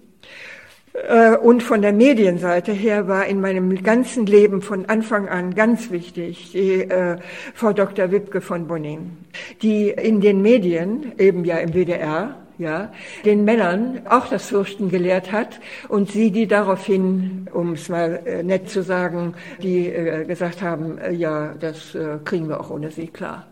und 1.42 1.64
von 1.64 1.82
der 1.82 1.92
Medienseite 1.92 2.72
her 2.72 3.08
war 3.08 3.26
in 3.26 3.42
meinem 3.42 3.82
ganzen 3.82 4.28
Leben 4.28 4.62
von 4.62 4.86
Anfang 4.86 5.28
an 5.28 5.56
ganz 5.56 5.90
wichtig 5.90 6.52
die 6.52 6.82
äh, 6.82 7.18
Frau 7.56 7.74
Dr. 7.74 8.12
Wipke 8.12 8.42
von 8.42 8.68
Bonin, 8.68 9.18
die 9.64 9.90
in 9.90 10.22
den 10.22 10.44
Medien, 10.44 11.14
eben 11.18 11.46
ja 11.46 11.58
im 11.58 11.74
WDR, 11.74 12.36
ja, 12.60 12.92
den 13.26 13.44
Männern 13.44 14.02
auch 14.08 14.28
das 14.28 14.46
Fürchten 14.46 14.90
gelehrt 14.90 15.32
hat 15.32 15.60
und 15.90 16.12
sie, 16.12 16.32
die 16.32 16.48
daraufhin, 16.48 17.50
um 17.52 17.74
es 17.74 17.90
mal 17.90 18.22
äh, 18.26 18.44
nett 18.44 18.70
zu 18.70 18.84
sagen, 18.84 19.34
die 19.62 19.88
äh, 19.88 20.26
gesagt 20.26 20.62
haben, 20.62 21.00
äh, 21.00 21.12
ja, 21.12 21.56
das 21.60 21.96
äh, 21.96 22.20
kriegen 22.24 22.48
wir 22.50 22.60
auch 22.60 22.70
ohne 22.70 22.92
sie 22.92 23.08
klar. 23.08 23.48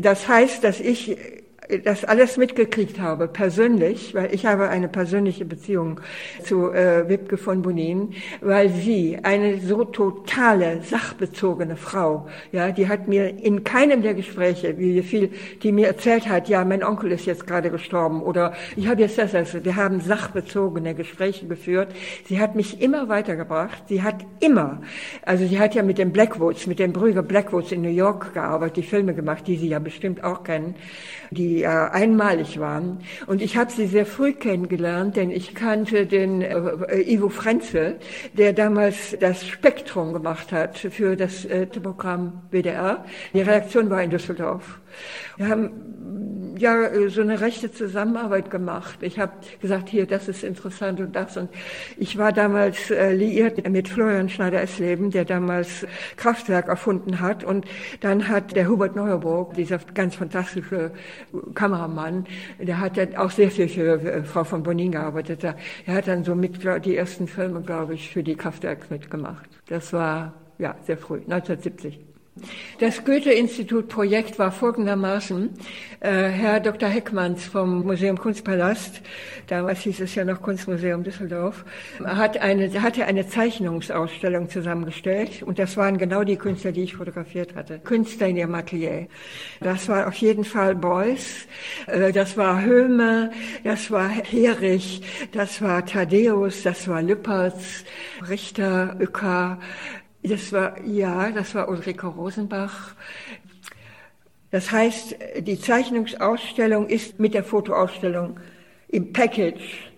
Das 0.00 0.28
heißt, 0.28 0.64
dass 0.64 0.80
ich 0.80 1.16
das 1.84 2.04
alles 2.04 2.36
mitgekriegt 2.36 3.00
habe, 3.00 3.28
persönlich, 3.28 4.14
weil 4.14 4.34
ich 4.34 4.46
habe 4.46 4.68
eine 4.68 4.88
persönliche 4.88 5.44
Beziehung 5.44 6.00
zu 6.42 6.70
äh, 6.72 7.08
Wipke 7.08 7.36
von 7.36 7.62
Bonin, 7.62 8.14
weil 8.40 8.70
sie 8.70 9.18
eine 9.22 9.58
so 9.58 9.84
totale, 9.84 10.80
sachbezogene 10.82 11.76
Frau, 11.76 12.28
ja, 12.52 12.70
die 12.70 12.88
hat 12.88 13.08
mir 13.08 13.38
in 13.42 13.64
keinem 13.64 14.02
der 14.02 14.14
Gespräche, 14.14 14.78
wie 14.78 15.02
viel, 15.02 15.30
die 15.62 15.72
mir 15.72 15.86
erzählt 15.86 16.28
hat, 16.28 16.48
ja, 16.48 16.64
mein 16.64 16.82
Onkel 16.82 17.12
ist 17.12 17.26
jetzt 17.26 17.46
gerade 17.46 17.70
gestorben 17.70 18.22
oder 18.22 18.52
ich 18.76 18.88
habe 18.88 19.00
jetzt 19.00 19.18
das, 19.18 19.34
also 19.34 19.64
wir 19.64 19.76
haben 19.76 20.00
sachbezogene 20.00 20.94
Gespräche 20.94 21.46
geführt. 21.46 21.94
Sie 22.26 22.40
hat 22.40 22.56
mich 22.56 22.80
immer 22.80 23.08
weitergebracht. 23.08 23.84
Sie 23.88 24.02
hat 24.02 24.24
immer, 24.40 24.82
also 25.22 25.46
sie 25.46 25.58
hat 25.58 25.74
ja 25.74 25.82
mit 25.82 25.98
den 25.98 26.12
Blackwoods, 26.12 26.66
mit 26.66 26.78
den 26.78 26.92
Brüder 26.92 27.22
Blackwoods 27.22 27.72
in 27.72 27.82
New 27.82 27.88
York 27.88 28.34
gearbeitet, 28.34 28.76
die 28.78 28.82
Filme 28.82 29.14
gemacht, 29.14 29.46
die 29.46 29.56
Sie 29.56 29.68
ja 29.68 29.78
bestimmt 29.78 30.24
auch 30.24 30.44
kennen 30.44 30.74
die 31.30 31.59
äh, 31.62 31.66
einmalig 31.66 32.58
waren. 32.60 33.00
Und 33.26 33.42
ich 33.42 33.56
habe 33.56 33.70
sie 33.70 33.86
sehr 33.86 34.06
früh 34.06 34.32
kennengelernt, 34.32 35.16
denn 35.16 35.30
ich 35.30 35.54
kannte 35.54 36.06
den 36.06 36.42
äh, 36.42 36.54
äh 36.88 37.14
Ivo 37.14 37.28
Frenzel, 37.28 37.98
der 38.34 38.52
damals 38.52 39.16
das 39.20 39.46
Spektrum 39.46 40.12
gemacht 40.12 40.52
hat 40.52 40.78
für 40.78 41.16
das 41.16 41.46
Programm 41.82 42.42
WDR. 42.50 43.04
Die 43.32 43.40
Redaktion 43.40 43.90
war 43.90 44.02
in 44.02 44.10
Düsseldorf. 44.10 44.80
Wir 45.36 45.48
haben 45.48 45.70
ja 46.58 47.08
so 47.08 47.22
eine 47.22 47.40
rechte 47.40 47.72
Zusammenarbeit 47.72 48.50
gemacht. 48.50 48.98
Ich 49.02 49.18
habe 49.18 49.32
gesagt, 49.60 49.88
hier, 49.88 50.06
das 50.06 50.28
ist 50.28 50.44
interessant 50.44 51.00
und 51.00 51.16
das. 51.16 51.36
Und 51.36 51.48
ich 51.96 52.18
war 52.18 52.32
damals 52.32 52.90
äh, 52.90 53.12
liiert 53.14 53.66
mit 53.68 53.88
Florian 53.88 54.28
Schneider-Essleben, 54.28 55.10
der 55.10 55.24
damals 55.24 55.86
Kraftwerk 56.16 56.68
erfunden 56.68 57.20
hat. 57.20 57.44
Und 57.44 57.64
dann 58.00 58.28
hat 58.28 58.54
der 58.54 58.68
Hubert 58.68 58.96
Neuerburg, 58.96 59.54
dieser 59.54 59.78
ganz 59.94 60.16
fantastische 60.16 60.92
Kameramann, 61.54 62.26
der 62.58 62.80
hat 62.80 62.96
dann 62.96 63.16
auch 63.16 63.30
sehr 63.30 63.50
viel 63.50 63.68
für 63.68 64.00
äh, 64.02 64.22
Frau 64.22 64.44
von 64.44 64.62
Bonin 64.62 64.92
gearbeitet. 64.92 65.44
Er 65.44 65.56
hat 65.94 66.08
dann 66.08 66.24
so 66.24 66.34
mit 66.34 66.60
die 66.84 66.96
ersten 66.96 67.26
Filme, 67.26 67.62
glaube 67.62 67.94
ich, 67.94 68.10
für 68.10 68.22
die 68.22 68.36
Kraftwerk 68.36 68.90
mitgemacht. 68.90 69.48
Das 69.68 69.92
war 69.92 70.34
ja 70.58 70.74
sehr 70.82 70.98
früh, 70.98 71.18
1970. 71.18 72.09
Das 72.78 73.04
Goethe-Institut-Projekt 73.04 74.38
war 74.38 74.52
folgendermaßen. 74.52 75.50
Äh, 76.00 76.28
Herr 76.28 76.60
Dr. 76.60 76.88
Heckmanns 76.88 77.44
vom 77.44 77.84
Museum 77.84 78.16
Kunstpalast, 78.16 79.02
damals 79.48 79.80
hieß 79.80 80.00
es 80.00 80.14
ja 80.14 80.24
noch 80.24 80.40
Kunstmuseum 80.40 81.04
Düsseldorf, 81.04 81.62
hat 82.02 82.38
eine, 82.38 82.70
hatte 82.80 83.04
eine 83.04 83.28
Zeichnungsausstellung 83.28 84.48
zusammengestellt 84.48 85.42
und 85.42 85.58
das 85.58 85.76
waren 85.76 85.98
genau 85.98 86.24
die 86.24 86.36
Künstler, 86.36 86.72
die 86.72 86.84
ich 86.84 86.96
fotografiert 86.96 87.54
hatte. 87.54 87.80
Künstler 87.80 88.28
in 88.28 88.38
ihrem 88.38 88.54
Atelier. 88.54 89.08
Das 89.60 89.90
war 89.90 90.08
auf 90.08 90.14
jeden 90.14 90.44
Fall 90.44 90.74
Beuys, 90.74 91.46
äh, 91.86 92.12
das 92.12 92.38
war 92.38 92.62
Höhme, 92.62 93.30
das 93.62 93.90
war 93.90 94.08
Herich, 94.08 95.02
das 95.32 95.60
war 95.60 95.84
Thaddeus, 95.84 96.62
das 96.62 96.88
war 96.88 97.02
Lüppertz, 97.02 97.84
Richter, 98.26 98.96
Uecker, 98.98 99.58
das 100.22 100.52
war, 100.52 100.80
ja, 100.84 101.30
das 101.30 101.54
war 101.54 101.68
Ulrike 101.68 102.06
Rosenbach. 102.06 102.94
Das 104.50 104.72
heißt, 104.72 105.16
die 105.40 105.58
Zeichnungsausstellung 105.58 106.88
ist 106.88 107.20
mit 107.20 107.34
der 107.34 107.44
Fotoausstellung 107.44 108.40
im 108.88 109.12
Package 109.12 109.90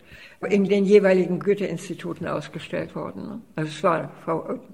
in 0.48 0.64
den 0.64 0.84
jeweiligen 0.84 1.38
Goethe-Instituten 1.38 2.26
ausgestellt 2.26 2.96
worden. 2.96 3.42
Also 3.54 3.70
es 3.70 3.82
war 3.84 4.10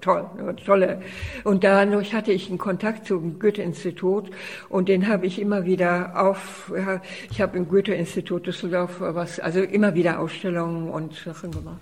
toll, 0.01 0.25
tolle. 0.65 1.01
Und 1.43 1.63
dadurch 1.63 2.13
hatte 2.13 2.31
ich 2.31 2.49
einen 2.49 2.57
Kontakt 2.57 3.05
zum 3.05 3.37
Goethe-Institut 3.39 4.31
und 4.67 4.89
den 4.89 5.07
habe 5.07 5.27
ich 5.27 5.39
immer 5.39 5.65
wieder 5.65 6.13
auf, 6.15 6.73
ich 7.29 7.39
habe 7.39 7.57
im 7.57 7.67
Goethe-Institut 7.67 8.47
Düsseldorf 8.47 8.95
was, 8.99 9.39
also 9.39 9.61
immer 9.61 9.93
wieder 9.93 10.19
Ausstellungen 10.19 10.89
und 10.89 11.13
Sachen 11.13 11.51
gemacht. 11.51 11.81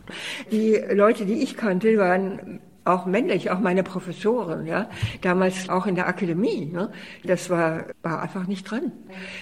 Die 0.51 0.75
Leute, 0.91 1.25
die 1.25 1.41
ich 1.41 1.55
kannte, 1.55 1.97
waren 1.97 2.59
auch 2.87 3.05
männlich, 3.05 3.51
auch 3.51 3.59
meine 3.59 3.83
Professoren, 3.83 4.65
ja, 4.65 4.89
damals 5.21 5.69
auch 5.69 5.85
in 5.85 5.95
der 5.95 6.07
Akademie, 6.07 6.69
ne, 6.71 6.91
das 7.23 7.49
war, 7.49 7.85
war 8.01 8.21
einfach 8.21 8.47
nicht 8.47 8.69
drin. 8.69 8.91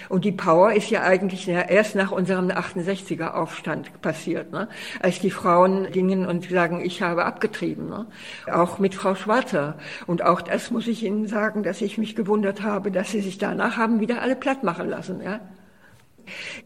Und 0.08 0.24
die 0.24 0.32
Power 0.32 0.72
ist 0.72 0.90
ja 0.90 1.02
eigentlich 1.02 1.48
erst 1.48 1.94
nach 1.94 2.12
unserem 2.12 2.48
68er 2.48 3.34
Aufstand 3.34 4.00
passiert, 4.02 4.52
ne, 4.52 4.68
als 5.00 5.20
die 5.20 5.30
Frauen 5.30 5.90
gingen 5.92 6.26
und 6.26 6.48
sagen, 6.50 6.80
ich 6.84 7.02
habe 7.02 7.24
abgetrieben, 7.24 7.88
ne, 7.88 8.06
auch 8.52 8.78
mit 8.78 8.94
Frau 8.94 9.14
Schwarzer. 9.14 9.76
Und 10.06 10.22
auch 10.22 10.40
das 10.40 10.70
muss 10.70 10.86
ich 10.86 11.04
Ihnen 11.04 11.26
sagen, 11.26 11.62
dass 11.62 11.80
ich 11.80 11.98
mich 11.98 12.16
gewundert 12.16 12.62
habe, 12.62 12.90
dass 12.90 13.10
sie 13.10 13.20
sich 13.20 13.38
danach 13.38 13.76
haben 13.76 14.00
wieder 14.00 14.22
alle 14.22 14.36
platt 14.36 14.64
machen 14.64 14.88
lassen, 14.88 15.20
ja. 15.22 15.40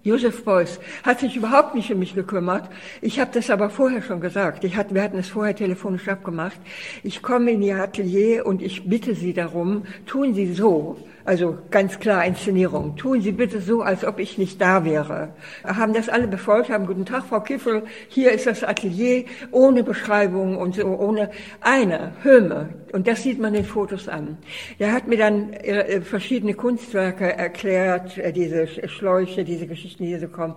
Josef 0.03 0.45
Beuys 0.45 0.81
hat 1.03 1.21
sich 1.21 1.37
überhaupt 1.37 1.75
nicht 1.75 1.93
um 1.93 1.99
mich 1.99 2.15
gekümmert. 2.15 2.69
Ich 3.01 3.21
habe 3.21 3.31
das 3.33 3.51
aber 3.51 3.71
vorher 3.71 4.03
schon 4.03 4.21
gesagt. 4.21 4.65
Ich 4.65 4.77
hatte, 4.77 4.95
wir 4.95 5.03
hatten 5.03 5.19
es 5.19 5.29
vorher 5.29 5.55
telefonisch 5.55 6.09
abgemacht. 6.09 6.59
Ich 7.03 7.23
komme 7.23 7.53
in 7.53 7.63
Ihr 7.63 7.83
Atelier 7.83 8.47
und 8.47 8.63
ich 8.63 8.89
bitte 8.89 9.15
Sie 9.15 9.33
darum, 9.33 9.85
tun 10.07 10.35
Sie 10.35 10.53
so, 10.53 10.97
also 11.31 11.57
ganz 11.71 12.01
klar 12.01 12.25
Inszenierung. 12.25 12.97
Tun 12.97 13.21
Sie 13.21 13.31
bitte 13.31 13.61
so, 13.61 13.83
als 13.83 14.05
ob 14.05 14.19
ich 14.19 14.37
nicht 14.37 14.61
da 14.61 14.85
wäre. 14.85 15.33
Haben 15.63 15.95
das 15.95 16.09
alle 16.09 16.27
befolgt, 16.27 16.71
haben 16.71 16.87
guten 16.87 17.07
Tag, 17.07 17.23
Frau 17.23 17.39
Kiffel, 17.39 17.85
hier 18.09 18.33
ist 18.33 18.49
das 18.49 18.65
Atelier, 18.65 19.27
ohne 19.53 19.85
Beschreibung 19.85 20.57
und 20.57 20.75
so, 20.75 20.87
ohne 20.87 21.31
eine 21.61 22.15
Höme. 22.25 22.71
Und 22.93 23.07
das 23.07 23.23
sieht 23.23 23.39
man 23.39 23.53
den 23.53 23.65
Fotos 23.65 24.09
an. 24.09 24.39
Der 24.81 24.93
hat 24.93 25.07
mir 25.07 25.19
dann 25.19 25.53
äh, 25.53 26.01
verschiedene 26.01 26.55
Kunstwerke 26.55 27.33
erklärt, 27.33 28.19
äh, 28.19 28.33
diese 28.33 28.67
Schläuche, 28.89 29.45
diese 29.45 29.69
Geschichten, 29.69 30.03
die 30.03 30.09
hier 30.09 30.19
so 30.19 30.27
kommen. 30.27 30.55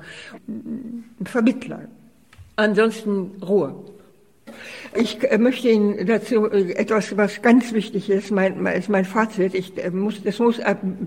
Vermittler. 1.24 1.82
Ansonsten 2.56 3.44
Ruhe. 3.44 3.76
Ich 4.96 5.24
äh, 5.24 5.38
möchte 5.38 5.70
Ihnen 5.70 6.06
dazu 6.06 6.50
äh, 6.52 6.74
etwas, 6.74 7.16
was 7.18 7.42
ganz 7.42 7.74
wichtig 7.74 8.10
ist, 8.10 8.32
mein, 8.32 8.66
ist 8.68 8.90
mein 8.90 9.06
Fazit. 9.06 9.54
Ich 9.54 9.78
äh, 9.84 9.90
muss, 9.90 10.22
das 10.24 10.40
muss, 10.40 10.60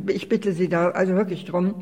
ich 0.08 0.28
bitte 0.28 0.52
Sie 0.52 0.68
da 0.68 0.90
also 0.90 1.14
wirklich 1.14 1.44
drum. 1.44 1.74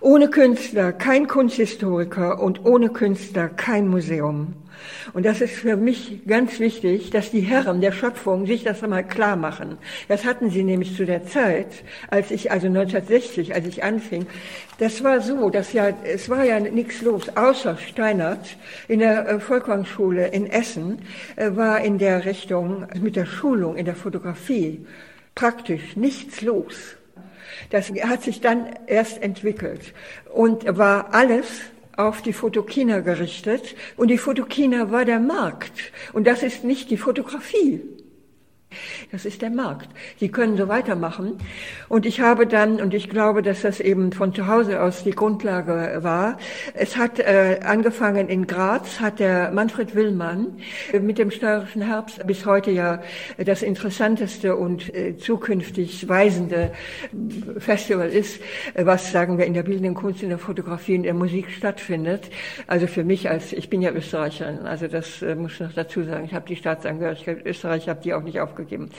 Ohne 0.00 0.28
Künstler 0.28 0.92
kein 0.92 1.28
Kunsthistoriker 1.28 2.40
und 2.40 2.64
ohne 2.64 2.88
Künstler 2.90 3.48
kein 3.48 3.88
Museum. 3.88 4.54
Und 5.12 5.26
das 5.26 5.40
ist 5.40 5.54
für 5.54 5.76
mich 5.76 6.20
ganz 6.26 6.58
wichtig, 6.60 7.10
dass 7.10 7.30
die 7.30 7.40
Herren 7.40 7.80
der 7.80 7.92
Schöpfung 7.92 8.46
sich 8.46 8.64
das 8.64 8.82
einmal 8.82 9.06
klar 9.06 9.36
machen. 9.36 9.78
Das 10.08 10.24
hatten 10.24 10.50
sie 10.50 10.64
nämlich 10.64 10.96
zu 10.96 11.04
der 11.04 11.26
Zeit, 11.26 11.84
als 12.08 12.30
ich, 12.30 12.50
also 12.50 12.66
1960, 12.66 13.54
als 13.54 13.66
ich 13.66 13.84
anfing. 13.84 14.26
Das 14.78 15.04
war 15.04 15.20
so, 15.20 15.50
dass 15.50 15.72
ja, 15.72 15.90
es 16.04 16.28
war 16.28 16.44
ja 16.44 16.58
nichts 16.60 17.02
los, 17.02 17.28
außer 17.36 17.76
Steinert 17.76 18.56
in 18.88 19.00
der 19.00 19.28
äh, 19.28 19.40
Volkwangschule 19.40 20.28
in 20.28 20.46
Essen 20.46 20.98
äh, 21.36 21.50
war 21.54 21.80
in 21.82 21.98
der 21.98 22.24
Richtung 22.24 22.86
mit 23.00 23.16
der 23.16 23.26
Schulung 23.26 23.76
in 23.76 23.84
der 23.84 23.94
Fotografie 23.94 24.84
praktisch 25.34 25.96
nichts 25.96 26.42
los. 26.42 26.96
Das 27.70 27.90
hat 27.90 28.22
sich 28.22 28.40
dann 28.40 28.68
erst 28.86 29.22
entwickelt 29.22 29.94
und 30.32 30.64
war 30.76 31.14
alles 31.14 31.46
auf 32.06 32.22
die 32.22 32.32
Fotokina 32.32 33.00
gerichtet 33.00 33.74
und 33.96 34.08
die 34.08 34.18
Fotokina 34.18 34.90
war 34.90 35.04
der 35.04 35.20
Markt 35.20 35.92
und 36.12 36.26
das 36.26 36.42
ist 36.42 36.64
nicht 36.64 36.90
die 36.90 36.96
Fotografie. 36.96 37.82
Das 39.10 39.24
ist 39.24 39.42
der 39.42 39.50
Markt. 39.50 39.88
Sie 40.18 40.28
können 40.28 40.56
so 40.56 40.68
weitermachen. 40.68 41.38
Und 41.88 42.06
ich 42.06 42.20
habe 42.20 42.46
dann, 42.46 42.80
und 42.80 42.94
ich 42.94 43.08
glaube, 43.08 43.42
dass 43.42 43.62
das 43.62 43.80
eben 43.80 44.12
von 44.12 44.34
zu 44.34 44.46
Hause 44.46 44.82
aus 44.82 45.04
die 45.04 45.10
Grundlage 45.10 45.98
war, 46.02 46.38
es 46.74 46.96
hat 46.96 47.18
äh, 47.18 47.60
angefangen 47.64 48.28
in 48.28 48.46
Graz, 48.46 49.00
hat 49.00 49.18
der 49.18 49.50
Manfred 49.52 49.94
Willmann 49.94 50.58
mit 51.00 51.18
dem 51.18 51.30
Störrischen 51.30 51.82
Herbst 51.82 52.26
bis 52.26 52.46
heute 52.46 52.70
ja 52.70 53.02
das 53.38 53.62
interessanteste 53.62 54.56
und 54.56 54.94
äh, 54.94 55.16
zukünftig 55.16 56.08
weisende 56.08 56.72
Festival 57.58 58.08
ist, 58.08 58.40
was, 58.74 59.12
sagen 59.12 59.38
wir, 59.38 59.46
in 59.46 59.54
der 59.54 59.62
bildenden 59.62 59.94
Kunst, 59.94 60.22
in 60.22 60.28
der 60.28 60.38
Fotografie, 60.38 60.94
in 60.94 61.02
der 61.02 61.14
Musik 61.14 61.50
stattfindet. 61.50 62.30
Also 62.66 62.86
für 62.86 63.04
mich 63.04 63.28
als, 63.28 63.52
ich 63.52 63.68
bin 63.68 63.82
ja 63.82 63.92
Österreicherin, 63.92 64.60
also 64.60 64.86
das 64.86 65.22
äh, 65.22 65.34
muss 65.34 65.52
ich 65.54 65.60
noch 65.60 65.72
dazu 65.72 66.02
sagen, 66.04 66.24
ich 66.24 66.34
habe 66.34 66.46
die 66.48 66.56
Staatsangehörigkeit 66.56 67.44
Österreich, 67.44 67.88
habe 67.88 68.00
die 68.02 68.14
auch 68.14 68.22
nicht 68.22 68.40
aufgegeben 68.40 68.61
aufgegeben. 68.62 68.90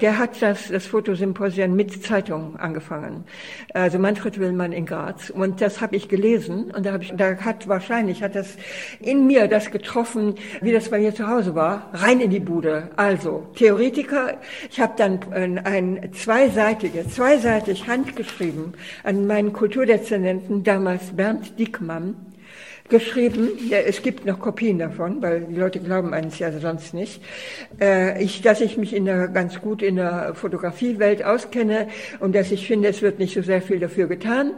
Der 0.00 0.18
hat 0.18 0.42
das, 0.42 0.68
das 0.68 0.86
Fotosymposium 0.86 1.74
mit 1.74 2.04
Zeitung 2.04 2.56
angefangen. 2.56 3.24
Also 3.72 3.98
Manfred 3.98 4.38
Willmann 4.38 4.72
in 4.72 4.86
Graz. 4.86 5.30
Und 5.30 5.60
das 5.60 5.80
habe 5.80 5.96
ich 5.96 6.08
gelesen 6.08 6.70
und 6.70 6.86
da, 6.86 6.92
hab 6.92 7.02
ich, 7.02 7.12
da 7.14 7.36
hat 7.36 7.68
wahrscheinlich, 7.68 8.22
hat 8.22 8.34
das 8.34 8.56
in 9.00 9.26
mir 9.26 9.48
das 9.48 9.70
getroffen, 9.70 10.34
wie 10.60 10.72
das 10.72 10.90
bei 10.90 10.98
mir 10.98 11.14
zu 11.14 11.28
Hause 11.28 11.54
war, 11.54 11.90
rein 11.92 12.20
in 12.20 12.30
die 12.30 12.40
Bude. 12.40 12.90
Also 12.96 13.46
Theoretiker, 13.54 14.38
ich 14.70 14.80
habe 14.80 14.94
dann 14.96 15.20
ein, 15.32 15.58
ein 15.58 16.12
zweiseitiges, 16.12 17.14
zweiseitig 17.14 17.86
handgeschrieben 17.86 18.74
an 19.04 19.26
meinen 19.26 19.52
Kulturdezernenten, 19.52 20.64
damals 20.64 21.14
Bernd 21.16 21.58
Dickmann, 21.58 22.31
geschrieben. 22.88 23.50
Ja, 23.68 23.78
es 23.78 24.02
gibt 24.02 24.26
noch 24.26 24.38
Kopien 24.38 24.78
davon, 24.78 25.22
weil 25.22 25.40
die 25.40 25.54
Leute 25.54 25.80
glauben 25.80 26.12
eines 26.12 26.38
ja 26.38 26.52
sonst 26.52 26.94
nicht. 26.94 27.22
Äh, 27.80 28.22
ich, 28.22 28.42
dass 28.42 28.60
ich 28.60 28.76
mich 28.76 28.94
in 28.94 29.04
der, 29.04 29.28
ganz 29.28 29.60
gut 29.60 29.82
in 29.82 29.96
der 29.96 30.34
Fotografiewelt 30.34 31.24
auskenne 31.24 31.88
und 32.20 32.34
dass 32.34 32.50
ich 32.50 32.66
finde, 32.66 32.88
es 32.88 33.02
wird 33.02 33.18
nicht 33.18 33.34
so 33.34 33.42
sehr 33.42 33.62
viel 33.62 33.78
dafür 33.78 34.06
getan. 34.06 34.52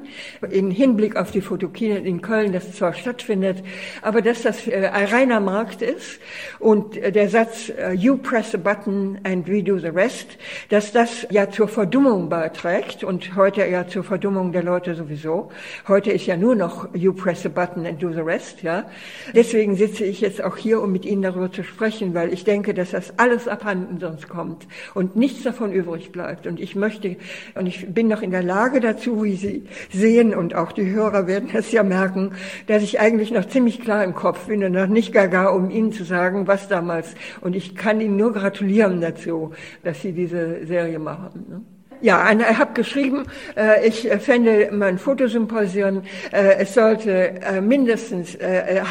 In 0.51 0.71
Hinblick 0.71 1.17
auf 1.17 1.31
die 1.31 1.41
Fotokine 1.41 1.99
in 1.99 2.23
Köln, 2.23 2.53
das 2.53 2.73
zwar 2.73 2.95
stattfindet, 2.95 3.63
aber 4.03 4.23
dass 4.23 4.43
das 4.43 4.67
äh, 4.67 4.91
ein 4.93 5.07
reiner 5.07 5.41
Markt 5.41 5.83
ist 5.83 6.21
und 6.59 6.97
äh, 6.97 7.13
der 7.13 7.29
Satz 7.29 7.71
äh, 7.71 7.93
You 7.93 8.17
press 8.17 8.55
a 8.55 8.59
button 8.59 9.19
and 9.25 9.47
we 9.47 9.63
do 9.63 9.79
the 9.79 9.89
rest, 9.89 10.39
dass 10.71 10.93
das 10.93 11.27
ja 11.31 11.51
zur 11.51 11.69
Verdummung 11.69 12.29
beiträgt 12.29 13.05
und 13.05 13.37
heute 13.37 13.65
ja 13.67 13.87
zur 13.87 14.05
Verdummung 14.05 14.53
der 14.53 14.63
Leute 14.63 14.95
sowieso. 14.95 15.51
Heute 15.89 16.11
ist 16.11 16.27
ja 16.27 16.37
nur 16.37 16.55
noch 16.55 16.89
You 16.95 17.13
press 17.13 17.47
a 17.47 17.49
button 17.49 17.87
and 17.87 18.03
do 18.03 18.14
the 18.15 18.21
rest, 18.21 18.63
ja. 18.63 18.87
Deswegen 19.35 19.77
sitze 19.77 20.05
ich 20.05 20.21
jetzt 20.21 20.43
auch 20.43 20.57
hier, 20.57 20.81
um 20.81 20.93
mit 20.93 21.05
Ihnen 21.05 21.23
darüber 21.23 21.51
zu 21.51 21.63
sprechen, 21.63 22.15
weil 22.15 22.33
ich 22.33 22.45
denke, 22.45 22.75
dass 22.75 22.93
das 22.93 23.19
alles 23.19 23.49
abhanden 23.49 23.99
sonst 24.01 24.29
kommt 24.29 24.67
und 24.95 25.17
nichts 25.17 25.43
davon 25.43 25.73
übrig 25.73 26.13
bleibt. 26.13 26.47
Und 26.47 26.61
ich 26.61 26.77
möchte, 26.77 27.17
und 27.55 27.67
ich 27.67 27.93
bin 27.93 28.09
noch 28.09 28.23
in 28.23 28.31
der 28.31 28.43
Lage 28.43 28.81
dazu, 28.81 29.25
wie 29.25 29.37
Sie 29.37 29.65
sehen, 29.93 30.35
und 30.35 30.55
auch 30.55 30.73
die 30.73 30.91
Hörer 30.91 31.27
werden 31.27 31.51
das 31.53 31.73
ja 31.73 31.83
merken, 31.83 32.33
dass 32.67 32.83
ich 32.83 33.01
eigentlich 33.01 33.31
noch 33.31 33.47
ziemlich 33.47 33.81
klar 33.81 34.05
im 34.05 34.15
Kopf 34.15 34.47
bin 34.47 34.65
und 34.65 34.73
noch 34.73 34.87
nicht 34.87 35.13
gar 35.13 35.29
gar, 35.29 35.55
um 35.55 35.71
Ihnen 35.71 35.93
zu 35.93 36.05
sagen, 36.05 36.47
was 36.47 36.69
damals. 36.69 37.15
Und 37.41 37.57
ich 37.57 37.75
kann 37.75 38.01
Ihnen 38.01 38.17
nur 38.17 38.33
gratulieren 38.33 39.01
dazu, 39.01 39.53
dass 39.83 40.01
Sie 40.03 40.13
diese 40.13 40.65
Serie 40.67 40.99
machen. 40.99 41.47
Ne? 41.49 41.74
Ja, 42.05 42.31
ich 42.31 42.59
habe 42.59 42.75
geschrieben, 42.75 43.25
äh, 43.57 43.89
ich 43.89 44.07
fände 44.21 44.69
mein 44.73 44.99
Fotosymposium, 44.99 46.03
äh, 46.33 46.57
es 46.59 46.75
sollte 46.75 47.41
äh, 47.41 47.63
mindestens, 47.63 48.37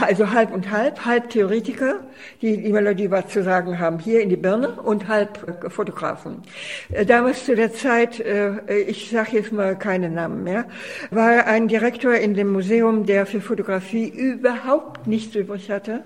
also 0.01 0.31
halb 0.31 0.51
und 0.51 0.71
halb, 0.71 1.05
halb 1.05 1.29
Theoretiker, 1.29 1.99
die 2.41 2.55
immer 2.55 2.81
Leute, 2.81 2.95
die 2.95 3.11
was 3.11 3.27
zu 3.27 3.43
sagen 3.43 3.77
haben, 3.77 3.99
hier 3.99 4.21
in 4.21 4.29
die 4.29 4.35
Birne 4.35 4.69
und 4.81 5.07
halb 5.07 5.71
Fotografen. 5.71 6.41
Damals 7.05 7.45
zu 7.45 7.55
der 7.55 7.71
Zeit, 7.71 8.23
ich 8.87 9.11
sage 9.11 9.37
jetzt 9.37 9.51
mal 9.51 9.77
keine 9.77 10.09
Namen 10.09 10.43
mehr, 10.43 10.65
war 11.11 11.45
ein 11.45 11.67
Direktor 11.67 12.15
in 12.15 12.33
dem 12.33 12.51
Museum, 12.51 13.05
der 13.05 13.25
für 13.25 13.41
Fotografie 13.41 14.07
überhaupt 14.07 15.05
nichts 15.05 15.35
übrig 15.35 15.69
hatte. 15.69 16.03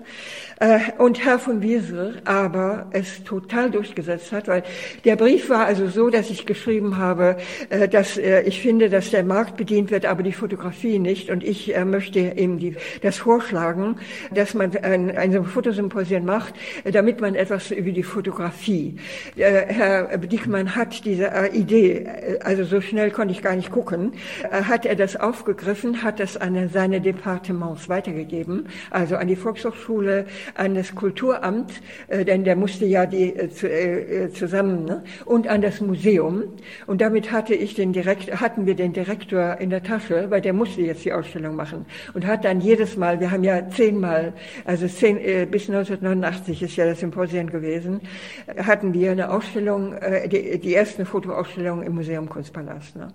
Und 0.98 1.24
Herr 1.24 1.38
von 1.38 1.62
Wiesel 1.62 2.20
aber 2.24 2.86
es 2.90 3.22
total 3.22 3.70
durchgesetzt 3.70 4.32
hat, 4.32 4.48
weil 4.48 4.64
der 5.04 5.14
Brief 5.14 5.48
war 5.48 5.66
also 5.66 5.88
so, 5.88 6.10
dass 6.10 6.30
ich 6.30 6.46
geschrieben 6.46 6.97
habe, 6.98 7.36
äh, 7.70 7.88
dass 7.88 8.18
äh, 8.18 8.42
ich 8.42 8.60
finde, 8.60 8.90
dass 8.90 9.10
der 9.10 9.24
Markt 9.24 9.56
bedient 9.56 9.90
wird, 9.90 10.06
aber 10.06 10.22
die 10.22 10.32
Fotografie 10.32 10.98
nicht. 10.98 11.30
Und 11.30 11.42
ich 11.44 11.74
äh, 11.74 11.84
möchte 11.84 12.18
eben 12.18 12.58
die, 12.58 12.76
das 13.02 13.16
vorschlagen, 13.16 13.96
dass 14.34 14.54
man 14.54 14.76
ein, 14.76 15.16
ein 15.16 15.44
Fotosymposium 15.44 16.24
macht, 16.24 16.54
damit 16.84 17.20
man 17.20 17.34
etwas 17.34 17.70
über 17.70 17.90
die 17.90 18.02
Fotografie. 18.02 18.96
Herr 19.36 20.16
Dickmann 20.18 20.74
hat 20.74 21.04
diese 21.04 21.30
Idee, 21.52 22.06
also 22.42 22.64
so 22.64 22.80
schnell 22.80 23.10
konnte 23.10 23.32
ich 23.32 23.42
gar 23.42 23.54
nicht 23.54 23.70
gucken, 23.70 24.12
hat 24.50 24.84
er 24.84 24.96
das 24.96 25.16
aufgegriffen, 25.16 26.02
hat 26.02 26.18
das 26.20 26.36
an 26.36 26.68
seine 26.68 27.00
Departements 27.00 27.88
weitergegeben, 27.88 28.68
also 28.90 29.16
an 29.16 29.28
die 29.28 29.36
Volkshochschule, 29.36 30.26
an 30.54 30.74
das 30.74 30.94
Kulturamt, 30.94 31.72
denn 32.08 32.44
der 32.44 32.56
musste 32.56 32.84
ja 32.86 33.06
die 33.06 33.34
zusammen, 34.32 34.84
ne? 34.84 35.04
und 35.24 35.46
an 35.46 35.62
das 35.62 35.80
Museum. 35.80 36.42
Und 36.88 37.02
damit 37.02 37.30
hatte 37.30 37.54
ich 37.54 37.74
den 37.74 37.92
Direkt, 37.92 38.40
hatten 38.40 38.64
wir 38.64 38.74
den 38.74 38.94
Direktor 38.94 39.58
in 39.60 39.68
der 39.68 39.82
Tasche, 39.82 40.30
weil 40.30 40.40
der 40.40 40.54
musste 40.54 40.80
jetzt 40.80 41.04
die 41.04 41.12
Ausstellung 41.12 41.54
machen. 41.54 41.84
Und 42.14 42.26
hat 42.26 42.46
dann 42.46 42.62
jedes 42.62 42.96
Mal, 42.96 43.20
wir 43.20 43.30
haben 43.30 43.44
ja 43.44 43.68
zehnmal, 43.68 44.32
also 44.64 44.88
zehn, 44.88 45.18
äh, 45.18 45.46
bis 45.48 45.68
1989 45.68 46.62
ist 46.62 46.76
ja 46.76 46.86
das 46.86 47.00
Symposium 47.00 47.50
gewesen, 47.50 48.00
hatten 48.56 48.94
wir 48.94 49.12
eine 49.12 49.30
Ausstellung, 49.30 49.92
äh, 49.92 50.30
die, 50.30 50.58
die 50.58 50.72
erste 50.72 51.04
Fotoausstellung 51.04 51.82
im 51.82 51.94
Museum 51.94 52.26
Kunstpalast. 52.26 52.96
Ne? 52.96 53.08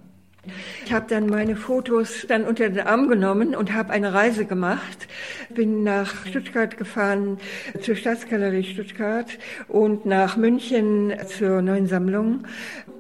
Ich 0.86 0.92
habe 0.92 1.06
dann 1.08 1.28
meine 1.28 1.56
Fotos 1.56 2.26
dann 2.28 2.44
unter 2.44 2.70
den 2.70 2.86
Arm 2.86 3.08
genommen 3.08 3.56
und 3.56 3.74
habe 3.74 3.92
eine 3.92 4.14
Reise 4.14 4.46
gemacht. 4.46 5.08
Bin 5.56 5.84
nach 5.84 6.26
Stuttgart 6.26 6.78
gefahren 6.78 7.38
zur 7.82 7.96
Staatsgalerie 7.96 8.66
Stuttgart 8.66 9.28
und 9.70 10.06
nach 10.06 10.36
München 10.36 11.14
zur 11.28 11.62
neuen 11.62 11.88
Sammlung. 11.88 12.44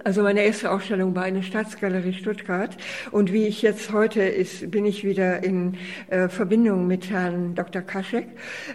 Also 0.05 0.21
meine 0.21 0.43
erste 0.43 0.69
Ausstellung 0.69 1.15
war 1.15 1.23
eine 1.23 1.43
Staatsgalerie 1.43 2.11
Stuttgart 2.11 2.75
und 3.11 3.31
wie 3.31 3.47
ich 3.47 3.61
jetzt 3.61 3.93
heute 3.93 4.21
ist, 4.21 4.69
bin 4.69 4.85
ich 4.85 5.05
wieder 5.05 5.41
in 5.45 5.77
äh, 6.09 6.27
Verbindung 6.27 6.87
mit 6.87 7.09
Herrn 7.09 7.55
Dr. 7.55 7.81
Kaschek, 7.81 8.27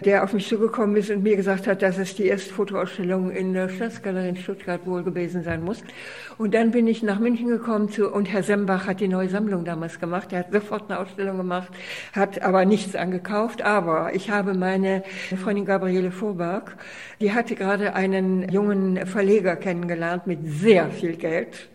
der 0.03 0.23
auf 0.23 0.33
mich 0.33 0.47
zugekommen 0.47 0.95
ist 0.95 1.11
und 1.11 1.21
mir 1.21 1.35
gesagt 1.35 1.67
hat, 1.67 1.83
dass 1.83 1.99
es 1.99 2.15
die 2.15 2.25
erste 2.25 2.51
Fotoausstellung 2.51 3.29
in 3.29 3.53
der 3.53 3.69
Staatsgalerie 3.69 4.29
in 4.29 4.37
Stuttgart 4.37 4.87
wohl 4.87 5.03
gewesen 5.03 5.43
sein 5.43 5.63
muss. 5.63 5.83
Und 6.39 6.55
dann 6.55 6.71
bin 6.71 6.87
ich 6.87 7.03
nach 7.03 7.19
München 7.19 7.49
gekommen 7.49 7.89
zu, 7.89 8.09
und 8.09 8.25
Herr 8.25 8.41
Sembach 8.41 8.87
hat 8.87 8.99
die 8.99 9.07
neue 9.07 9.29
Sammlung 9.29 9.65
damals 9.65 9.99
gemacht. 9.99 10.33
Er 10.33 10.39
hat 10.39 10.51
sofort 10.51 10.89
eine 10.89 10.99
Ausstellung 10.99 11.37
gemacht, 11.37 11.69
hat 12.13 12.41
aber 12.41 12.65
nichts 12.65 12.95
angekauft. 12.95 13.61
Aber 13.61 14.15
ich 14.15 14.31
habe 14.31 14.55
meine 14.55 15.03
Freundin 15.35 15.65
Gabriele 15.65 16.09
Vorberg, 16.09 16.75
die 17.21 17.33
hatte 17.33 17.53
gerade 17.53 17.93
einen 17.93 18.49
jungen 18.49 19.05
Verleger 19.05 19.57
kennengelernt 19.57 20.25
mit 20.25 20.39
sehr 20.43 20.89
viel 20.89 21.18
Geld. 21.19 21.69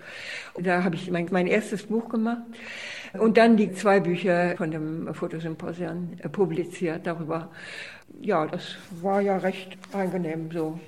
Da 0.58 0.82
habe 0.82 0.96
ich 0.96 1.10
mein, 1.10 1.28
mein 1.30 1.46
erstes 1.46 1.84
Buch 1.84 2.08
gemacht. 2.08 2.42
Und 3.18 3.36
dann 3.36 3.56
die 3.56 3.72
zwei 3.72 4.00
Bücher 4.00 4.56
von 4.56 4.72
dem 4.72 5.14
Fotosymposium 5.14 6.16
publiziert 6.32 7.06
darüber. 7.06 7.50
Ja, 8.20 8.46
das 8.46 8.76
war 9.00 9.20
ja 9.20 9.36
recht 9.36 9.78
angenehm 9.92 10.50
so. 10.52 10.80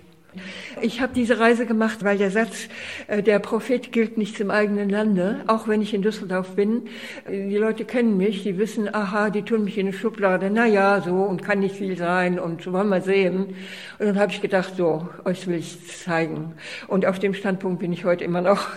Ich 0.82 1.00
habe 1.00 1.12
diese 1.14 1.38
Reise 1.38 1.66
gemacht, 1.66 2.04
weil 2.04 2.18
der 2.18 2.30
Satz, 2.30 2.68
äh, 3.06 3.22
der 3.22 3.38
Prophet 3.38 3.92
gilt 3.92 4.18
nichts 4.18 4.40
im 4.40 4.50
eigenen 4.50 4.88
Lande, 4.88 5.40
auch 5.46 5.68
wenn 5.68 5.82
ich 5.82 5.94
in 5.94 6.02
Düsseldorf 6.02 6.56
bin. 6.56 6.86
Äh, 7.26 7.48
die 7.48 7.56
Leute 7.56 7.84
kennen 7.84 8.16
mich, 8.16 8.42
die 8.42 8.58
wissen, 8.58 8.92
aha, 8.94 9.30
die 9.30 9.42
tun 9.42 9.64
mich 9.64 9.78
in 9.78 9.86
eine 9.86 9.96
Schublade, 9.96 10.50
na 10.52 10.66
ja, 10.66 11.00
so 11.00 11.14
und 11.14 11.42
kann 11.42 11.60
nicht 11.60 11.76
viel 11.76 11.96
sein 11.96 12.38
und 12.38 12.62
so 12.62 12.72
wollen 12.72 12.88
wir 12.88 13.00
sehen. 13.00 13.54
Und 13.98 14.06
dann 14.06 14.18
habe 14.18 14.32
ich 14.32 14.40
gedacht, 14.40 14.74
so, 14.76 15.08
euch 15.24 15.46
will 15.46 15.56
ich 15.56 15.86
zeigen. 15.86 16.54
Und 16.88 17.06
auf 17.06 17.18
dem 17.18 17.34
Standpunkt 17.34 17.80
bin 17.80 17.92
ich 17.92 18.04
heute 18.04 18.24
immer 18.24 18.40
noch. 18.40 18.68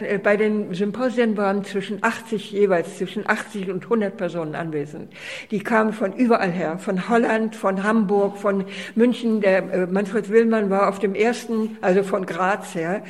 Äh, 0.00 0.18
bei 0.18 0.36
den 0.36 0.74
Symposien 0.74 1.36
waren 1.36 1.64
zwischen 1.64 1.98
80, 2.02 2.52
jeweils 2.52 2.98
zwischen 2.98 3.28
80 3.28 3.70
und 3.70 3.84
100 3.84 4.16
Personen 4.16 4.54
anwesend. 4.54 5.12
Die 5.50 5.60
kamen 5.60 5.92
von 5.92 6.12
überall 6.12 6.50
her, 6.50 6.78
von 6.78 7.08
Holland, 7.08 7.56
von 7.56 7.82
Hamburg, 7.82 8.38
von 8.38 8.64
München. 8.94 9.40
Der 9.40 9.72
äh, 9.72 9.86
Manfred 9.86 10.30
Willmann 10.30 10.70
war 10.70 10.88
auf 10.88 10.98
dem 10.98 11.14
ersten, 11.14 11.76
also 11.80 12.02
von 12.02 12.26
Graz 12.26 12.74
her. 12.74 13.02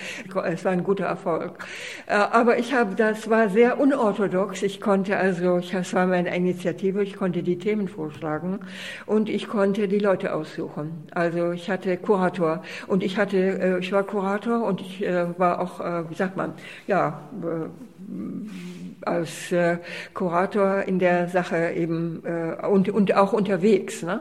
Es 0.44 0.64
war 0.64 0.72
ein 0.72 0.84
guter 0.84 1.06
Erfolg. 1.06 1.58
Äh, 2.06 2.14
aber 2.14 2.58
ich 2.58 2.74
habe, 2.74 2.94
das 2.94 3.28
war 3.30 3.48
sehr 3.48 3.80
unorthodox. 3.80 4.62
Ich 4.62 4.80
konnte 4.80 5.16
also, 5.16 5.60
das 5.60 5.92
war 5.94 6.06
meine 6.06 6.34
Initiative, 6.34 7.02
ich 7.02 7.16
konnte 7.16 7.42
die 7.42 7.58
Themen 7.58 7.88
vorschlagen 7.88 8.60
und 9.06 9.28
ich 9.28 9.48
konnte 9.48 9.88
die 9.88 9.98
Leute 9.98 10.34
aussuchen. 10.34 11.04
Also 11.12 11.52
ich 11.52 11.70
hatte 11.70 11.96
Kurator 11.96 12.62
und 12.86 13.02
ich 13.02 13.16
hatte, 13.16 13.78
ich 13.80 13.92
war 13.92 14.02
Kurator 14.02 14.64
und 14.64 14.80
ich 14.80 15.02
war 15.36 15.60
auch, 15.60 15.80
wie 16.08 16.14
sagt 16.14 16.36
man, 16.36 16.41
man? 16.42 16.54
Ja, 16.86 17.20
als 19.04 19.52
äh, 19.52 19.78
Kurator 20.14 20.82
in 20.82 20.98
der 20.98 21.28
Sache 21.28 21.72
eben 21.74 22.22
äh, 22.24 22.66
und, 22.66 22.88
und 22.88 23.14
auch 23.14 23.32
unterwegs. 23.32 24.02
Ne? 24.02 24.20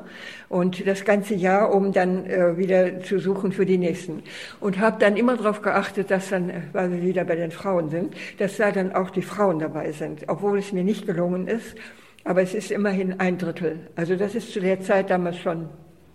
Und 0.50 0.86
das 0.88 1.06
ganze 1.06 1.36
Jahr, 1.36 1.74
um 1.74 1.92
dann 1.92 2.26
äh, 2.26 2.58
wieder 2.58 3.02
zu 3.02 3.20
suchen 3.20 3.52
für 3.52 3.66
die 3.66 3.78
nächsten. 3.78 4.24
Und 4.60 4.80
habe 4.80 4.98
dann 5.00 5.18
immer 5.18 5.38
darauf 5.38 5.62
geachtet, 5.62 6.12
dass 6.12 6.30
dann, 6.30 6.52
weil 6.74 6.92
wir 6.92 7.02
wieder 7.02 7.24
bei 7.24 7.36
den 7.36 7.52
Frauen 7.52 7.90
sind, 7.90 8.14
dass 8.38 8.58
da 8.58 8.72
dann 8.72 8.94
auch 8.94 9.10
die 9.10 9.22
Frauen 9.22 9.60
dabei 9.60 9.92
sind, 9.92 10.24
obwohl 10.28 10.60
es 10.60 10.72
mir 10.72 10.84
nicht 10.84 11.06
gelungen 11.06 11.48
ist. 11.48 11.76
Aber 12.24 12.42
es 12.42 12.54
ist 12.54 12.72
immerhin 12.72 13.20
ein 13.20 13.38
Drittel. 13.38 13.80
Also 13.96 14.16
das 14.16 14.36
ist 14.36 14.54
zu 14.54 14.60
der 14.60 14.82
Zeit 14.82 15.10
damals 15.10 15.38
schon 15.38 15.70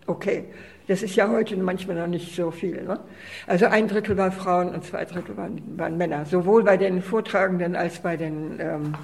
okay. 0.07 0.45
Das 0.89 1.03
ist 1.03 1.17
ja 1.17 1.29
heute 1.29 1.57
manchmal 1.57 1.97
noch 1.97 2.07
nicht 2.07 2.35
so 2.35 2.51
viel. 2.51 2.83
Ne? 2.85 3.01
Also 3.47 3.67
ein 3.67 3.89
Drittel 3.89 4.17
waren 4.17 4.33
Frauen 4.33 4.69
und 4.69 4.85
zwei 4.85 5.05
Drittel 5.05 5.37
waren, 5.37 5.61
waren 5.77 5.97
Männer, 5.97 6.25
sowohl 6.25 6.63
bei 6.63 6.77
den 6.77 7.03
Vortragenden 7.03 7.75
als 7.75 7.99
bei 7.99 8.17
den, 8.17 8.61
ähm, 8.61 8.95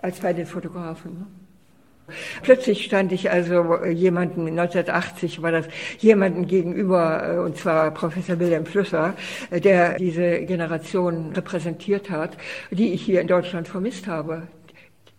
als 0.00 0.20
bei 0.20 0.32
den 0.32 0.46
Fotografen. 0.46 1.18
Ne? 1.18 1.26
Plötzlich 2.42 2.84
stand 2.84 3.12
ich 3.12 3.30
also 3.30 3.82
jemanden, 3.86 4.46
1980 4.46 5.42
war 5.42 5.50
das, 5.50 5.66
jemanden 5.98 6.46
gegenüber, 6.46 7.34
äh, 7.34 7.38
und 7.38 7.56
zwar 7.56 7.90
Professor 7.90 8.38
Wilhelm 8.38 8.66
Flüsser, 8.66 9.14
äh, 9.50 9.60
der 9.60 9.96
diese 9.98 10.40
Generation 10.42 11.32
repräsentiert 11.32 12.10
hat, 12.10 12.36
die 12.70 12.92
ich 12.92 13.02
hier 13.02 13.20
in 13.20 13.26
Deutschland 13.26 13.66
vermisst 13.66 14.06
habe. 14.06 14.42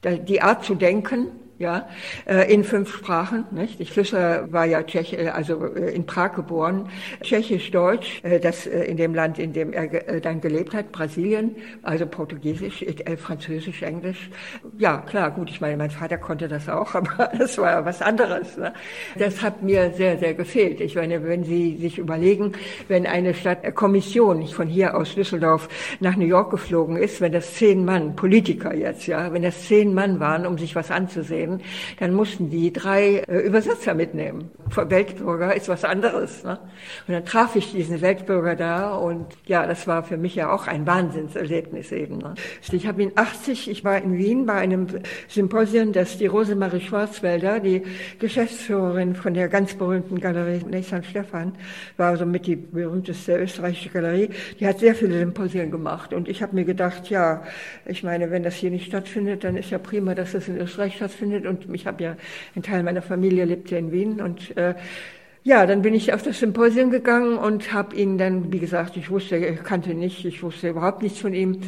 Die 0.03 0.41
Art 0.43 0.63
zu 0.63 0.75
denken, 0.75 1.27
ja, 1.57 1.87
äh, 2.25 2.51
in 2.53 2.63
fünf 2.63 2.93
Sprachen. 2.93 3.45
Nicht? 3.51 3.79
Ich 3.79 3.91
Fischer 3.91 4.51
war 4.51 4.65
ja 4.65 4.83
Tschech, 4.83 5.13
äh, 5.13 5.29
also 5.29 5.65
äh, 5.65 5.93
in 5.93 6.05
Prag 6.05 6.33
geboren, 6.33 6.89
Tschechisch, 7.21 7.71
Deutsch, 7.71 8.21
das 8.41 8.65
in 8.65 8.97
dem 8.97 9.13
Land, 9.13 9.39
in 9.39 9.53
dem 9.53 9.73
er 9.73 10.19
dann 10.19 10.41
gelebt 10.41 10.73
hat, 10.73 10.91
Brasilien, 10.91 11.55
also 11.83 12.05
Portugiesisch, 12.05 12.85
Französisch, 13.17 13.81
Englisch. 13.81 14.29
Ja, 14.77 14.97
klar, 14.97 15.31
gut, 15.31 15.49
ich 15.49 15.61
meine, 15.61 15.77
mein 15.77 15.91
Vater 15.91 16.17
konnte 16.17 16.47
das 16.47 16.67
auch, 16.69 16.95
aber 16.95 17.31
das 17.37 17.57
war 17.57 17.85
was 17.85 18.01
anderes. 18.01 18.57
Ne? 18.57 18.73
Das 19.17 19.41
hat 19.41 19.63
mir 19.63 19.91
sehr, 19.95 20.17
sehr 20.17 20.33
gefehlt. 20.33 20.81
Ich 20.81 20.95
meine, 20.95 21.23
wenn 21.23 21.43
Sie 21.43 21.77
sich 21.77 21.97
überlegen, 21.97 22.53
wenn 22.87 23.05
eine 23.05 23.33
Stadtkommission 23.33 24.39
nicht 24.39 24.53
von 24.53 24.67
hier 24.67 24.95
aus 24.95 25.15
Düsseldorf 25.15 25.69
nach 25.99 26.15
New 26.15 26.25
York 26.25 26.51
geflogen 26.51 26.97
ist, 26.97 27.21
wenn 27.21 27.31
das 27.31 27.53
zehn 27.53 27.85
Mann, 27.85 28.15
Politiker 28.15 28.73
jetzt, 28.73 29.07
ja, 29.07 29.31
wenn 29.31 29.43
das 29.43 29.67
zehn 29.67 29.93
Mann 29.93 30.19
waren, 30.19 30.45
um 30.45 30.57
sich 30.57 30.75
was 30.75 30.91
anzusehen, 30.91 31.44
nehmen, 31.45 31.61
dann 31.99 32.13
mussten 32.13 32.49
die 32.49 32.73
drei 32.73 33.23
äh, 33.27 33.39
Übersetzer 33.39 33.93
mitnehmen. 33.93 34.51
Weltbürger 34.75 35.55
ist 35.55 35.69
was 35.69 35.83
anderes. 35.83 36.43
Ne? 36.43 36.59
Und 37.07 37.13
dann 37.13 37.25
traf 37.25 37.55
ich 37.55 37.71
diesen 37.71 38.01
Weltbürger 38.01 38.55
da 38.55 38.95
und 38.95 39.25
ja, 39.45 39.65
das 39.65 39.87
war 39.87 40.03
für 40.03 40.17
mich 40.17 40.35
ja 40.35 40.51
auch 40.51 40.67
ein 40.67 40.85
Wahnsinnserlebnis 40.85 41.91
eben. 41.91 42.17
Ne? 42.17 42.35
Ich 42.71 42.87
habe 42.87 43.03
in 43.03 43.11
80, 43.15 43.69
ich 43.69 43.83
war 43.83 43.97
in 43.97 44.17
Wien 44.17 44.45
bei 44.45 44.53
einem 44.53 44.87
Symposium, 45.27 45.93
das 45.93 46.17
die 46.17 46.27
Rosemarie 46.27 46.81
Schwarzwälder, 46.81 47.59
die 47.59 47.83
Geschäftsführerin 48.19 49.15
von 49.15 49.33
der 49.33 49.47
ganz 49.47 49.75
berühmten 49.75 50.19
Galerie 50.19 50.61
Nathan 50.69 51.03
Stefan, 51.03 51.53
war 51.97 52.17
somit 52.17 52.47
die 52.47 52.55
berühmteste 52.55 53.37
österreichische 53.37 53.89
Galerie, 53.89 54.29
die 54.59 54.67
hat 54.67 54.79
sehr 54.79 54.95
viele 54.95 55.19
Symposien 55.19 55.71
gemacht 55.71 56.13
und 56.13 56.27
ich 56.27 56.41
habe 56.41 56.55
mir 56.55 56.65
gedacht, 56.65 57.09
ja, 57.09 57.43
ich 57.85 58.03
meine, 58.03 58.31
wenn 58.31 58.43
das 58.43 58.55
hier 58.55 58.71
nicht 58.71 58.87
stattfindet, 58.87 59.43
dann 59.43 59.55
ist 59.55 59.69
ja 59.69 59.77
prima, 59.77 60.15
dass 60.15 60.33
das 60.33 60.47
in 60.47 60.57
Österreich 60.57 60.95
stattfindet 60.95 61.34
stattfindet. 61.35 61.45
Und 61.67 61.73
ich 61.73 61.87
habe 61.87 62.03
ja, 62.03 62.15
ein 62.55 62.63
Teil 62.63 62.83
meiner 62.83 63.01
Familie 63.01 63.45
lebt 63.45 63.71
ja 63.71 63.77
in 63.77 63.91
Wien. 63.91 64.21
Und 64.21 64.55
äh, 64.57 64.75
ja, 65.43 65.65
dann 65.67 65.83
bin 65.83 65.93
ich 65.93 66.11
auf 66.11 66.23
das 66.23 66.39
Symposium 66.39 66.89
gegangen 66.89 67.37
und 67.37 67.71
habe 67.71 67.95
ihn 67.95 68.17
dann, 68.17 68.51
wie 68.51 68.59
gesagt, 68.59 68.97
ich 68.97 69.11
wusste, 69.11 69.37
ich 69.37 69.63
kannte 69.63 69.93
nicht, 69.93 70.25
ich 70.25 70.41
wusste 70.41 70.69
überhaupt 70.69 71.03
nichts 71.03 71.19
von 71.19 71.35
ihm 71.35 71.61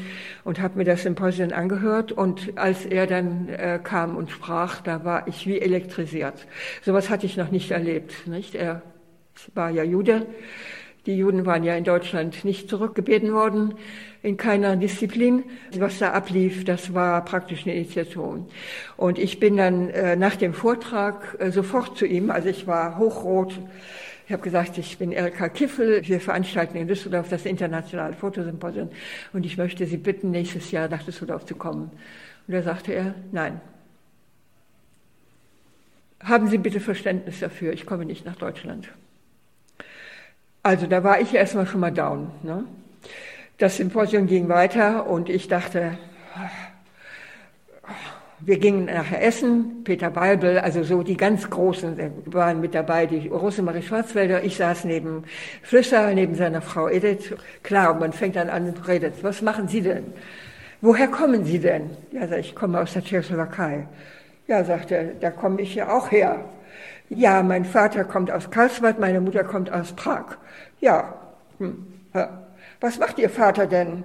und 0.44 0.60
habe 0.60 0.80
mir 0.80 0.84
das 0.84 1.04
Symposium 1.04 1.54
angehört. 1.54 2.12
Und 2.12 2.58
als 2.58 2.86
er 2.86 3.06
dann 3.06 3.50
äh, 3.50 3.80
kam 3.84 4.16
und 4.18 4.32
sprach, 4.32 4.82
da 4.82 5.04
war 5.04 5.28
ich 5.28 5.46
wie 5.46 5.60
elektrisiert. 5.60 6.48
Sowas 6.82 7.10
hatte 7.10 7.26
ich 7.28 7.38
noch 7.38 7.52
nicht 7.52 7.72
erlebt. 7.72 8.28
Nicht? 8.28 8.56
Er 8.56 8.82
war 9.54 9.70
ja 9.70 9.84
Jude. 9.84 10.26
Die 11.06 11.16
Juden 11.16 11.46
waren 11.46 11.64
ja 11.64 11.76
in 11.76 11.84
Deutschland 11.84 12.44
nicht 12.44 12.70
zurückgebeten 12.70 13.32
worden 13.32 13.76
in 14.24 14.38
keiner 14.38 14.76
Disziplin. 14.76 15.44
Was 15.78 16.00
da 16.00 16.12
ablief, 16.12 16.66
das 16.66 16.94
war 16.94 17.24
praktisch 17.24 17.66
eine 17.66 17.76
Initiation. 17.76 18.48
Und 18.96 19.18
ich 19.18 19.40
bin 19.40 19.58
dann 19.58 19.90
äh, 19.90 20.16
nach 20.16 20.36
dem 20.36 20.54
Vortrag 20.54 21.38
äh, 21.40 21.52
sofort 21.52 21.98
zu 21.98 22.06
ihm, 22.06 22.32
also 22.32 22.50
ich 22.50 22.68
war 22.68 22.98
hochrot, 22.98 23.60
ich 24.28 24.34
habe 24.34 24.44
gesagt, 24.44 24.78
ich 24.78 24.98
bin 24.98 25.14
Erika 25.14 25.48
Kiffel, 25.48 26.06
wir 26.06 26.20
veranstalten 26.20 26.78
in 26.78 26.88
Düsseldorf 26.88 27.30
das 27.30 27.46
internationale 27.46 28.14
Fotosymposium 28.14 28.90
und 29.32 29.46
ich 29.46 29.58
möchte 29.58 29.86
Sie 29.86 29.96
bitten, 29.96 30.32
nächstes 30.32 30.70
Jahr 30.72 30.90
nach 30.90 31.04
Düsseldorf 31.04 31.46
zu 31.46 31.56
kommen. 31.56 31.92
Und 32.46 32.54
da 32.54 32.62
sagte 32.62 32.94
er, 32.94 33.16
nein. 33.32 33.62
Haben 36.20 36.48
Sie 36.48 36.58
bitte 36.58 36.82
Verständnis 36.82 37.40
dafür, 37.40 37.72
ich 37.72 37.86
komme 37.86 38.04
nicht 38.04 38.26
nach 38.26 38.36
Deutschland. 38.36 38.90
Also 40.62 40.88
da 40.88 41.02
war 41.06 41.22
ich 41.22 41.34
erstmal 41.34 41.66
schon 41.66 41.80
mal 41.80 41.92
down. 41.92 42.30
Ne? 42.44 42.66
Das 43.58 43.78
Symposium 43.78 44.28
ging 44.28 44.50
weiter 44.50 45.08
und 45.08 45.30
ich 45.30 45.48
dachte, 45.48 45.98
wir 48.40 48.60
gingen 48.60 48.86
nachher 48.86 49.24
essen, 49.24 49.84
Peter 49.84 50.12
Balbel, 50.12 50.60
also 50.60 50.84
so 50.84 51.02
die 51.02 51.18
ganz 51.18 51.50
Großen 51.50 51.98
waren 52.26 52.62
mit 52.62 52.76
dabei, 52.76 53.08
die 53.08 53.28
Rosemarie 53.30 53.82
Schwarzwälder. 53.82 54.44
Ich 54.44 54.58
saß 54.58 54.84
neben 54.86 55.24
Flüsser, 55.64 56.14
neben 56.14 56.36
seiner 56.36 56.62
Frau 56.62 56.88
Edith. 56.88 57.34
Klar, 57.64 57.94
und 57.94 58.00
man 58.00 58.14
fängt 58.14 58.36
dann 58.36 58.50
an 58.50 58.68
und 58.68 58.88
redet. 58.88 59.24
Was 59.24 59.42
machen 59.42 59.68
Sie 59.68 59.82
denn? 59.82 60.14
Woher 60.82 61.08
kommen 61.08 61.44
Sie 61.44 61.58
denn? 61.58 61.90
Ja, 62.12 62.32
ich, 62.38 62.54
komme 62.54 62.80
aus 62.80 62.94
der 62.94 63.04
Tschechoslowakei. 63.04 63.88
Ja, 64.46 64.64
sagt 64.64 64.92
er, 64.92 65.06
da 65.20 65.32
komme 65.32 65.62
ich 65.62 65.74
ja 65.74 65.92
auch 65.92 66.12
her. 66.12 66.46
Ja, 67.10 67.42
mein 67.42 67.66
Vater 67.66 68.04
kommt 68.04 68.30
aus 68.30 68.52
Karlsbad, 68.52 69.00
meine 69.00 69.20
Mutter 69.20 69.44
kommt 69.44 69.72
aus 69.72 69.94
Prag. 69.94 70.38
Ja, 70.80 71.16
hm, 71.58 71.88
ja. 72.14 72.47
Was 72.80 73.00
macht 73.00 73.18
Ihr 73.18 73.30
Vater 73.30 73.66
denn? 73.66 74.04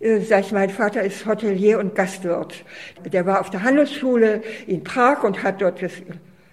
Äh, 0.00 0.20
sag 0.20 0.40
ich, 0.40 0.52
mein 0.52 0.70
Vater 0.70 1.02
ist 1.02 1.26
Hotelier 1.26 1.78
und 1.78 1.94
Gastwirt. 1.94 2.64
Der 3.04 3.26
war 3.26 3.40
auf 3.40 3.50
der 3.50 3.62
Handelsschule 3.62 4.42
in 4.66 4.84
Prag 4.84 5.22
und 5.22 5.42
hat 5.42 5.60
dort. 5.60 5.80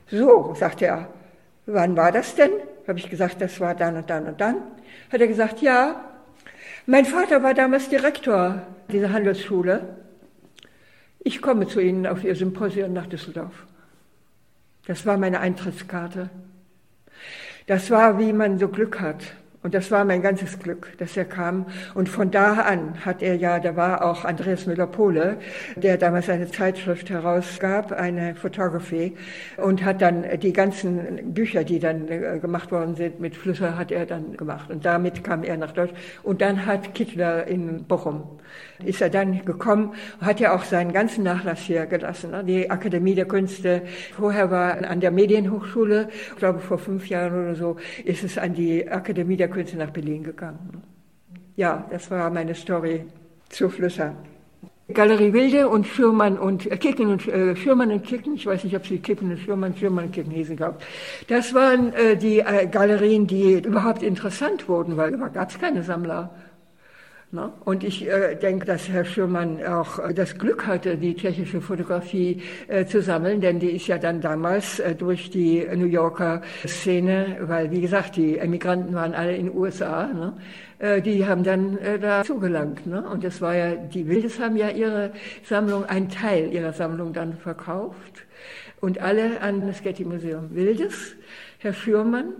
So, 0.07 0.53
sagt 0.55 0.81
er. 0.81 1.09
Wann 1.65 1.95
war 1.95 2.11
das 2.11 2.35
denn? 2.35 2.51
Habe 2.87 2.99
ich 2.99 3.09
gesagt, 3.09 3.41
das 3.41 3.59
war 3.59 3.75
dann 3.75 3.95
und 3.95 4.09
dann 4.09 4.27
und 4.27 4.41
dann. 4.41 4.57
Hat 5.11 5.21
er 5.21 5.27
gesagt, 5.27 5.61
ja. 5.61 6.03
Mein 6.85 7.05
Vater 7.05 7.41
war 7.43 7.53
damals 7.53 7.87
Direktor 7.87 8.63
dieser 8.89 9.13
Handelsschule. 9.13 9.97
Ich 11.19 11.41
komme 11.41 11.67
zu 11.67 11.79
Ihnen 11.79 12.05
auf 12.05 12.23
Ihr 12.25 12.35
Symposium 12.35 12.91
nach 12.91 13.07
Düsseldorf. 13.07 13.65
Das 14.85 15.05
war 15.05 15.17
meine 15.17 15.39
Eintrittskarte. 15.39 16.29
Das 17.67 17.89
war, 17.89 18.19
wie 18.19 18.33
man 18.33 18.59
so 18.59 18.67
Glück 18.67 18.99
hat. 18.99 19.23
Und 19.63 19.73
das 19.73 19.89
war 19.91 20.03
mein 20.03 20.21
ganzes 20.21 20.59
Glück, 20.59 20.91
dass 20.97 21.15
er 21.15 21.23
kam. 21.23 21.65
Und 21.93 22.09
von 22.09 22.31
da 22.31 22.53
an 22.53 23.05
hat 23.05 23.21
er 23.21 23.35
ja, 23.35 23.59
da 23.59 23.77
war 23.77 24.03
auch 24.03 24.25
Andreas 24.25 24.65
Müller-Pohle, 24.65 25.37
der 25.77 25.97
damals 25.97 26.29
eine 26.29 26.51
Zeitschrift 26.51 27.09
herausgab, 27.09 27.93
eine 27.93 28.35
Photography, 28.35 29.15
und 29.55 29.85
hat 29.85 30.01
dann 30.01 30.25
die 30.41 30.51
ganzen 30.51 31.33
Bücher, 31.33 31.63
die 31.63 31.79
dann 31.79 32.09
äh, 32.09 32.39
gemacht 32.41 32.73
worden 32.73 32.95
sind 32.95 33.21
mit 33.21 33.37
Flüsser, 33.37 33.77
hat 33.77 33.91
er 33.91 34.05
dann 34.05 34.35
gemacht. 34.35 34.69
Und 34.69 34.83
damit 34.83 35.23
kam 35.23 35.43
er 35.43 35.55
nach 35.55 35.71
Deutschland. 35.71 35.97
Und 36.23 36.41
dann 36.41 36.65
hat 36.65 36.93
Kittler 36.93 37.47
in 37.47 37.85
Bochum, 37.85 38.23
ist 38.83 39.01
er 39.01 39.09
dann 39.09 39.45
gekommen, 39.45 39.93
hat 40.19 40.41
ja 40.41 40.53
auch 40.53 40.65
seinen 40.65 40.91
ganzen 40.91 41.23
Nachlass 41.23 41.59
hier 41.59 41.85
gelassen. 41.85 42.31
Ne? 42.31 42.43
Die 42.43 42.69
Akademie 42.69 43.15
der 43.15 43.25
Künste. 43.25 43.83
Vorher 44.13 44.51
war 44.51 44.83
an 44.83 44.99
der 44.99 45.11
Medienhochschule, 45.11 46.09
ich 46.31 46.35
glaube 46.35 46.59
vor 46.59 46.77
fünf 46.77 47.07
Jahren 47.07 47.45
oder 47.45 47.55
so, 47.55 47.77
ist 48.03 48.25
es 48.25 48.37
an 48.37 48.53
die 48.53 48.89
Akademie 48.89 49.37
der 49.37 49.52
Künste 49.53 49.77
nach 49.77 49.91
Berlin 49.91 50.23
gegangen. 50.23 50.83
Ja, 51.55 51.85
das 51.91 52.09
war 52.11 52.29
meine 52.29 52.55
Story 52.55 53.05
zu 53.49 53.69
Flüsser. 53.69 54.15
Galerie 54.91 55.31
Wilde 55.31 55.69
und 55.69 55.87
Schürmann 55.87 56.37
und 56.37 56.69
äh, 56.69 56.75
Kicken 56.77 57.07
und 57.07 57.25
äh, 57.27 57.55
Schürmann 57.55 57.91
und 57.91 58.03
Kicken, 58.03 58.35
ich 58.35 58.45
weiß 58.45 58.65
nicht, 58.65 58.75
ob 58.75 58.85
sie 58.85 58.99
Kippen 58.99 59.31
und 59.31 59.39
Schürmann, 59.39 59.75
Schürmann 59.77 60.05
und 60.05 60.11
Kicken 60.11 60.31
hießen, 60.31 60.57
glaube 60.57 60.79
Das 61.29 61.53
waren 61.53 61.93
äh, 61.93 62.17
die 62.17 62.39
äh, 62.39 62.67
Galerien, 62.67 63.25
die 63.25 63.59
überhaupt 63.59 64.03
interessant 64.03 64.67
wurden, 64.67 64.97
weil 64.97 65.11
da 65.11 65.29
gab 65.29 65.49
es 65.49 65.59
keine 65.59 65.83
Sammler. 65.83 66.31
Ne? 67.33 67.51
Und 67.65 67.83
ich 67.83 68.07
äh, 68.07 68.35
denke, 68.35 68.67
dass 68.67 68.87
Herr 68.89 69.05
Schürmann 69.05 69.57
auch 69.65 69.97
äh, 69.97 70.13
das 70.13 70.37
Glück 70.37 70.67
hatte, 70.67 70.97
die 70.97 71.15
tschechische 71.15 71.61
Fotografie 71.61 72.43
äh, 72.67 72.85
zu 72.85 73.01
sammeln, 73.01 73.41
denn 73.41 73.59
die 73.59 73.71
ist 73.71 73.87
ja 73.87 73.97
dann 73.97 74.21
damals 74.21 74.79
äh, 74.79 74.93
durch 74.93 75.31
die 75.31 75.65
New 75.75 75.87
Yorker 75.87 76.43
Szene, 76.67 77.37
weil 77.41 77.71
wie 77.71 77.81
gesagt, 77.81 78.17
die 78.17 78.37
Emigranten 78.37 78.93
waren 78.93 79.15
alle 79.15 79.35
in 79.35 79.47
den 79.47 79.57
USA, 79.57 80.05
ne? 80.13 80.33
Äh, 80.77 81.01
die 81.01 81.25
haben 81.25 81.43
dann 81.43 81.79
äh, 81.79 81.97
da 81.97 82.23
zugelangt. 82.23 82.85
Ne? 82.85 83.01
Und 83.09 83.23
das 83.23 83.41
war 83.41 83.55
ja, 83.55 83.73
die 83.73 84.07
Wildes 84.07 84.39
haben 84.39 84.55
ja 84.55 84.69
ihre 84.69 85.11
Sammlung, 85.43 85.85
einen 85.85 86.09
Teil 86.09 86.53
ihrer 86.53 86.73
Sammlung 86.73 87.13
dann 87.13 87.33
verkauft 87.37 88.25
und 88.79 89.01
alle 89.01 89.41
an 89.41 89.65
das 89.65 89.81
Getty 89.81 90.05
Museum 90.05 90.53
Wildes, 90.53 91.15
Herr 91.57 91.73
Schürmann 91.73 92.33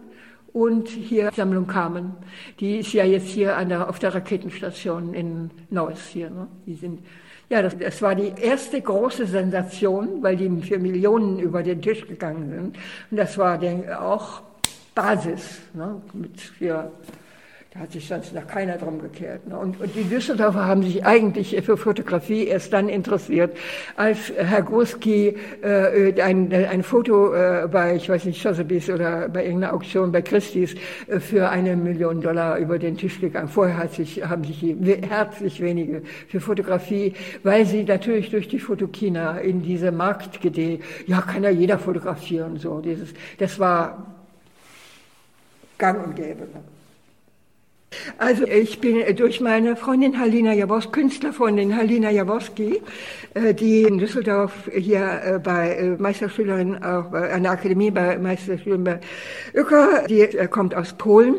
und 0.54 0.88
hier 0.88 1.32
Sammlung 1.36 1.68
Kamen. 1.68 2.14
Die 2.60 2.78
ist 2.78 2.94
ja 2.94 3.04
jetzt 3.04 3.28
hier 3.28 3.58
an 3.58 3.70
der, 3.70 3.90
auf 3.90 4.00
der 4.00 4.14
Raketenstation 4.14 5.14
in 5.14 5.50
Neuss 5.70 6.08
hier. 6.08 6.30
Ne? 6.30 6.48
Die 6.66 6.76
sind, 6.76 7.00
ja, 7.50 7.62
das, 7.62 7.78
das 7.78 8.02
war 8.02 8.16
die 8.16 8.32
erste 8.40 8.80
große 8.80 9.26
Sensation, 9.26 10.22
weil 10.22 10.38
die 10.38 10.50
für 10.62 10.80
Millionen 10.80 11.40
über 11.40 11.64
den 11.64 11.82
Tisch 11.82 12.08
gegangen 12.08 12.50
sind. 12.50 12.78
Und 13.12 13.18
das 13.18 13.38
war 13.38 13.58
der, 13.58 14.02
auch 14.02 14.42
Basis 14.96 15.62
ne? 15.74 16.02
mit 16.14 16.40
für 16.40 16.92
da 17.74 17.80
hat 17.80 17.92
sich 17.92 18.08
sonst 18.08 18.36
noch 18.36 18.46
keiner 18.46 18.78
drum 18.78 19.02
gekehrt. 19.02 19.48
Ne? 19.48 19.58
Und, 19.58 19.82
und, 19.82 19.96
die 19.96 20.04
Düsseldorfer 20.04 20.64
haben 20.68 20.84
sich 20.84 21.04
eigentlich 21.06 21.60
für 21.64 21.76
Fotografie 21.76 22.46
erst 22.46 22.72
dann 22.72 22.88
interessiert, 22.88 23.58
als 23.96 24.32
Herr 24.36 24.62
Groski 24.62 25.36
äh, 25.64 26.22
ein, 26.22 26.54
ein 26.54 26.84
Foto 26.84 27.34
äh, 27.34 27.68
bei, 27.72 27.96
ich 27.96 28.08
weiß 28.08 28.26
nicht, 28.26 28.40
Sotheby's 28.40 28.92
oder 28.92 29.28
bei 29.28 29.46
irgendeiner 29.46 29.74
Auktion 29.74 30.12
bei 30.12 30.22
Christie's 30.22 30.76
äh, 31.08 31.20
für 31.20 31.50
eine 31.50 31.76
Million 31.76 32.22
Dollar 32.22 32.60
über 32.60 32.78
den 32.78 32.96
Tisch 32.96 33.20
gegangen. 33.20 33.48
Vorher 33.48 33.78
hat 33.78 33.94
sich, 33.94 34.24
haben 34.24 34.44
sich 34.44 34.64
herzlich 35.10 35.60
wenige 35.60 36.04
für 36.28 36.40
Fotografie, 36.40 37.16
weil 37.42 37.66
sie 37.66 37.84
natürlich 37.86 38.30
durch 38.30 38.48
die 38.48 38.60
Fotokina 38.60 39.40
in 39.40 39.64
diese 39.64 39.92
Marktidee, 39.92 40.80
ja, 41.08 41.22
kann 41.22 41.44
ja 41.44 41.50
jeder 41.50 41.80
fotografieren, 41.80 42.58
so 42.58 42.82
dieses, 42.82 43.16
das 43.40 43.58
war 43.58 44.14
gang 45.80 46.06
und 46.06 46.16
gäbe. 46.16 46.42
Ne? 46.42 46.73
Also 48.18 48.46
ich 48.46 48.80
bin 48.80 49.04
durch 49.16 49.42
meine 49.42 49.76
Freundin 49.76 50.20
Halina 50.20 50.54
Jaworski, 50.54 50.92
Künstlerfreundin 50.92 51.76
Halina 51.76 52.10
Jaworski, 52.10 52.82
äh, 53.34 53.54
die 53.54 53.84
in 53.84 53.98
Düsseldorf 53.98 54.70
hier 54.74 55.22
äh, 55.24 55.40
bei 55.40 55.76
äh, 55.76 55.90
Meisterschülerin 55.98 56.84
auch 56.84 57.12
an 57.14 57.44
der 57.44 57.52
Akademie 57.52 57.92
bei 57.92 58.18
Meisterschülerin 58.18 58.84
bei 58.84 59.00
Öcker, 59.54 60.06
die 60.08 60.28
kommt 60.50 60.76
aus 60.76 60.94
Polen 60.94 61.36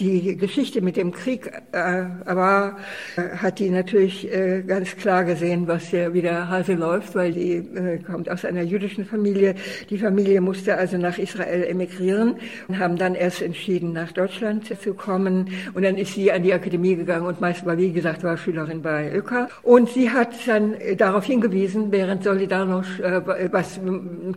die 0.00 0.36
Geschichte 0.36 0.80
mit 0.80 0.96
dem 0.96 1.12
Krieg 1.12 1.50
äh, 1.72 2.04
war, 2.24 2.76
äh, 3.16 3.36
hat 3.36 3.58
die 3.58 3.70
natürlich 3.70 4.32
äh, 4.32 4.62
ganz 4.62 4.96
klar 4.96 5.24
gesehen, 5.24 5.66
was 5.66 5.88
hier 5.88 6.12
wieder 6.14 6.48
Hase 6.48 6.74
läuft, 6.74 7.14
weil 7.14 7.32
die 7.32 7.54
äh, 7.56 7.98
kommt 7.98 8.28
aus 8.30 8.44
einer 8.44 8.62
jüdischen 8.62 9.04
Familie. 9.04 9.54
Die 9.90 9.98
Familie 9.98 10.40
musste 10.40 10.76
also 10.76 10.96
nach 10.96 11.18
Israel 11.18 11.64
emigrieren 11.64 12.36
und 12.68 12.78
haben 12.78 12.96
dann 12.96 13.14
erst 13.14 13.42
entschieden, 13.42 13.92
nach 13.92 14.12
Deutschland 14.12 14.66
zu 14.66 14.94
kommen. 14.94 15.50
Und 15.74 15.84
dann 15.84 15.96
ist 15.96 16.14
sie 16.14 16.32
an 16.32 16.42
die 16.42 16.52
Akademie 16.52 16.96
gegangen 16.96 17.26
und 17.26 17.40
meist 17.40 17.64
war, 17.66 17.78
wie 17.78 17.92
gesagt, 17.92 18.24
war 18.24 18.36
Schülerin 18.36 18.82
bei 18.82 19.12
Öka. 19.12 19.48
Und 19.62 19.90
sie 19.90 20.10
hat 20.10 20.34
dann 20.46 20.74
äh, 20.74 20.96
darauf 20.96 21.24
hingewiesen, 21.24 21.92
während 21.92 22.24
Solidarność, 22.24 23.00
äh, 23.00 23.52
was 23.52 23.80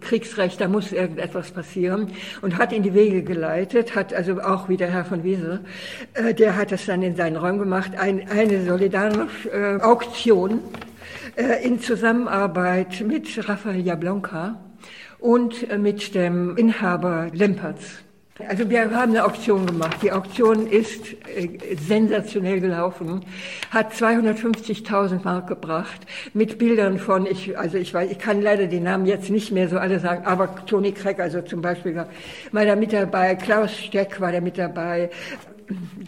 Kriegsrecht, 0.02 0.62
da 0.62 0.68
muss 0.68 0.92
irgendetwas 0.92 1.52
passieren 1.52 2.08
und 2.42 2.58
hat 2.58 2.74
in 2.74 2.84
die 2.84 2.94
Wege 2.94 3.24
geleitet, 3.24 3.96
hat 3.96 4.14
also 4.14 4.40
auch 4.42 4.70
wieder 4.70 4.88
Herr 4.88 5.06
von 5.06 5.24
Wiesel 5.24 5.29
Wiese, 5.30 5.60
äh, 6.16 6.34
der 6.34 6.56
hat 6.56 6.72
das 6.72 6.88
dann 6.88 7.04
in 7.04 7.16
seinen 7.16 7.36
Räumen 7.36 7.60
gemacht, 7.60 7.92
ein, 7.98 8.28
eine 8.30 8.66
Solidarność-Auktion 8.66 10.60
äh, 11.36 11.64
in 11.64 11.80
Zusammenarbeit 11.80 13.02
mit 13.02 13.48
Rafael 13.48 13.80
Jablonka 13.80 14.60
und 15.20 15.70
äh, 15.70 15.78
mit 15.78 16.16
dem 16.16 16.58
Inhaber 16.58 17.28
Lempertz. 17.32 18.00
Also 18.48 18.70
wir 18.70 18.90
haben 18.92 19.12
eine 19.12 19.26
Auktion 19.26 19.66
gemacht. 19.66 19.98
Die 20.02 20.14
Auktion 20.14 20.66
ist 20.66 21.14
äh, 21.36 21.50
sensationell 21.76 22.62
gelaufen, 22.62 23.26
hat 23.70 23.92
250.000 23.94 25.24
Mark 25.24 25.48
gebracht 25.48 26.00
mit 26.34 26.58
Bildern 26.58 27.00
von, 27.00 27.26
ich, 27.26 27.58
also 27.58 27.78
ich 27.78 27.94
weiß, 27.94 28.10
ich 28.10 28.18
kann 28.18 28.42
leider 28.42 28.68
die 28.68 28.80
Namen 28.80 29.06
jetzt 29.06 29.30
nicht 29.30 29.52
mehr 29.52 29.68
so 29.68 29.78
alle 29.78 30.00
sagen, 30.00 30.26
aber 30.26 30.66
Toni 30.66 30.94
Kreck, 30.94 31.20
also 31.20 31.42
zum 31.42 31.62
Beispiel 31.62 32.06
war 32.52 32.66
da 32.66 32.76
mit 32.78 32.94
dabei, 32.94 33.36
Klaus 33.36 33.76
Steck 33.78 34.22
war 34.22 34.32
da 34.32 34.40
mit 34.40 34.58
dabei. 34.58 35.10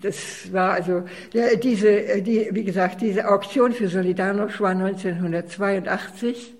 Das 0.01 0.51
war 0.53 0.71
also 0.71 1.03
ja, 1.33 1.55
diese, 1.55 1.89
äh, 1.89 2.21
die, 2.21 2.47
wie 2.51 2.63
gesagt, 2.63 3.01
diese 3.01 3.29
Auktion 3.29 3.73
für 3.73 3.89
Solidarność 3.89 4.59
war 4.61 4.71
1982. 4.71 6.53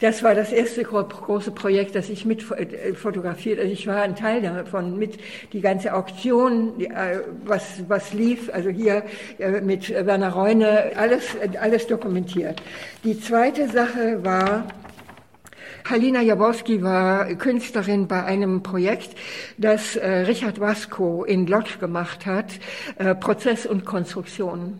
Das 0.00 0.22
war 0.22 0.34
das 0.34 0.52
erste 0.52 0.82
große 0.82 1.52
Projekt, 1.52 1.94
das 1.94 2.08
ich 2.08 2.24
mit 2.24 2.50
äh, 2.50 2.94
fotografiert. 2.94 3.60
Also 3.60 3.72
ich 3.72 3.86
war 3.86 4.02
ein 4.02 4.16
Teil 4.16 4.42
davon, 4.42 4.98
mit 4.98 5.18
die 5.52 5.60
ganze 5.60 5.94
Auktion, 5.94 6.80
äh, 6.80 7.20
was, 7.44 7.88
was 7.88 8.12
lief, 8.12 8.50
also 8.52 8.70
hier 8.70 9.04
äh, 9.38 9.60
mit 9.60 9.90
Werner 9.90 10.30
Reune, 10.30 10.92
alles, 10.96 11.36
alles 11.60 11.86
dokumentiert. 11.86 12.60
Die 13.04 13.18
zweite 13.20 13.68
Sache 13.68 14.24
war, 14.24 14.66
Halina 15.88 16.22
Jaworski 16.22 16.82
war 16.82 17.26
Künstlerin 17.34 18.08
bei 18.08 18.24
einem 18.24 18.62
Projekt, 18.62 19.10
das 19.58 19.96
Richard 19.96 20.58
Wasco 20.58 21.24
in 21.24 21.46
Lodz 21.46 21.78
gemacht 21.78 22.24
hat, 22.24 22.46
Prozess 23.20 23.66
und 23.66 23.84
Konstruktion. 23.84 24.78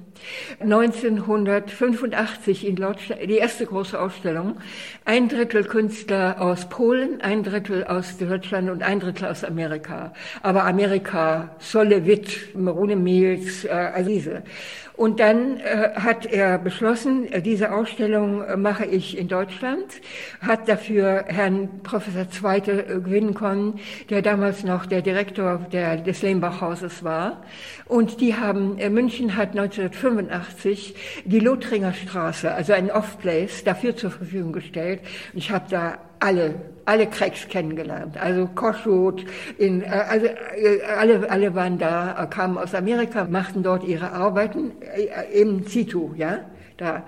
1985 0.61 2.67
in 2.67 2.77
Lodz, 2.77 3.01
die 3.09 3.37
erste 3.37 3.67
große 3.67 4.01
Ausstellung. 4.01 4.57
Ein 5.05 5.29
Drittel 5.29 5.65
Künstler 5.65 6.41
aus 6.41 6.69
Polen, 6.69 7.21
ein 7.21 7.43
Drittel 7.43 7.85
aus 7.85 8.17
Deutschland 8.19 8.71
und 8.71 8.83
ein 8.83 9.01
Drittel 9.01 9.29
aus 9.29 9.45
Amerika. 9.45 10.13
Aber 10.43 10.65
Amerika, 10.65 11.55
Solewit, 11.59 12.55
Marone 12.55 12.97
Mills, 12.97 13.65
äh, 13.65 13.71
also. 13.71 14.15
Und 14.97 15.19
dann 15.19 15.59
äh, 15.59 15.91
hat 15.97 16.25
er 16.25 16.57
beschlossen, 16.57 17.27
äh, 17.33 17.43
diese 17.43 17.73
Ausstellung 17.73 18.43
äh, 18.43 18.57
mache 18.57 18.85
ich 18.85 19.19
in 19.19 19.27
Deutschland, 19.27 19.87
hat 20.41 20.69
dafür 20.69 21.25
Herrn 21.27 21.81
Professor 21.83 22.31
Zweite 22.31 22.87
äh, 22.87 23.01
gewinnen 23.01 23.35
können, 23.35 23.81
der 24.09 24.23
damals 24.23 24.63
noch 24.63 24.87
der 24.87 25.03
Direktor 25.03 25.67
der, 25.73 25.97
des 25.97 26.23
Lehmbach-Hauses 26.23 27.03
war. 27.03 27.43
Und 27.87 28.21
die 28.21 28.37
haben, 28.37 28.77
München 28.95 29.37
hat 29.37 29.51
1985 29.51 30.01
die 31.25 31.41
Lothringer 31.41 31.93
Straße, 31.93 32.53
also 32.53 32.73
ein 32.73 32.91
Off-Place, 32.91 33.65
dafür 33.65 33.97
zur 33.97 34.11
Verfügung 34.11 34.53
gestellt. 34.53 35.01
Ich 35.33 35.51
habe 35.51 35.65
da 35.71 35.99
alle, 36.21 36.55
alle 36.85 37.07
Cracks 37.07 37.49
kennengelernt. 37.49 38.17
Also 38.17 38.47
Koschut, 38.55 39.25
in, 39.59 39.83
äh, 39.83 39.87
also 39.87 40.27
äh, 40.27 40.83
alle, 40.97 41.31
alle 41.31 41.55
waren 41.55 41.79
da, 41.79 42.27
kamen 42.31 42.59
aus 42.59 42.75
Amerika, 42.75 43.25
machten 43.25 43.63
dort 43.63 43.85
ihre 43.85 44.13
Arbeiten, 44.13 44.73
im 45.33 45.65
Situ, 45.67 46.15
ja, 46.17 46.41
da. 46.77 47.05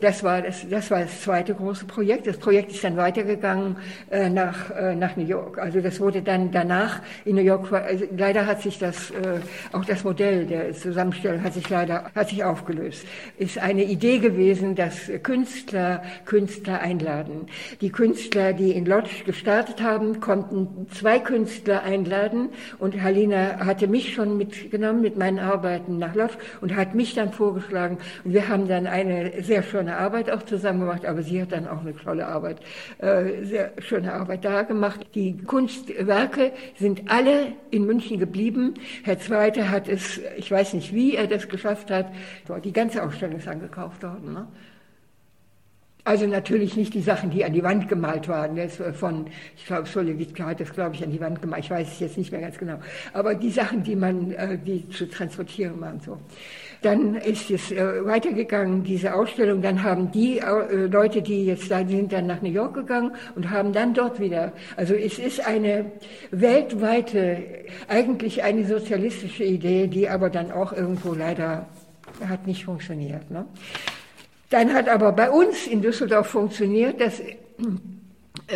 Das 0.00 0.24
war 0.24 0.40
das, 0.40 0.66
das 0.68 0.90
war 0.90 1.00
das 1.00 1.20
zweite 1.20 1.54
große 1.54 1.84
Projekt. 1.84 2.26
Das 2.26 2.38
Projekt 2.38 2.72
ist 2.72 2.82
dann 2.82 2.96
weitergegangen 2.96 3.76
äh, 4.10 4.30
nach, 4.30 4.70
äh, 4.70 4.94
nach 4.94 5.16
New 5.16 5.26
York. 5.26 5.58
Also 5.58 5.80
das 5.80 6.00
wurde 6.00 6.22
dann 6.22 6.50
danach 6.50 7.02
in 7.26 7.36
New 7.36 7.42
York, 7.42 7.70
also 7.72 8.06
leider 8.16 8.46
hat 8.46 8.62
sich 8.62 8.78
das, 8.78 9.10
äh, 9.10 9.40
auch 9.72 9.84
das 9.84 10.02
Modell 10.02 10.46
der 10.46 10.72
Zusammenstellung 10.72 11.42
hat 11.42 11.52
sich 11.52 11.68
leider, 11.68 12.10
hat 12.14 12.30
sich 12.30 12.42
aufgelöst. 12.42 13.04
Ist 13.36 13.58
eine 13.58 13.84
Idee 13.84 14.18
gewesen, 14.18 14.74
dass 14.74 15.10
Künstler 15.22 16.02
Künstler 16.24 16.80
einladen. 16.80 17.46
Die 17.80 17.90
Künstler, 17.90 18.54
die 18.54 18.72
in 18.72 18.86
Lodz 18.86 19.10
gestartet 19.26 19.82
haben, 19.82 20.20
konnten 20.20 20.86
zwei 20.90 21.18
Künstler 21.18 21.82
einladen 21.82 22.50
und 22.78 23.02
Halina 23.02 23.66
hatte 23.66 23.86
mich 23.86 24.14
schon 24.14 24.38
mitgenommen 24.38 25.02
mit 25.02 25.18
meinen 25.18 25.38
Arbeiten 25.38 25.98
nach 25.98 26.14
Lodz 26.14 26.32
und 26.60 26.74
hat 26.74 26.94
mich 26.94 27.14
dann 27.14 27.32
vorgeschlagen 27.32 27.98
und 28.24 28.32
wir 28.32 28.48
haben 28.48 28.66
dann 28.66 28.86
eine 28.86 29.42
sehr 29.42 29.62
schöne 29.62 29.89
schöne 29.90 29.98
Arbeit 29.98 30.30
auch 30.30 30.42
zusammen 30.44 30.80
gemacht, 30.80 31.04
aber 31.04 31.22
sie 31.22 31.42
hat 31.42 31.52
dann 31.52 31.66
auch 31.66 31.80
eine 31.80 31.94
tolle 31.96 32.26
Arbeit, 32.26 32.60
äh, 32.98 33.44
sehr 33.44 33.72
schöne 33.78 34.12
Arbeit 34.12 34.44
da 34.44 34.62
gemacht. 34.62 35.00
Die 35.14 35.36
Kunstwerke 35.38 36.52
sind 36.78 37.10
alle 37.10 37.52
in 37.70 37.86
München 37.86 38.18
geblieben. 38.18 38.74
Herr 39.02 39.18
Zweite 39.18 39.70
hat 39.70 39.88
es, 39.88 40.20
ich 40.36 40.50
weiß 40.50 40.74
nicht, 40.74 40.94
wie 40.94 41.16
er 41.16 41.26
das 41.26 41.48
geschafft 41.48 41.90
hat, 41.90 42.06
die 42.64 42.72
ganze 42.72 43.02
Ausstellung 43.02 43.38
ist 43.38 43.48
angekauft 43.48 44.02
worden. 44.02 44.32
Ne? 44.32 44.46
Also 46.04 46.26
natürlich 46.26 46.76
nicht 46.76 46.94
die 46.94 47.02
Sachen, 47.02 47.30
die 47.30 47.44
an 47.44 47.52
die 47.52 47.62
Wand 47.62 47.88
gemalt 47.88 48.28
waren. 48.28 48.56
Das 48.56 48.80
von, 48.94 49.26
ich 49.56 49.66
glaube, 49.66 49.86
Solowitke 49.86 50.44
hat 50.44 50.60
das, 50.60 50.72
glaube 50.72 50.94
ich, 50.94 51.04
an 51.04 51.10
die 51.10 51.20
Wand 51.20 51.42
gemalt. 51.42 51.64
Ich 51.64 51.70
weiß 51.70 51.88
es 51.88 52.00
jetzt 52.00 52.16
nicht 52.16 52.32
mehr 52.32 52.40
ganz 52.40 52.58
genau. 52.58 52.78
Aber 53.12 53.34
die 53.34 53.50
Sachen, 53.50 53.82
die 53.82 53.96
man, 53.96 54.32
äh, 54.32 54.56
die 54.58 54.88
zu 54.88 55.08
transportieren 55.08 55.80
waren, 55.80 56.00
so. 56.00 56.18
Dann 56.82 57.16
ist 57.16 57.50
es 57.50 57.70
äh, 57.72 58.04
weitergegangen, 58.04 58.82
diese 58.84 59.14
Ausstellung. 59.14 59.60
Dann 59.60 59.82
haben 59.82 60.10
die 60.10 60.38
äh, 60.38 60.86
Leute, 60.86 61.20
die 61.20 61.44
jetzt 61.44 61.70
da 61.70 61.86
sind, 61.86 62.12
dann 62.12 62.26
nach 62.26 62.40
New 62.40 62.50
York 62.50 62.74
gegangen 62.74 63.12
und 63.34 63.50
haben 63.50 63.72
dann 63.72 63.92
dort 63.92 64.18
wieder. 64.18 64.52
Also 64.76 64.94
es 64.94 65.18
ist 65.18 65.46
eine 65.46 65.92
weltweite, 66.30 67.38
eigentlich 67.88 68.42
eine 68.42 68.66
sozialistische 68.66 69.44
Idee, 69.44 69.86
die 69.88 70.08
aber 70.08 70.30
dann 70.30 70.50
auch 70.50 70.72
irgendwo 70.72 71.12
leider 71.12 71.66
hat 72.26 72.46
nicht 72.46 72.64
funktioniert. 72.64 73.30
Ne? 73.30 73.44
Dann 74.48 74.72
hat 74.72 74.88
aber 74.88 75.12
bei 75.12 75.30
uns 75.30 75.66
in 75.66 75.82
Düsseldorf 75.82 76.28
funktioniert, 76.28 77.00
dass 77.00 77.22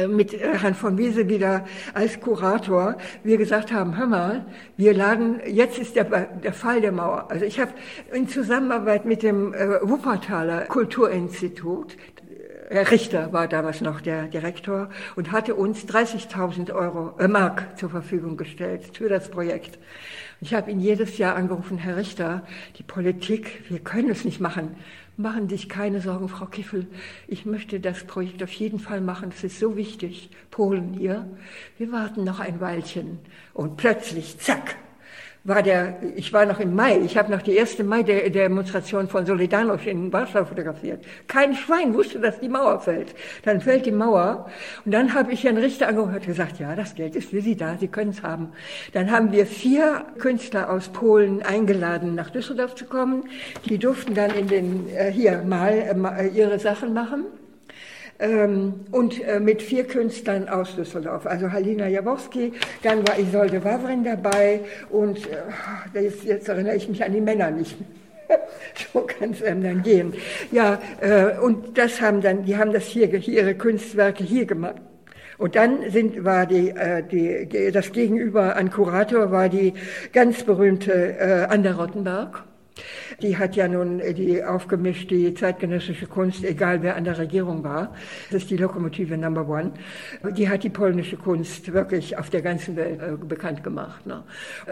mit 0.08 0.32
Herrn 0.32 0.74
von 0.74 0.98
Wiese 0.98 1.28
wieder 1.28 1.64
als 1.94 2.20
Kurator 2.20 2.96
wir 3.22 3.38
gesagt 3.38 3.72
haben, 3.72 3.96
hör 3.96 4.06
mal, 4.06 4.46
wir 4.76 4.94
laden, 4.94 5.40
jetzt 5.46 5.78
ist 5.78 5.96
der, 5.96 6.04
der 6.04 6.52
Fall 6.52 6.80
der 6.80 6.92
Mauer. 6.92 7.30
Also 7.30 7.44
ich 7.44 7.60
habe 7.60 7.72
in 8.12 8.28
Zusammenarbeit 8.28 9.04
mit 9.04 9.22
dem 9.22 9.54
äh, 9.54 9.80
Wuppertaler 9.82 10.62
Kulturinstitut 10.62 11.96
Herr 12.70 12.90
Richter 12.90 13.32
war 13.32 13.46
damals 13.46 13.82
noch 13.82 14.00
der 14.00 14.24
Direktor 14.24 14.88
und 15.16 15.32
hatte 15.32 15.54
uns 15.54 15.84
30.000 15.84 16.72
Euro 16.72 17.14
äh, 17.18 17.28
Mark 17.28 17.78
zur 17.78 17.90
Verfügung 17.90 18.36
gestellt 18.36 18.96
für 18.96 19.08
das 19.08 19.30
Projekt. 19.30 19.78
Ich 20.40 20.54
habe 20.54 20.70
ihn 20.70 20.80
jedes 20.80 21.18
Jahr 21.18 21.36
angerufen, 21.36 21.78
Herr 21.78 21.96
Richter, 21.96 22.42
die 22.78 22.82
Politik, 22.82 23.62
wir 23.68 23.78
können 23.78 24.10
es 24.10 24.24
nicht 24.24 24.40
machen. 24.40 24.76
Machen 25.16 25.48
Sie 25.48 25.54
sich 25.54 25.68
keine 25.68 26.00
Sorgen, 26.00 26.28
Frau 26.28 26.46
Kiffel. 26.46 26.88
Ich 27.28 27.46
möchte 27.46 27.78
das 27.78 28.04
Projekt 28.04 28.42
auf 28.42 28.52
jeden 28.52 28.80
Fall 28.80 29.00
machen. 29.00 29.30
Es 29.32 29.44
ist 29.44 29.60
so 29.60 29.76
wichtig. 29.76 30.30
Polen 30.50 30.92
hier. 30.92 31.28
Wir 31.78 31.92
warten 31.92 32.24
noch 32.24 32.40
ein 32.40 32.60
Weilchen. 32.60 33.20
Und 33.52 33.76
plötzlich, 33.76 34.38
zack, 34.38 34.76
war 35.44 35.62
der, 35.62 35.96
ich 36.16 36.32
war 36.32 36.46
noch 36.46 36.58
im 36.58 36.74
Mai, 36.74 36.98
ich 37.04 37.18
habe 37.18 37.30
noch 37.30 37.42
die 37.42 37.54
erste 37.54 37.84
Mai-Demonstration 37.84 39.08
von 39.08 39.26
Solidarność 39.26 39.86
in 39.86 40.10
Warschau 40.10 40.46
fotografiert. 40.46 41.04
Kein 41.28 41.54
Schwein 41.54 41.92
wusste, 41.92 42.18
dass 42.18 42.40
die 42.40 42.48
Mauer 42.48 42.80
fällt. 42.80 43.14
Dann 43.44 43.60
fällt 43.60 43.84
die 43.84 43.92
Mauer 43.92 44.50
und 44.86 44.92
dann 44.92 45.12
habe 45.12 45.32
ich 45.32 45.44
Herrn 45.44 45.58
Richter 45.58 45.88
und 46.02 46.26
gesagt, 46.26 46.58
ja, 46.58 46.74
das 46.74 46.94
Geld 46.94 47.14
ist 47.14 47.28
für 47.28 47.42
Sie 47.42 47.56
da, 47.56 47.76
Sie 47.78 47.88
können 47.88 48.10
es 48.10 48.22
haben. 48.22 48.52
Dann 48.94 49.10
haben 49.10 49.32
wir 49.32 49.44
vier 49.44 50.06
Künstler 50.18 50.70
aus 50.70 50.88
Polen 50.88 51.42
eingeladen, 51.42 52.14
nach 52.14 52.30
Düsseldorf 52.30 52.74
zu 52.74 52.86
kommen. 52.86 53.24
Die 53.66 53.78
durften 53.78 54.14
dann 54.14 54.30
in 54.30 54.48
den, 54.48 54.88
äh, 54.88 55.12
hier 55.12 55.42
mal 55.42 55.72
äh, 56.18 56.28
ihre 56.28 56.58
Sachen 56.58 56.94
machen. 56.94 57.26
Ähm, 58.20 58.74
und 58.92 59.22
äh, 59.24 59.40
mit 59.40 59.60
vier 59.60 59.84
Künstlern 59.84 60.48
aus 60.48 60.76
Düsseldorf. 60.76 61.26
Also 61.26 61.50
Halina 61.50 61.88
Jaworski, 61.88 62.52
dann 62.82 63.06
war 63.08 63.18
Isolde 63.18 63.64
Wawrin 63.64 64.04
dabei 64.04 64.60
und 64.90 65.18
äh, 65.26 66.00
jetzt, 66.00 66.24
jetzt 66.24 66.48
erinnere 66.48 66.76
ich 66.76 66.88
mich 66.88 67.04
an 67.04 67.12
die 67.12 67.20
Männer 67.20 67.50
nicht 67.50 67.78
mehr. 67.80 67.88
so 68.92 69.00
kann 69.00 69.32
es 69.32 69.42
einem 69.42 69.62
dann 69.62 69.82
gehen. 69.82 70.14
Ja, 70.52 70.80
äh, 71.00 71.38
und 71.38 71.76
das 71.76 72.00
haben 72.00 72.20
dann, 72.20 72.44
die 72.44 72.56
haben 72.56 72.72
das 72.72 72.84
hier, 72.84 73.12
ihre 73.12 73.54
Kunstwerke 73.54 74.24
hier 74.24 74.46
gemacht. 74.46 74.76
Und 75.36 75.56
dann 75.56 75.90
sind, 75.90 76.24
war 76.24 76.46
die, 76.46 76.70
äh, 76.70 77.02
die, 77.02 77.72
das 77.72 77.92
Gegenüber 77.92 78.56
an 78.56 78.70
Kurator 78.70 79.32
war 79.32 79.48
die 79.48 79.74
ganz 80.12 80.44
berühmte 80.44 80.92
äh, 80.92 81.46
Ander 81.48 81.74
Rottenberg. 81.74 82.44
Die 83.22 83.36
hat 83.38 83.56
ja 83.56 83.68
nun 83.68 84.00
die 84.14 84.42
aufgemischt, 84.42 85.10
die 85.10 85.34
zeitgenössische 85.34 86.06
Kunst, 86.06 86.44
egal 86.44 86.82
wer 86.82 86.96
an 86.96 87.04
der 87.04 87.18
Regierung 87.18 87.62
war. 87.64 87.94
Das 88.30 88.42
ist 88.42 88.50
die 88.50 88.56
Lokomotive 88.56 89.16
Number 89.16 89.48
One. 89.48 89.72
Die 90.36 90.48
hat 90.48 90.62
die 90.62 90.70
polnische 90.70 91.16
Kunst 91.16 91.72
wirklich 91.72 92.18
auf 92.18 92.30
der 92.30 92.42
ganzen 92.42 92.76
Welt 92.76 93.00
äh, 93.00 93.16
bekannt 93.16 93.62
gemacht. 93.62 94.06
Ne? 94.06 94.22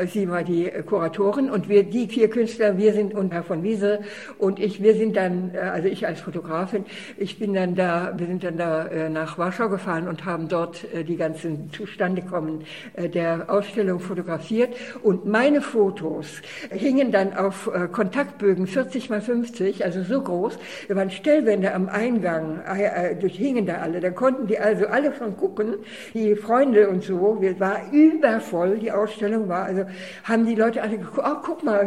Sie 0.06 0.28
war 0.28 0.42
die 0.42 0.70
Kuratorin 0.86 1.50
und 1.50 1.68
wir, 1.68 1.84
die 1.84 2.08
vier 2.08 2.28
Künstler, 2.28 2.78
wir 2.78 2.92
sind 2.92 3.14
und 3.14 3.32
Herr 3.32 3.42
von 3.42 3.62
Wiese 3.62 4.00
und 4.38 4.58
ich, 4.58 4.82
wir 4.82 4.94
sind 4.94 5.16
dann, 5.16 5.54
äh, 5.54 5.58
also 5.58 5.88
ich 5.88 6.06
als 6.06 6.20
Fotografin, 6.20 6.84
ich 7.16 7.38
bin 7.38 7.54
dann 7.54 7.74
da, 7.74 8.12
wir 8.16 8.26
sind 8.26 8.44
dann 8.44 8.56
da 8.56 8.86
äh, 8.86 9.08
nach 9.08 9.38
Warschau 9.38 9.68
gefahren 9.68 10.08
und 10.08 10.24
haben 10.24 10.48
dort 10.48 10.86
die 11.08 11.16
ganzen 11.16 11.70
Zustandekommen 11.72 12.64
der 12.96 13.46
Ausstellung 13.48 14.00
fotografiert 14.00 14.74
und 15.02 15.26
meine 15.26 15.60
Fotos 15.60 16.42
hingen 16.70 17.12
dann 17.12 17.34
auf 17.34 17.70
Kontaktbögen 18.32 18.66
40 18.66 19.10
mal 19.10 19.20
50, 19.20 19.84
also 19.84 20.02
so 20.02 20.20
groß. 20.20 20.58
Da 20.88 20.96
waren 20.96 21.10
Stellwände 21.10 21.74
am 21.74 21.88
Eingang, 21.88 22.60
äh, 22.66 23.12
äh, 23.12 23.16
durchhingen 23.16 23.66
da 23.66 23.76
alle. 23.76 24.00
Da 24.00 24.10
konnten 24.10 24.46
die 24.46 24.58
also 24.58 24.86
alle 24.86 25.14
schon 25.14 25.36
gucken, 25.36 25.74
die 26.14 26.34
Freunde 26.34 26.88
und 26.88 27.02
so. 27.02 27.38
Wir 27.40 27.58
war 27.60 27.92
übervoll, 27.92 28.78
die 28.78 28.90
Ausstellung 28.90 29.48
war, 29.48 29.64
also 29.64 29.84
haben 30.24 30.46
die 30.46 30.54
Leute 30.54 30.82
alle 30.82 30.98
geguckt, 30.98 31.22
oh, 31.24 31.36
guck 31.42 31.64
mal, 31.64 31.86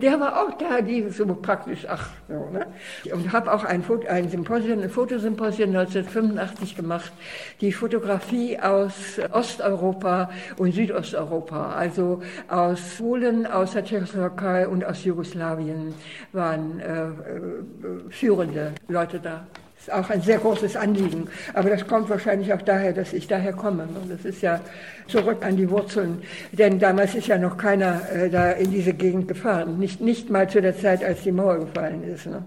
der 0.00 0.20
war 0.20 0.42
auch 0.42 0.56
da, 0.58 0.80
die 0.80 1.08
so 1.10 1.26
praktisch, 1.26 1.86
ach, 1.88 2.10
so, 2.28 2.48
ne? 2.52 2.66
Und 3.12 3.32
habe 3.32 3.52
auch 3.52 3.64
ein, 3.64 3.82
Foto, 3.82 4.08
ein 4.08 4.28
Symposium, 4.28 4.80
ein 4.80 4.90
Fotosymposium 4.90 5.70
1985 5.70 6.76
gemacht, 6.76 7.12
die 7.60 7.72
Fotografie 7.72 8.58
aus 8.58 9.20
Osteuropa 9.32 10.30
und 10.56 10.72
Südosteuropa, 10.72 11.72
also 11.72 12.20
aus 12.48 12.80
Polen, 12.98 13.46
aus 13.46 13.72
der 13.72 13.84
Tschechoslowakei 13.84 14.66
und 14.66 14.84
aus 14.84 15.04
Jugoslawien. 15.04 15.73
Jugoslawien 15.74 15.94
waren 16.32 16.80
äh, 16.80 17.04
äh, 17.04 18.10
führende 18.10 18.72
Leute 18.88 19.20
da. 19.20 19.46
Das 19.76 19.88
ist 19.88 19.92
auch 19.92 20.10
ein 20.10 20.22
sehr 20.22 20.38
großes 20.38 20.76
Anliegen. 20.76 21.28
Aber 21.52 21.68
das 21.68 21.86
kommt 21.86 22.08
wahrscheinlich 22.08 22.52
auch 22.52 22.62
daher, 22.62 22.92
dass 22.92 23.12
ich 23.12 23.26
daher 23.26 23.52
komme. 23.52 23.82
Und 23.82 24.10
das 24.10 24.24
ist 24.24 24.40
ja 24.40 24.60
zurück 25.08 25.44
an 25.44 25.56
die 25.56 25.68
Wurzeln. 25.68 26.22
Denn 26.52 26.78
damals 26.78 27.14
ist 27.14 27.26
ja 27.26 27.36
noch 27.36 27.58
keiner 27.58 28.00
äh, 28.10 28.30
da 28.30 28.52
in 28.52 28.70
diese 28.70 28.94
Gegend 28.94 29.28
gefahren. 29.28 29.78
Nicht, 29.78 30.00
nicht 30.00 30.30
mal 30.30 30.48
zu 30.48 30.62
der 30.62 30.78
Zeit, 30.78 31.04
als 31.04 31.22
die 31.22 31.32
Mauer 31.32 31.58
gefallen 31.58 32.02
ist. 32.04 32.26
Ne? 32.26 32.44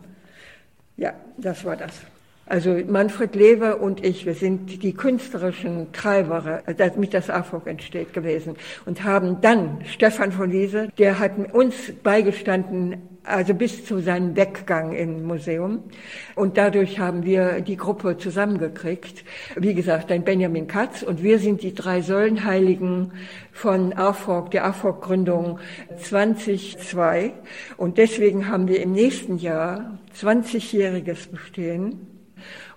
Ja, 0.98 1.14
das 1.38 1.64
war 1.64 1.76
das. 1.76 1.94
Also 2.50 2.80
Manfred 2.88 3.36
Lewe 3.36 3.76
und 3.76 4.06
ich, 4.06 4.26
wir 4.26 4.34
sind 4.34 4.82
die 4.82 4.94
künstlerischen 4.94 5.92
Treiber, 5.92 6.64
damit 6.78 7.14
das 7.14 7.30
AFOG 7.30 7.68
entsteht 7.68 8.14
gewesen 8.14 8.56
und 8.86 9.04
haben 9.04 9.42
dann 9.42 9.80
Stefan 9.86 10.32
von 10.32 10.54
Wiese, 10.54 10.88
der 10.98 11.20
hat 11.20 11.34
uns 11.54 11.76
beigestanden, 12.04 13.17
also 13.28 13.54
bis 13.54 13.86
zu 13.86 14.00
seinem 14.00 14.36
Weggang 14.36 14.94
im 14.94 15.24
Museum. 15.24 15.84
Und 16.36 16.58
dadurch 16.58 17.00
haben 17.00 17.26
wir 17.26 17.62
die 17.62 17.78
Gruppe 17.78 18.18
zusammengekriegt. 18.18 19.24
Wie 19.56 19.74
gesagt, 19.74 20.12
ein 20.12 20.24
Benjamin 20.24 20.68
Katz 20.68 21.04
und 21.04 21.22
wir 21.22 21.40
sind 21.40 21.62
die 21.62 21.74
drei 21.74 22.02
Säulenheiligen 22.02 23.12
von 23.52 23.94
AFOG, 23.94 24.52
der 24.52 24.66
AFOG-Gründung 24.66 25.60
2002. 26.00 27.34
Und 27.78 27.98
deswegen 27.98 28.48
haben 28.48 28.68
wir 28.68 28.82
im 28.82 28.94
nächsten 28.94 29.38
Jahr 29.38 30.00
20-jähriges 30.16 31.30
Bestehen. 31.30 32.17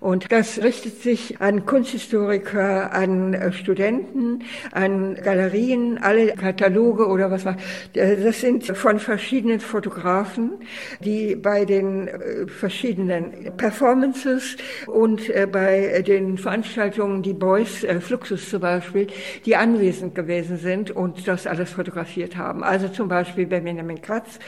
Und 0.01 0.33
das 0.33 0.63
richtet 0.63 1.03
sich 1.03 1.43
an 1.43 1.67
Kunsthistoriker, 1.67 2.91
an 2.95 3.35
äh, 3.35 3.53
Studenten, 3.53 4.43
an 4.73 5.15
Galerien, 5.15 5.99
alle 5.99 6.29
Kataloge 6.33 7.07
oder 7.07 7.31
was 7.31 7.45
war. 7.45 7.59
Das 7.93 8.41
sind 8.41 8.65
von 8.67 8.99
verschiedenen 8.99 9.61
Fotografen, 9.61 10.53
die 11.01 11.37
bei 11.37 11.67
den 11.67 12.09
äh, 12.09 12.47
verschiedenen 12.47 13.55
Performances 13.59 14.57
und 14.87 15.29
äh, 15.29 15.47
bei 15.47 16.01
den 16.01 16.39
Veranstaltungen, 16.39 17.23
die 17.23 17.35
Boys, 17.35 17.87
Fluxus 18.01 18.49
zum 18.49 18.63
Beispiel, 18.63 19.09
die 19.45 19.57
anwesend 19.57 20.15
gewesen 20.15 20.57
sind 20.57 20.91
und 20.91 21.29
das 21.29 21.47
alles 21.47 21.73
fotografiert 21.73 22.37
haben. 22.37 22.65
Also 22.65 22.89
zum 22.89 23.09
Beispiel 23.09 23.47
Benjamin 23.47 24.01
Katz, 24.01 24.39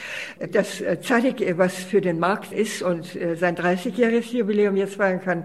das 0.50 0.82
Zadig, 1.02 1.58
was 1.58 1.74
für 1.74 2.00
den 2.00 2.18
Markt 2.18 2.52
ist 2.52 2.82
und 2.82 3.18
sein 3.34 3.56
30-jähriges 3.56 4.32
Jubiläum 4.32 4.76
jetzt 4.76 4.96
feiern 4.96 5.20
kann, 5.20 5.41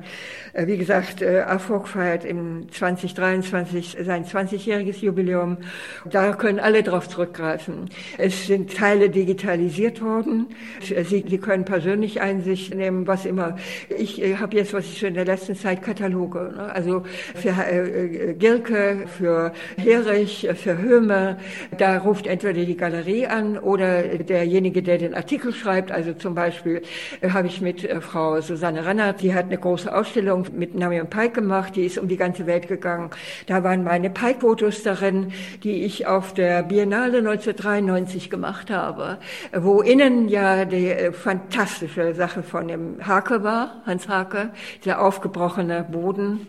äh, 0.53 0.67
wie 0.67 0.77
gesagt, 0.77 1.21
äh, 1.21 1.41
AFOG 1.41 1.87
feiert 1.87 2.25
im 2.25 2.71
2023 2.71 3.97
sein 4.03 4.25
20-jähriges 4.25 5.03
Jubiläum. 5.03 5.57
Da 6.05 6.33
können 6.33 6.59
alle 6.59 6.83
drauf 6.83 7.07
zurückgreifen. 7.07 7.89
Es 8.17 8.47
sind 8.47 8.75
Teile 8.75 9.09
digitalisiert 9.09 10.01
worden. 10.01 10.47
Sie, 10.81 11.23
Sie 11.27 11.37
können 11.37 11.65
persönlich 11.65 12.21
Einsicht 12.21 12.73
nehmen, 12.73 13.07
was 13.07 13.25
immer. 13.25 13.57
Ich 13.89 14.21
äh, 14.21 14.37
habe 14.37 14.55
jetzt, 14.55 14.73
was 14.73 14.85
ich 14.85 14.99
schon 14.99 15.09
in 15.09 15.15
der 15.15 15.25
letzten 15.25 15.55
Zeit, 15.55 15.81
Kataloge. 15.81 16.53
Ne? 16.55 16.71
Also 16.73 17.03
für 17.35 17.49
äh, 17.49 18.33
Gilke, 18.33 19.05
für 19.17 19.53
Herich, 19.77 20.47
für 20.55 20.77
Hömer. 20.77 21.37
Da 21.77 21.97
ruft 21.99 22.27
entweder 22.27 22.65
die 22.65 22.77
Galerie 22.77 23.27
an 23.27 23.57
oder 23.57 24.03
derjenige, 24.03 24.81
der 24.81 24.97
den 24.97 25.13
Artikel 25.13 25.53
schreibt. 25.53 25.91
Also 25.91 26.13
zum 26.13 26.35
Beispiel 26.35 26.81
äh, 27.21 27.29
habe 27.29 27.47
ich 27.47 27.61
mit 27.61 27.83
äh, 27.83 28.01
Frau 28.01 28.41
Susanne 28.41 28.85
Rannert, 28.85 29.21
die 29.21 29.33
hat 29.33 29.45
eine 29.45 29.57
große 29.57 29.86
große 29.87 29.95
Ausstellung 29.95 30.45
mit 30.53 30.75
Namion 30.75 31.09
Pike 31.09 31.33
gemacht, 31.41 31.75
die 31.75 31.85
ist 31.85 31.97
um 31.97 32.07
die 32.07 32.17
ganze 32.17 32.45
Welt 32.45 32.67
gegangen. 32.67 33.09
Da 33.47 33.63
waren 33.63 33.83
meine 33.83 34.09
Pike-Fotos 34.09 34.83
darin, 34.83 35.31
die 35.63 35.83
ich 35.85 36.05
auf 36.07 36.33
der 36.33 36.63
Biennale 36.63 37.19
1993 37.19 38.29
gemacht 38.29 38.69
habe, 38.69 39.17
wo 39.53 39.81
innen 39.81 40.27
ja 40.29 40.65
die 40.65 40.89
äh, 40.89 41.11
fantastische 41.11 42.13
Sache 42.13 42.43
von 42.43 42.67
dem 42.67 43.05
Hake 43.05 43.43
war, 43.43 43.81
Hans 43.85 44.07
Hake, 44.07 44.49
der 44.85 45.01
aufgebrochene 45.01 45.85
Boden. 45.89 46.47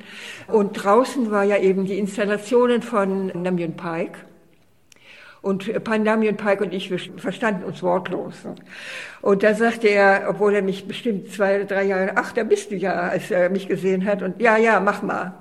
Und 0.49 0.73
draußen 0.73 1.31
war 1.31 1.45
ja 1.45 1.59
eben 1.59 1.85
die 1.85 1.99
Installationen 1.99 2.83
von 2.83 3.29
Namion 3.41 3.77
Pike. 3.77 4.19
Und 5.41 5.85
Pandami 5.85 6.29
und 6.29 6.37
Pike 6.37 6.65
und 6.65 6.75
ich, 6.75 6.93
verstanden 7.17 7.63
uns 7.63 7.83
wortlos. 7.83 8.45
Und 9.21 9.43
da 9.43 9.55
sagte 9.55 9.89
er, 9.89 10.27
obwohl 10.29 10.55
er 10.55 10.63
mich 10.63 10.87
bestimmt 10.87 11.33
zwei 11.33 11.57
oder 11.57 11.65
drei 11.65 11.85
Jahre, 11.85 12.13
ach, 12.17 12.33
da 12.33 12.45
bist 12.45 12.71
du 12.71 12.77
ja, 12.77 12.93
als 12.93 13.31
er 13.31 13.51
mich 13.51 13.69
gesehen 13.69 14.05
hat. 14.05 14.23
Und 14.23 14.41
ja, 14.41 14.57
ja, 14.57 14.81
mach 14.81 15.03
mal. 15.03 15.35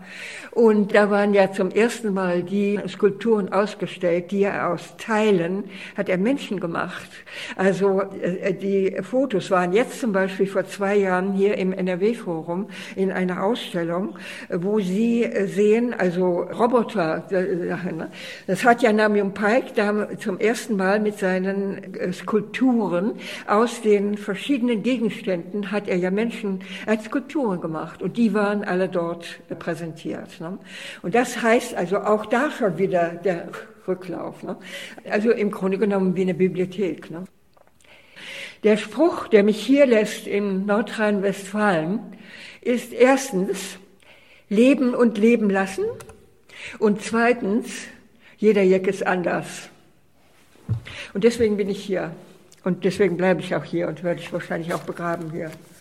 Und 0.58 0.96
da 0.96 1.12
waren 1.12 1.36
ja 1.36 1.52
zum 1.52 1.70
ersten 1.70 2.16
Mal 2.16 2.42
die 2.42 2.80
Skulpturen 2.88 3.54
ausgestellt, 3.54 4.32
die 4.32 4.42
er 4.42 4.70
aus 4.70 4.96
Teilen 4.98 5.66
hat 5.96 6.10
er 6.10 6.18
Menschen 6.18 6.60
gemacht. 6.60 7.12
Also 7.56 8.02
äh, 8.02 8.56
die 8.56 8.98
Fotos 9.04 9.52
waren 9.52 9.72
jetzt 9.72 10.00
zum 10.00 10.14
Beispiel 10.14 10.48
vor 10.48 10.66
zwei 10.66 10.96
Jahren 10.96 11.34
hier 11.34 11.60
im 11.60 11.74
NRW-Forum 11.74 12.70
in 12.96 13.12
einer 13.12 13.44
Ausstellung, 13.44 14.18
wo 14.50 14.80
Sie 14.80 15.30
sehen, 15.46 15.94
also 15.96 16.42
Roboter, 16.42 17.24
ne? 17.30 18.10
das 18.48 18.66
hat 18.66 18.82
ja 18.82 18.92
Namium 18.92 19.36
Pike 19.36 19.74
da 19.76 20.18
zum 20.18 20.40
ersten 20.40 20.76
Mal 20.76 21.00
mit 21.00 21.20
seinen 21.20 21.94
äh, 21.94 22.12
Skulpturen 22.12 23.14
aus 23.46 23.67
den 23.82 24.18
verschiedenen 24.18 24.84
Gegenständen, 24.84 25.72
hat 25.72 25.88
er 25.88 25.98
ja 25.98 26.12
Menschen 26.12 26.62
als 26.86 27.06
Skulpturen 27.06 27.62
gemacht 27.62 28.02
und 28.02 28.18
die 28.18 28.34
waren 28.34 28.64
alle 28.64 28.90
dort 28.90 29.40
präsentiert. 29.60 30.40
Ne? 30.40 30.58
Und 31.02 31.16
das 31.16 31.42
heißt 31.42 31.76
also 31.76 32.00
auch 32.00 32.26
da 32.26 32.52
schon 32.52 32.78
wieder 32.78 33.10
der 33.10 33.50
Rücklauf. 33.88 34.44
Ne? 34.44 34.58
Also 35.10 35.32
im 35.32 35.52
Grunde 35.52 35.78
genommen 35.78 36.16
wie 36.16 36.22
eine 36.22 36.34
Bibliothek. 36.34 37.12
Ne? 37.12 37.26
Der 38.64 38.78
Spruch, 38.78 39.28
der 39.28 39.44
mich 39.44 39.60
hier 39.60 39.86
lässt 39.86 40.28
in 40.28 40.66
Nordrhein-Westfalen, 40.66 42.00
ist 42.62 42.92
erstens 42.92 43.78
Leben 44.50 44.94
und 44.94 45.18
Leben 45.18 45.50
lassen 45.50 45.86
und 46.80 47.02
zweitens 47.02 47.88
jeder 48.38 48.62
Jeck 48.62 48.88
ist 48.88 49.06
anders. 49.06 49.70
Und 51.14 51.24
deswegen 51.24 51.58
bin 51.58 51.70
ich 51.70 51.84
hier 51.84 52.12
und 52.68 52.84
deswegen 52.84 53.16
bleibe 53.16 53.40
ich 53.40 53.56
auch 53.56 53.64
hier 53.64 53.88
und 53.88 54.04
werde 54.04 54.20
ich 54.20 54.34
wahrscheinlich 54.34 54.74
auch 54.74 54.84
begraben 54.84 55.32
hier. 55.32 55.50